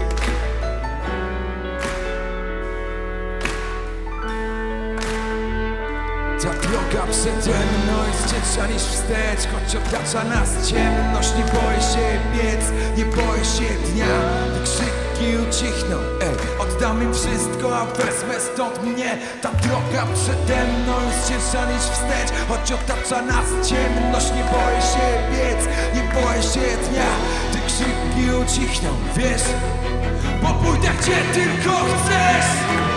mną 7.33 8.07
jest 8.07 8.35
cięższa 8.35 8.67
niż 8.67 8.83
wstecz 8.83 9.53
Choć 9.53 9.77
otacza 9.77 10.25
nas 10.25 10.69
ciemność. 10.69 11.31
Nie 11.39 11.45
boję 11.45 11.81
się 11.93 12.07
biec, 12.35 12.65
nie 12.97 13.05
boję 13.05 13.45
się 13.45 13.69
dnia. 13.87 14.07
Te 14.55 14.61
krzyki 14.65 15.37
ucichną, 15.49 15.97
ej 16.21 16.37
Oddam 16.59 17.03
im 17.03 17.15
wszystko, 17.15 17.79
a 17.79 17.85
wezmę 17.85 18.41
stąd 18.41 18.83
mnie. 18.83 19.19
Ta 19.43 19.51
droga 19.51 20.07
przede 20.15 20.65
mną 20.65 20.93
jest 21.07 21.29
cięższa 21.29 21.73
niż 21.73 21.83
wstecz 21.83 22.31
Choć 22.49 22.73
otacza 22.73 23.23
nas 23.23 23.69
ciemność. 23.69 24.27
Nie 24.37 24.45
boję 24.53 24.81
się 24.93 25.07
biec, 25.33 25.63
nie 25.95 26.05
boję 26.15 26.43
się 26.43 26.67
dnia. 26.89 27.11
Te 27.53 27.59
krzyki 27.67 28.25
ucichną, 28.43 28.91
wiesz? 29.17 29.47
Bo 30.43 30.49
pójdę 30.49 30.89
gdzie 31.01 31.17
tylko 31.35 31.71
chcesz 31.71 32.96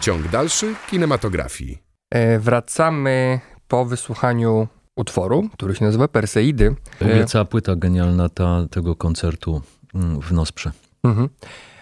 Ciąg 0.00 0.28
dalszy 0.28 0.74
kinematografii. 0.90 1.78
E, 2.10 2.38
wracamy 2.38 3.40
po 3.68 3.84
wysłuchaniu 3.84 4.68
utworu, 4.96 5.48
który 5.52 5.74
się 5.74 5.84
nazywa 5.84 6.08
Perseidy. 6.08 6.74
W 6.98 7.02
ogóle 7.02 7.24
cała 7.24 7.44
płyta 7.44 7.76
genialna 7.76 8.28
ta, 8.28 8.66
tego 8.70 8.96
koncertu 8.96 9.62
mm, 9.94 10.20
w 10.20 10.32
Nosprze. 10.32 10.72
Mhm. 11.04 11.28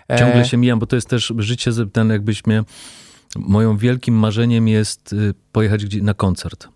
E, 0.08 0.18
Ciągle 0.18 0.44
się 0.44 0.56
mijam, 0.56 0.78
bo 0.78 0.86
to 0.86 0.96
jest 0.96 1.08
też 1.08 1.32
życie, 1.38 1.70
ten 1.92 2.10
jakbyś 2.10 2.46
mnie... 2.46 2.64
Moim 3.36 3.76
wielkim 3.76 4.14
marzeniem 4.14 4.68
jest 4.68 5.12
y, 5.12 5.34
pojechać 5.52 5.82
na 6.02 6.14
koncert. 6.14 6.68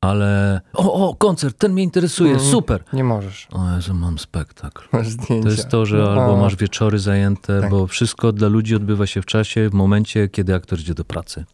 Ale... 0.00 0.60
O, 0.72 1.08
o, 1.08 1.14
koncert, 1.14 1.58
ten 1.58 1.72
mnie 1.72 1.82
interesuje, 1.82 2.40
super! 2.40 2.84
Nie 2.92 3.04
możesz. 3.04 3.48
O 3.52 3.74
Jezu, 3.76 3.94
mam 3.94 4.18
spektakl. 4.18 4.88
Masz 4.92 5.08
zdjęcia. 5.08 5.42
To 5.42 5.48
jest 5.54 5.68
to, 5.68 5.86
że 5.86 5.96
No, 5.96 6.10
albo 6.10 6.36
masz 6.36 6.56
wieczory 6.56 6.98
zajęte, 6.98 7.60
Tak. 7.60 7.70
bo 7.70 7.86
wszystko 7.86 8.32
dla 8.32 8.48
ludzi 8.48 8.76
odbywa 8.76 9.06
się 9.06 9.22
w 9.22 9.26
czasie, 9.26 9.68
w 9.70 9.72
momencie, 9.74 10.28
kiedy 10.28 10.54
aktor 10.54 10.78
idzie 10.78 10.94
do 10.94 11.04
pracy. 11.04 11.44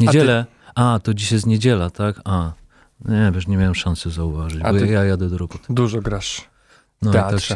Niedzielę. 0.00 0.46
A, 0.74 1.00
to 1.02 1.14
dziś 1.14 1.32
jest 1.32 1.46
niedziela, 1.46 1.90
tak? 1.90 2.20
A. 2.24 2.52
Nie, 3.04 3.32
wiesz, 3.34 3.46
nie 3.46 3.56
miałem 3.56 3.74
szansy 3.74 4.10
zauważyć, 4.10 4.60
A 4.64 4.72
bo 4.72 4.78
ja 4.78 5.04
jadę 5.04 5.28
do 5.28 5.38
roboty. 5.38 5.64
Dużo 5.70 6.00
grasz, 6.00 6.48
No, 7.02 7.12
tak 7.12 7.40
się, 7.40 7.54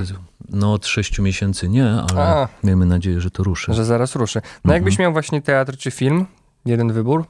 no 0.48 0.72
od 0.72 0.86
sześciu 0.86 1.22
miesięcy 1.22 1.68
nie, 1.68 1.86
ale 1.90 2.20
A. 2.22 2.48
miejmy 2.64 2.86
nadzieję, 2.86 3.20
że 3.20 3.30
to 3.30 3.42
ruszy. 3.42 3.74
że 3.74 3.84
zaraz 3.84 4.16
ruszy. 4.16 4.38
No 4.44 4.50
Mhm. 4.58 4.74
jakbyś 4.74 4.98
miał 4.98 5.12
właśnie 5.12 5.42
teatr 5.42 5.76
czy 5.76 5.90
film, 5.90 6.26
jeden 6.66 6.92
wybór? 6.92 7.24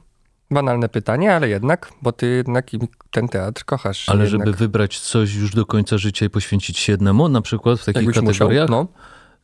Banalne 0.51 0.89
pytanie, 0.89 1.35
ale 1.35 1.49
jednak, 1.49 1.91
bo 2.01 2.11
ty 2.11 2.27
jednak 2.27 2.67
ten 3.11 3.27
teatr 3.27 3.65
kochasz. 3.65 4.09
Ale 4.09 4.23
jednak. 4.25 4.47
żeby 4.47 4.57
wybrać 4.57 4.99
coś 4.99 5.35
już 5.35 5.51
do 5.51 5.65
końca 5.65 5.97
życia 5.97 6.25
i 6.25 6.29
poświęcić 6.29 6.77
się 6.77 6.93
jednemu, 6.93 7.29
na 7.29 7.41
przykład 7.41 7.79
w 7.79 7.85
takich 7.85 7.95
Jakbyś 8.01 8.15
musiał, 8.21 8.47
kategoriach, 8.47 8.69
no. 8.69 8.87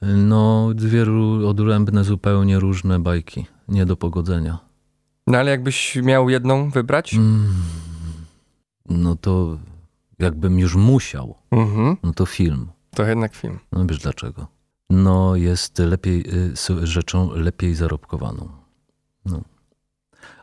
no 0.01 0.70
dwie 0.74 1.06
odrębne, 1.47 2.03
zupełnie 2.03 2.60
różne 2.60 2.99
bajki, 2.99 3.45
nie 3.68 3.86
do 3.86 3.95
pogodzenia. 3.95 4.58
no 5.28 5.38
ale 5.38 5.51
jakbyś 5.51 5.95
miał 5.95 6.30
jedną 6.30 6.70
wybrać? 6.70 7.14
Mm, 7.14 7.53
no 8.89 9.16
to 9.16 9.58
jakbym 10.20 10.60
już 10.60 10.76
musiał, 10.76 11.36
Mhm. 11.51 11.97
no 12.03 12.14
to 12.14 12.26
film. 12.26 12.68
To 12.95 13.03
jednak 13.06 13.36
film. 13.36 13.60
No 13.72 13.86
wiesz 13.86 13.99
dlaczego? 13.99 14.47
No 14.89 15.36
jest 15.36 15.80
lepiej, 15.80 16.26
y, 16.82 16.88
rzeczą 16.88 17.32
lepiej 17.36 17.76
zarobkowaną. 17.76 18.49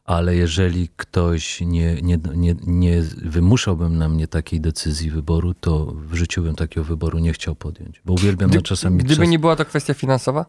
Ale 0.04 0.36
jeżeli 0.36 0.88
ktoś 0.96 1.60
nie, 1.60 1.94
nie, 2.02 2.18
nie, 2.34 2.54
nie 2.66 3.02
wymuszałbym 3.24 3.98
na 3.98 4.08
mnie 4.08 4.26
takiej 4.28 4.60
decyzji 4.60 5.10
wyboru, 5.10 5.54
to 5.54 5.86
w 5.86 6.14
życiu 6.14 6.42
bym 6.42 6.54
takiego 6.54 6.84
wyboru 6.84 7.18
nie 7.18 7.32
chciał 7.32 7.54
podjąć. 7.54 8.02
Bo 8.04 8.12
uwielbiam 8.12 8.50
Gdy, 8.50 8.58
na 8.58 8.62
czasami 8.62 8.98
gdyby 8.98 9.16
czas... 9.16 9.28
nie 9.28 9.38
była 9.38 9.56
to 9.56 9.64
kwestia 9.64 9.94
finansowa? 9.94 10.46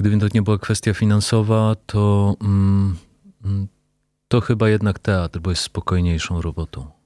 Gdyby 0.00 0.18
to 0.18 0.26
nie 0.34 0.42
była 0.42 0.58
kwestia 0.58 0.94
finansowa, 0.94 1.74
to, 1.86 2.36
mm, 2.40 2.96
mm, 3.44 3.68
to 4.28 4.40
chyba 4.40 4.68
jednak 4.68 4.98
teatr, 4.98 5.38
bo 5.40 5.50
jest 5.50 5.62
spokojniejszą 5.62 6.42
robotą. 6.42 6.99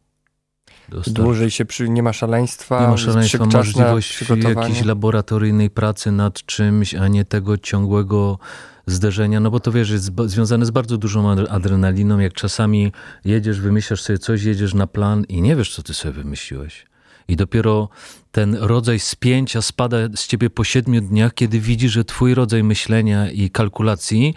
Dostar- 0.89 1.13
Dłużej 1.25 1.51
się 1.51 1.65
przy, 1.65 1.89
nie 1.89 2.03
ma 2.03 2.13
szaleństwa, 2.13 2.81
Nie 2.81 2.87
ma 2.89 2.97
szaleństwa, 2.97 3.45
możliwość 3.45 4.25
jakiejś 4.31 4.85
laboratoryjnej 4.85 5.71
pracy 5.71 6.13
nad 6.13 6.47
czymś, 6.47 6.95
a 6.95 7.09
nie 7.09 7.25
tego 7.25 7.59
ciągłego 7.59 8.39
zderzenia, 8.87 9.41
no 9.41 9.51
bo 9.51 9.61
to 9.61 9.73
wiesz, 9.73 9.91
jest 9.91 10.11
związane 10.27 10.67
z 10.67 10.71
bardzo 10.71 10.97
dużą 10.99 11.31
ad- 11.31 11.51
adrenaliną, 11.51 12.19
jak 12.19 12.33
czasami 12.33 12.93
jedziesz, 13.25 13.61
wymyślasz 13.61 14.03
sobie 14.03 14.19
coś, 14.19 14.43
jedziesz 14.43 14.75
na 14.75 14.87
plan 14.87 15.25
i 15.29 15.43
nie 15.43 15.57
wiesz, 15.57 15.75
co 15.75 15.83
ty 15.83 15.95
sobie 15.95 16.15
wymyśliłeś. 16.15 16.87
I 17.29 17.37
dopiero 17.37 17.89
ten 18.33 18.55
rodzaj 18.55 18.99
spięcia 19.01 19.63
spada 19.63 19.97
z 20.17 20.27
ciebie 20.27 20.51
po 20.51 20.65
siedmiu 20.65 21.01
dniach, 21.01 21.35
kiedy 21.35 21.61
widzisz, 21.61 21.93
że 21.93 22.05
twój 22.05 22.35
rodzaj 22.35 22.63
myślenia 22.65 23.31
i 23.31 23.51
kalkulacji 23.51 24.35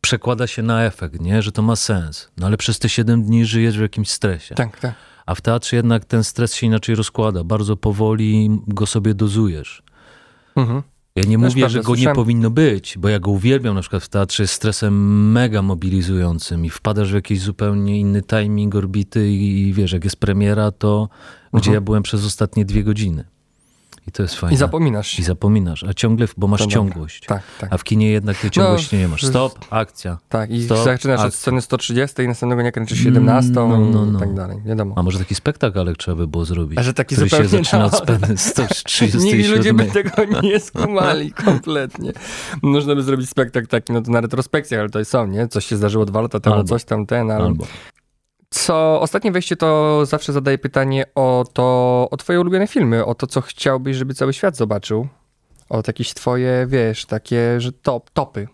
przekłada 0.00 0.46
się 0.46 0.62
na 0.62 0.84
efekt, 0.84 1.20
nie? 1.20 1.42
że 1.42 1.52
to 1.52 1.62
ma 1.62 1.76
sens. 1.76 2.28
No 2.36 2.46
ale 2.46 2.56
przez 2.56 2.78
te 2.78 2.88
siedem 2.88 3.22
dni 3.22 3.44
żyjesz 3.44 3.78
w 3.78 3.80
jakimś 3.80 4.10
stresie. 4.10 4.54
Tak, 4.54 4.80
tak. 4.80 4.94
A 5.26 5.34
w 5.34 5.40
teatrze 5.40 5.76
jednak 5.76 6.04
ten 6.04 6.24
stres 6.24 6.54
się 6.54 6.66
inaczej 6.66 6.94
rozkłada. 6.94 7.44
Bardzo 7.44 7.76
powoli 7.76 8.50
go 8.66 8.86
sobie 8.86 9.14
dozujesz. 9.14 9.82
Mhm. 10.56 10.82
Ja 11.16 11.22
nie 11.28 11.38
mówię, 11.38 11.50
prawda, 11.50 11.68
że 11.68 11.82
go 11.82 11.96
nie 11.96 12.12
powinno 12.12 12.50
być, 12.50 12.98
bo 12.98 13.08
ja 13.08 13.18
go 13.18 13.30
uwielbiam 13.30 13.74
na 13.74 13.80
przykład 13.80 14.02
w 14.02 14.08
teatrze 14.08 14.42
jest 14.42 14.54
stresem 14.54 15.32
mega 15.32 15.62
mobilizującym 15.62 16.64
i 16.64 16.70
wpadasz 16.70 17.10
w 17.10 17.14
jakiś 17.14 17.40
zupełnie 17.40 18.00
inny 18.00 18.22
timing 18.22 18.74
orbity 18.74 19.30
i, 19.30 19.60
i 19.60 19.72
wiesz, 19.72 19.92
jak 19.92 20.04
jest 20.04 20.16
premiera, 20.16 20.70
to 20.70 21.08
gdzie 21.52 21.58
Mhm. 21.58 21.74
ja 21.74 21.80
byłem 21.80 22.02
przez 22.02 22.26
ostatnie 22.26 22.64
dwie 22.64 22.84
godziny. 22.84 23.24
I 24.08 24.12
to 24.12 24.22
jest 24.22 24.34
fajne. 24.34 24.54
I 24.54 24.56
zapominasz. 24.56 25.18
I 25.18 25.22
zapominasz, 25.22 25.84
a 25.84 25.94
ciągle, 25.94 26.26
bo 26.36 26.46
masz 26.46 26.60
To 26.60 26.66
ciągłość. 26.66 27.24
Tak, 27.26 27.42
tak. 27.60 27.72
A 27.72 27.78
w 27.78 27.84
kinie 27.84 28.10
jednak 28.10 28.36
tej 28.36 28.50
ciągłości 28.50 28.96
nie 28.96 29.08
masz. 29.08 29.24
Stop, 29.24 29.58
akcja. 29.70 30.18
Tak, 30.28 30.50
i 30.50 30.64
Stop, 30.64 30.84
zaczynasz 30.84 31.20
od 31.20 31.26
akcja. 31.26 31.40
sceny 31.40 31.60
130 31.60 32.22
i 32.22 32.28
następnego 32.28 32.62
dnia 32.62 32.72
kręcisz 32.72 32.98
17 32.98 33.50
No, 33.54 33.68
no, 33.68 34.06
no. 34.06 34.18
i 34.18 34.20
tak 34.20 34.34
dalej, 34.34 34.58
wiadomo. 34.64 34.94
A 34.98 35.02
może 35.02 35.18
taki 35.18 35.34
spektakl 35.34 35.78
Alek, 35.78 35.96
trzeba 35.96 36.16
by 36.16 36.26
było 36.26 36.44
zrobić? 36.44 36.78
A 36.78 36.82
że 36.82 36.94
taki 36.94 37.14
który 37.14 37.30
się 37.30 37.36
zupełnie 37.36 37.64
zaczyna 37.64 37.84
od 37.84 37.92
na- 37.92 37.98
sceny 38.36 38.38
137. 38.38 39.22
Nigdy 39.38 39.56
ludzie 39.56 39.74
by 39.74 39.84
tego 39.84 40.40
nie 40.42 40.60
skumali 40.60 41.32
kompletnie. 41.44 42.12
Można 42.62 42.94
by 42.94 43.02
zrobić 43.02 43.28
spektakl 43.30 43.66
taki, 43.66 43.92
no 43.92 44.02
to 44.02 44.10
na 44.10 44.20
retrospekcjach, 44.20 44.80
ale 44.80 44.90
to 44.90 45.04
są, 45.04 45.26
nie? 45.26 45.48
Coś 45.48 45.66
się 45.66 45.76
zdarzyło 45.76 46.04
dwa 46.04 46.20
lata 46.20 46.40
temu, 46.40 46.56
Albo. 46.56 46.68
coś 46.68 46.84
tam 46.84 47.06
ten, 47.06 47.30
albo... 47.30 47.44
Albo. 47.46 47.66
Co 48.54 49.00
ostatnie 49.00 49.32
wejście 49.32 49.56
to 49.56 50.00
zawsze 50.06 50.32
zadaję 50.32 50.58
pytanie 50.58 51.04
o 51.14 51.44
to, 51.52 52.08
o 52.10 52.16
twoje 52.16 52.40
ulubione 52.40 52.66
filmy, 52.66 53.04
o 53.04 53.14
to, 53.14 53.26
co 53.26 53.40
chciałbyś, 53.40 53.96
żeby 53.96 54.14
cały 54.14 54.32
świat 54.32 54.56
zobaczył. 54.56 55.08
O 55.68 55.82
jakieś 55.86 56.14
twoje, 56.14 56.66
wiesz, 56.68 57.06
takie, 57.06 57.60
że 57.60 57.72
top, 57.72 58.10
topy. 58.10 58.48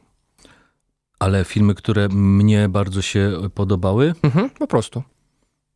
Ale 1.18 1.44
filmy, 1.44 1.74
które 1.74 2.08
mnie 2.08 2.68
bardzo 2.68 3.02
się 3.02 3.32
podobały, 3.54 4.14
Mhm, 4.22 4.50
po 4.50 4.66
prostu. 4.66 5.02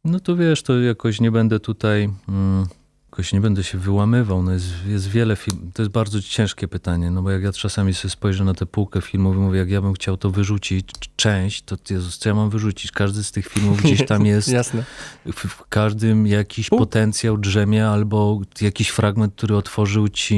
no 0.05 0.21
to 0.21 0.37
wiesz, 0.37 0.63
to 0.63 0.79
jakoś 0.81 1.21
nie 1.21 1.31
będę 1.31 1.61
tutaj, 1.61 2.11
mm, 2.29 2.67
jakoś 3.15 3.33
nie 3.33 3.41
będę 3.41 3.65
się 3.65 3.79
wyłamywał. 3.79 4.43
No 4.43 4.53
jest, 4.53 4.67
jest 4.87 5.09
wiele 5.09 5.37
filmów. 5.37 5.65
To 5.75 5.83
jest 5.83 5.93
bardzo 5.93 6.23
ciężkie 6.23 6.69
pytanie, 6.69 7.11
no 7.11 7.23
bo 7.23 7.31
jak 7.31 7.43
ja 7.43 7.53
czasami 7.53 7.95
sobie 7.95 8.11
spojrzę 8.11 8.45
na 8.45 8.55
tę 8.55 8.67
półkę 8.67 9.01
filmów 9.01 9.37
i 9.37 9.39
mówię, 9.39 9.59
jak 9.59 9.71
ja 9.71 9.83
bym 9.83 9.93
chciał 9.93 10.17
to 10.17 10.31
wyrzucić, 10.31 10.89
część, 11.17 11.63
to 11.63 11.77
Jezus, 11.91 12.19
co 12.19 12.29
ja 12.29 12.35
mam 12.35 12.51
wyrzucić? 12.51 12.93
Każdy 12.93 13.25
z 13.25 13.33
tych 13.33 13.49
filmów 13.49 13.83
gdzieś 13.83 14.07
tam 14.07 14.27
jest. 14.35 14.49
Jasne. 14.49 14.85
w, 15.27 15.49
w 15.49 15.69
każdym 15.69 16.27
jakiś 16.27 16.73
U. 16.73 16.79
potencjał 16.79 17.39
drzemie 17.39 17.89
albo 17.89 18.41
jakiś 18.61 18.89
fragment, 18.89 19.35
który 19.35 19.57
otworzył 19.57 20.09
ci 20.09 20.35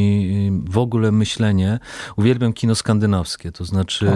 y, 0.66 0.70
w 0.70 0.78
ogóle 0.78 1.12
myślenie. 1.12 1.78
Uwielbiam 2.16 2.52
kino 2.52 2.74
skandynawskie, 2.74 3.52
to 3.52 3.64
znaczy 3.64 4.06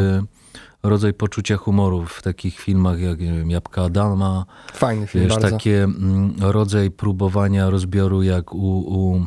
rodzaj 0.83 1.15
poczucia 1.15 1.57
humoru 1.57 2.07
w 2.07 2.23
takich 2.23 2.59
filmach 2.61 3.01
jak 3.01 3.21
nie 3.21 3.33
wiem, 3.33 3.51
Jabłka 3.51 3.83
Adama, 3.85 4.45
Fajny 4.73 5.07
film 5.07 5.25
wiesz, 5.25 5.33
bardzo. 5.33 5.51
takie 5.51 5.85
mm, 5.85 6.35
rodzaj 6.41 6.91
próbowania 6.91 7.71
rozbioru 7.71 8.23
jak 8.23 8.55
u, 8.55 8.79
u 8.79 9.27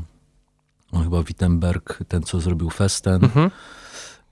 no, 0.94 1.00
chyba 1.04 1.24
Wittenberg, 1.24 2.00
ten 2.08 2.24
co 2.24 2.40
zrobił 2.40 2.70
Festen. 2.70 3.24
Mhm. 3.24 3.50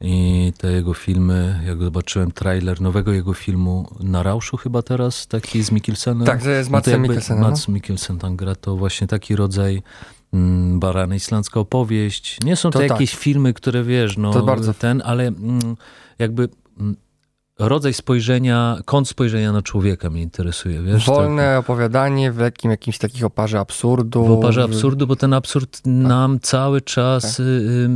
I 0.04 0.54
te 0.58 0.72
jego 0.72 0.94
filmy, 0.94 1.60
jak 1.66 1.82
zobaczyłem 1.84 2.32
trailer 2.32 2.82
nowego 2.82 3.12
jego 3.12 3.34
filmu 3.34 3.90
Na 4.00 4.24
Rauszu 4.24 4.58
chyba 4.58 4.82
teraz, 4.82 5.28
taki 5.28 5.64
z 5.64 5.72
Mikkelsenem. 5.72 6.26
Tak, 6.28 6.42
z 6.42 6.66
No 6.66 6.72
Madsem 6.72 7.02
Mikkelsenem. 7.02 7.44
no. 7.44 7.50
Mats 7.50 7.68
Mikkelsen 7.68 8.18
tam 8.20 8.36
gra, 8.36 8.56
to 8.56 8.76
właśnie 8.78 9.08
taki 9.08 9.36
rodzaj 9.36 9.82
mm, 10.34 10.80
Barana 10.80 11.16
Islandzka 11.16 11.60
opowieść. 11.60 12.38
Nie 12.44 12.56
są 12.56 12.70
to, 12.70 12.80
To 12.80 12.80
tak. 12.80 12.90
jakieś 12.90 13.16
filmy, 13.16 13.54
które 13.54 13.84
wiesz, 13.84 14.18
no 14.18 14.34
To 14.34 14.44
bardzo- 14.44 14.74
ten, 14.74 15.02
ale 15.06 15.28
mm, 15.28 15.60
jakby 16.20 16.50
mm, 16.80 16.96
rodzaj 17.68 17.94
spojrzenia, 17.94 18.78
kąt 18.86 19.10
spojrzenia 19.10 19.52
na 19.52 19.62
człowieka 19.62 20.10
mnie 20.10 20.22
interesuje, 20.22 20.82
wiesz? 20.82 21.06
Wolne 21.06 21.58
opowiadanie 21.58 22.32
w 22.32 22.38
lekkim 22.38 22.72
jakimś 22.72 22.98
takich 22.98 23.26
oparze 23.26 23.60
absurdu. 23.60 24.22
Tak, 24.22 24.30
w 24.30 24.32
oparze 24.32 24.64
absurdu, 24.64 25.08
bo 25.08 25.16
ten 25.16 25.34
absurd 25.34 25.82
nam 25.86 26.40
cały 26.40 26.82
czas 26.82 27.38
Tak. 27.38 27.40
y, 27.40 27.44
y, 27.44 27.90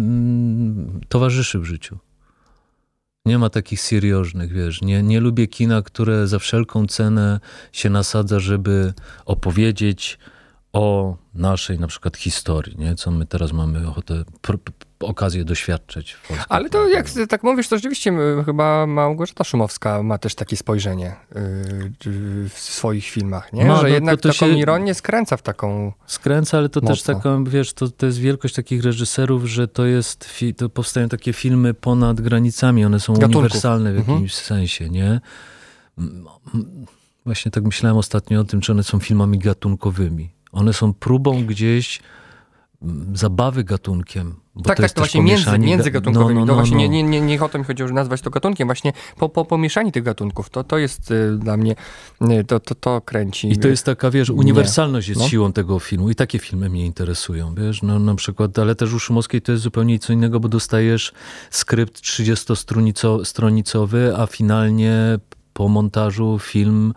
towarzyszy 1.07 1.59
w 1.59 1.65
życiu. 1.65 1.97
Nie 3.25 3.37
ma 3.37 3.49
takich 3.49 3.81
seriożnych, 3.81 4.53
wiesz. 4.53 4.81
Nie, 4.81 5.03
nie 5.03 5.19
lubię 5.19 5.47
kina, 5.47 5.81
które 5.81 6.27
za 6.27 6.39
wszelką 6.39 6.87
cenę 6.87 7.39
się 7.71 7.89
nasadza, 7.89 8.39
żeby 8.39 8.93
opowiedzieć 9.25 10.19
o 10.75 11.17
naszej 11.33 11.79
na 11.79 11.87
przykład 11.87 12.17
historii, 12.17 12.77
nie? 12.77 12.95
co 12.95 13.11
my 13.11 13.25
teraz 13.25 13.51
mamy 13.53 13.87
ochotę, 13.87 14.13
pr- 14.43 14.57
p- 14.59 14.71
okazję 15.07 15.45
Polsce. 16.27 16.45
Ale 16.49 16.69
to 16.69 16.87
jak 16.89 17.09
tak 17.29 17.43
mówisz, 17.43 17.67
to 17.67 17.75
rzeczywiście 17.77 18.13
chyba 18.45 18.87
Małgorzata 18.87 19.43
Szumowska 19.43 20.03
ma 20.03 20.17
też 20.17 20.35
takie 20.35 20.57
spojrzenie 20.57 21.15
y, 21.35 22.49
w 22.49 22.53
swoich 22.59 23.05
filmach, 23.05 23.53
nie? 23.53 23.65
Ma, 23.65 23.75
że 23.75 23.81
no 23.83 23.87
jednak 23.87 24.21
to- 24.21 24.29
taką 24.29 24.33
się- 24.53 24.57
ironię 24.57 24.93
skręca 24.93 25.37
w 25.37 25.41
taką... 25.41 25.93
Skręca, 26.07 26.57
ale 26.57 26.69
to 26.69 26.81
też 26.81 26.89
Mocno. 26.89 27.15
taka, 27.15 27.37
wiesz, 27.47 27.73
to, 27.73 27.89
to 27.89 28.05
jest 28.05 28.17
wielkość 28.19 28.53
takich 28.55 28.83
reżyserów, 28.83 29.45
że 29.45 29.67
to 29.67 29.85
jest, 29.85 30.29
to 30.57 30.69
powstają 30.69 31.09
takie 31.09 31.33
filmy 31.33 31.73
ponad 31.73 32.21
granicami, 32.21 32.85
one 32.85 32.99
są 32.99 33.13
Gatunków. 33.13 33.35
uniwersalne 33.41 33.93
w 33.93 33.97
Mhm. 33.97 34.13
jakimś 34.17 34.33
sensie, 34.35 34.89
nie? 34.89 35.19
Właśnie 37.25 37.51
tak 37.51 37.63
myślałem 37.63 37.97
ostatnio 37.97 38.39
o 38.41 38.43
tym, 38.43 38.61
czy 38.61 38.71
one 38.71 38.83
są 38.83 38.99
filmami 38.99 39.39
gatunkowymi. 39.39 40.34
One 40.55 40.73
są 40.73 40.93
próbą 40.93 41.45
gdzieś 41.45 41.99
zabawy 43.13 43.63
gatunkiem. 43.63 44.35
Tak, 44.55 44.65
tak, 44.65 44.79
jest 44.79 44.95
to 44.95 45.01
też 45.01 45.11
właśnie 45.11 45.21
między, 45.21 45.43
pomieszanie 45.43 45.67
ga- 45.67 45.69
międzygatunkowymi. 45.69 46.39
No, 46.39 46.39
no, 46.39 46.45
to 46.45 46.51
no, 46.51 46.55
właśnie 46.55 46.75
no. 46.75 46.81
Nie, 46.81 46.89
nie, 46.89 47.03
nie, 47.03 47.21
nie 47.21 47.41
o 47.41 47.49
to 47.49 47.59
mi 47.59 47.65
chodziło, 47.65 47.87
że 47.87 47.93
nazwać 47.93 48.21
to 48.21 48.29
gatunkiem, 48.29 48.67
właśnie 48.67 48.93
po, 49.17 49.29
po 49.29 49.45
pomieszanie 49.45 49.91
tych 49.91 50.03
gatunków. 50.03 50.49
To, 50.49 50.63
to 50.63 50.77
jest 50.77 51.11
y, 51.11 51.37
dla 51.37 51.57
mnie, 51.57 51.75
y, 52.21 52.43
to, 52.43 52.59
to, 52.59 52.75
to 52.75 53.01
kręci. 53.01 53.51
I 53.51 53.57
to 53.57 53.67
jest 53.67 53.85
taka, 53.85 54.11
wiesz, 54.11 54.29
uniwersalność 54.29 55.07
jest 55.07 55.21
No. 55.21 55.27
siłą 55.27 55.53
tego 55.53 55.79
filmu 55.79 56.09
i 56.09 56.15
takie 56.15 56.39
filmy 56.39 56.69
mnie 56.69 56.85
interesują, 56.85 57.55
wiesz, 57.55 57.83
no 57.83 57.99
na 57.99 58.15
przykład, 58.15 58.59
ale 58.59 58.75
też 58.75 58.93
u 58.93 58.99
Szumowskiej 58.99 59.41
to 59.41 59.51
jest 59.51 59.63
zupełnie 59.63 59.99
co 59.99 60.13
innego, 60.13 60.39
bo 60.39 60.49
dostajesz 60.49 61.13
skrypt 61.49 62.01
30-stronicowy, 62.01 64.13
a 64.17 64.27
finalnie 64.27 65.19
po 65.53 65.67
montażu 65.67 66.39
film 66.39 66.93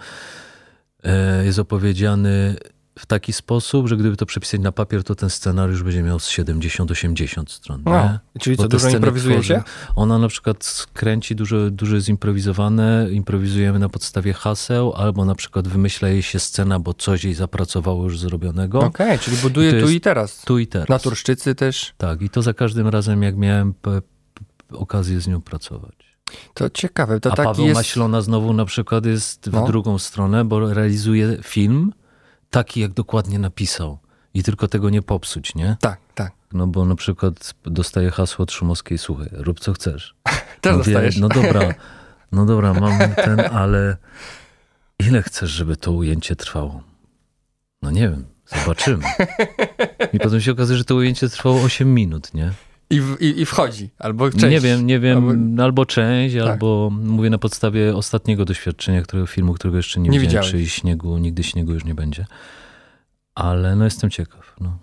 e, 1.05 1.45
jest 1.45 1.59
opowiedziany 1.59 2.57
w 2.99 3.07
taki 3.07 3.33
sposób, 3.33 3.89
że 3.89 3.97
gdyby 3.97 4.17
to 4.17 4.27
przepisać 4.27 4.61
na 4.61 4.73
papier, 4.73 5.05
to 5.05 5.15
ten 5.15 5.31
scenariusz 5.31 5.83
będzie 5.83 6.03
miał 6.03 6.19
z 6.19 6.29
70-80 6.29 7.43
stron. 7.49 7.83
No, 7.85 8.19
czyli 8.41 8.57
Bo 8.57 8.63
co, 8.63 8.69
dużo 8.69 8.81
sceny 8.81 8.97
improwizuje 8.97 9.43
się? 9.43 9.63
tworzy. 9.67 9.93
Ona 9.97 10.19
na 10.19 10.29
przykład 10.29 10.87
kręci 10.93 11.37
dużo, 11.37 11.71
dużo 11.71 11.95
jest 11.95 12.09
improwizowane, 12.09 13.07
improwizujemy 13.11 13.79
na 13.79 13.89
podstawie 13.89 14.33
haseł, 14.33 14.93
albo 14.93 15.25
na 15.25 15.35
przykład 15.35 15.69
wymyśla 15.69 16.09
jej 16.09 16.23
się 16.23 16.39
scena, 16.39 16.79
bo 16.79 16.95
coś 16.95 17.25
jej 17.25 17.35
zapracowało 17.35 18.05
już 18.05 18.19
zrobionego. 18.19 18.81
Okej, 18.81 19.19
czyli 19.19 19.37
buduje 19.37 19.79
I 19.79 19.83
tu 19.83 19.91
i 19.91 20.01
teraz. 20.01 20.43
Tu 20.43 20.59
i 20.59 20.67
teraz. 20.67 20.89
Naturszczycy 20.89 21.55
też. 21.55 21.95
Tak, 21.99 22.23
i 22.23 22.31
to 22.31 22.43
za 22.43 22.55
każdym 22.55 22.89
razem, 22.89 23.23
jak 23.23 23.37
miałem 23.37 23.75
okazję 24.73 25.21
z 25.21 25.29
nią 25.29 25.41
pracować. 25.41 26.09
To 26.55 26.71
ciekawe, 26.71 27.21
to 27.21 27.33
A 27.33 27.37
taki 27.37 27.47
Paweł 27.47 27.67
jest... 27.67 27.77
Maślona 27.79 28.21
znowu 28.21 28.53
na 28.53 28.65
przykład 28.65 29.07
jest 29.07 29.51
w 29.51 29.53
No. 29.53 29.67
drugą 29.67 29.99
stronę, 29.99 30.45
bo 30.45 30.75
realizuje 30.75 31.39
film 31.43 31.93
taki, 32.51 32.81
jak 32.81 32.93
dokładnie 32.93 33.39
napisał. 33.39 33.99
I 34.35 34.43
tylko 34.43 34.69
tego 34.69 34.91
nie 34.91 35.03
popsuć, 35.03 35.55
nie? 35.55 35.77
Tak, 35.81 36.01
tak. 36.15 36.33
No 36.53 36.67
bo 36.67 36.85
na 36.85 36.95
przykład 36.95 37.55
dostaje 37.65 38.11
hasło 38.11 38.43
od 38.43 38.53
Szumowskiej, 38.53 38.99
słuchaj, 38.99 39.29
rób 39.33 39.61
co 39.61 39.73
chcesz. 39.73 40.15
Też 40.61 40.77
Mówię, 40.77 40.85
dostajesz. 40.85 41.19
No 41.19 41.29
dobra, 41.29 41.75
no 42.33 42.47
dobra, 42.47 42.75
mam 42.75 43.15
ten, 43.15 43.41
ale 43.41 43.97
ile 44.99 45.23
chcesz, 45.23 45.51
żeby 45.51 45.77
to 45.77 45.93
ujęcie 45.93 46.37
trwało? 46.37 46.83
No 47.83 47.91
nie 47.91 48.09
wiem, 48.09 48.25
zobaczymy. 48.47 49.05
I 50.13 50.19
potem 50.19 50.41
się 50.41 50.53
okazuje, 50.53 50.79
że 50.79 50.85
to 50.85 50.95
ujęcie 50.95 51.29
trwało 51.29 51.63
8 51.63 51.95
minut, 51.95 52.35
nie? 52.35 52.53
I, 52.91 53.01
w, 53.01 53.17
i, 53.23 53.41
I 53.41 53.47
wchodzi, 53.47 53.91
albo 53.99 54.31
część. 54.31 54.43
Nie 54.45 54.61
wiem, 54.61 54.87
nie 54.87 55.01
wiem, 55.01 55.19
Albo- 55.29 55.63
albo, 55.63 55.87
część, 55.87 56.35
Tak. 56.37 56.47
albo 56.47 56.91
mówię 56.93 57.31
na 57.31 57.39
podstawie 57.39 57.97
ostatniego 57.97 58.45
doświadczenia, 58.45 59.03
którego 59.03 59.27
filmu, 59.27 59.55
którego 59.55 59.77
jeszcze 59.77 60.01
nie, 60.01 60.11
Nie 60.11 60.21
widziałem, 60.21 60.29
widziałeś. 60.31 60.51
czyli 60.51 60.69
śniegu, 60.69 61.19
nigdy 61.19 61.43
śniegu 61.43 61.73
już 61.73 61.85
nie 61.85 61.95
będzie. 61.95 62.27
Ale 63.35 63.77
no 63.77 63.85
jestem 63.85 64.11
ciekaw. 64.11 64.57
No. 64.61 64.79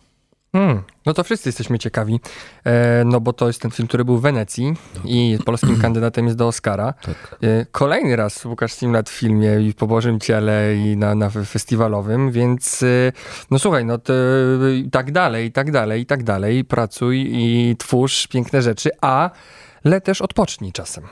Hmm, 0.56 0.84
no 1.06 1.14
to 1.14 1.24
wszyscy 1.24 1.50
jesteśmy 1.50 1.80
ciekawi, 1.80 2.20
e, 2.66 3.04
no 3.06 3.22
bo 3.22 3.34
to 3.34 3.48
jest 3.48 3.62
ten 3.62 3.72
film, 3.72 3.88
który 3.88 4.06
był 4.06 4.18
w 4.18 4.22
Wenecji 4.22 4.74
i 5.06 5.38
polskim 5.46 5.80
kandydatem 5.82 6.26
jest 6.26 6.38
do 6.38 6.48
Oscara. 6.48 6.94
Tak. 6.94 7.36
E, 7.44 7.66
kolejny 7.72 8.16
raz 8.16 8.46
Łukasz 8.46 8.74
Simlat 8.74 9.10
w 9.10 9.14
filmie 9.14 9.60
i 9.62 9.74
po 9.74 9.88
Bożym 9.88 10.20
Ciele 10.20 10.76
i 10.76 10.98
na, 10.98 11.16
na 11.16 11.30
festiwalowym, 11.30 12.32
więc 12.32 12.84
e, 12.84 13.12
no 13.52 13.60
słuchaj, 13.60 13.86
no 13.86 13.98
to 13.98 14.14
i 14.76 14.90
tak 14.90 15.12
dalej, 15.12 15.48
i 15.48 15.52
tak 15.52 15.72
dalej, 15.72 16.02
i 16.02 16.06
tak 16.06 16.24
dalej. 16.24 16.66
Pracuj 16.66 17.28
i 17.32 17.76
twórz 17.78 18.28
piękne 18.28 18.62
rzeczy, 18.62 18.90
a 19.02 19.30
ale 19.86 20.02
też 20.02 20.22
odpocznij 20.22 20.72
czasem. 20.72 21.04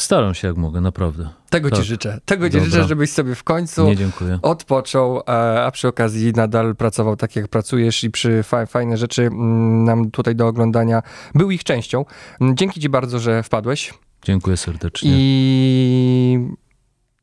Staram 0.00 0.34
się 0.34 0.48
jak 0.48 0.56
mogę, 0.56 0.80
naprawdę. 0.80 1.28
Tego 1.50 1.70
ci 1.70 1.76
Tak. 1.76 1.84
życzę. 1.84 2.20
Tego 2.24 2.48
ci 2.50 2.52
Dobra. 2.56 2.70
życzę, 2.70 2.84
żebyś 2.88 3.10
sobie 3.12 3.34
w 3.34 3.44
końcu 3.44 3.84
Nie 3.86 3.96
dziękuję. 3.96 4.38
odpoczął, 4.42 5.22
a, 5.26 5.64
a 5.64 5.70
przy 5.70 5.88
okazji 5.88 6.32
nadal 6.32 6.76
pracował 6.76 7.16
tak, 7.16 7.36
jak 7.36 7.48
pracujesz 7.48 8.04
i 8.04 8.10
przy 8.10 8.42
fa- 8.42 8.66
fajne 8.66 8.96
rzeczy 8.96 9.22
mm, 9.22 9.84
nam 9.84 10.10
tutaj 10.10 10.34
do 10.36 10.46
oglądania 10.46 11.02
był 11.34 11.50
ich 11.50 11.64
częścią. 11.64 12.04
Mm, 12.40 12.56
Dzięki 12.56 12.80
ci 12.80 12.88
bardzo, 12.88 13.18
że 13.18 13.42
wpadłeś. 13.42 13.94
Dziękuję 14.24 14.56
serdecznie. 14.56 15.10
I 15.14 16.48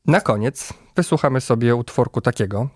na 0.05 0.21
koniec 0.21 0.73
wysłuchamy 0.95 1.41
sobie 1.41 1.75
utworku 1.75 2.21
takiego. 2.21 2.69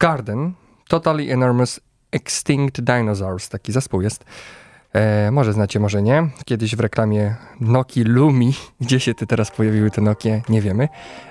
Garden, 0.00 0.52
Totally 0.88 1.32
Enormous 1.32 1.80
Extinct 2.12 2.80
Dinosaurs, 2.80 3.48
taki 3.48 3.72
zespół 3.72 4.02
jest. 4.02 4.24
E, 4.92 5.30
może 5.30 5.52
znacie, 5.52 5.80
może 5.80 6.02
nie. 6.02 6.28
Kiedyś 6.44 6.76
w 6.76 6.80
reklamie 6.80 7.36
Noki 7.60 8.04
Lumi, 8.04 8.54
gdzie 8.80 9.00
się 9.00 9.14
ty 9.14 9.26
teraz 9.26 9.50
pojawiły 9.50 9.90
te 9.90 10.00
Nokie, 10.00 10.42
nie 10.48 10.60
wiemy. 10.60 10.88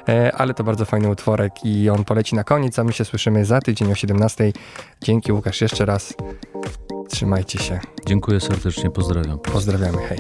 E, 0.10 0.32
ale 0.36 0.54
to 0.54 0.64
bardzo 0.64 0.86
fajny 0.86 1.10
utworek 1.10 1.54
i 1.64 1.90
on 1.90 2.04
poleci 2.04 2.36
na 2.36 2.44
koniec, 2.44 2.80
a 2.80 2.84
my 2.84 2.94
się 2.94 3.06
słyszymy 3.06 3.46
za 3.46 3.62
tydzień 3.62 3.92
o 3.92 3.96
17. 3.96 4.54
Dzięki 5.02 5.32
Łukasz 5.32 5.62
jeszcze 5.62 5.86
raz. 5.86 6.14
Trzymajcie 7.10 7.60
się. 7.60 7.80
Dziękuję 8.06 8.40
serdecznie, 8.40 8.92
pozdrawiam. 8.92 9.40
Pozdrawiamy. 9.40 9.98
Hej. 9.98 10.20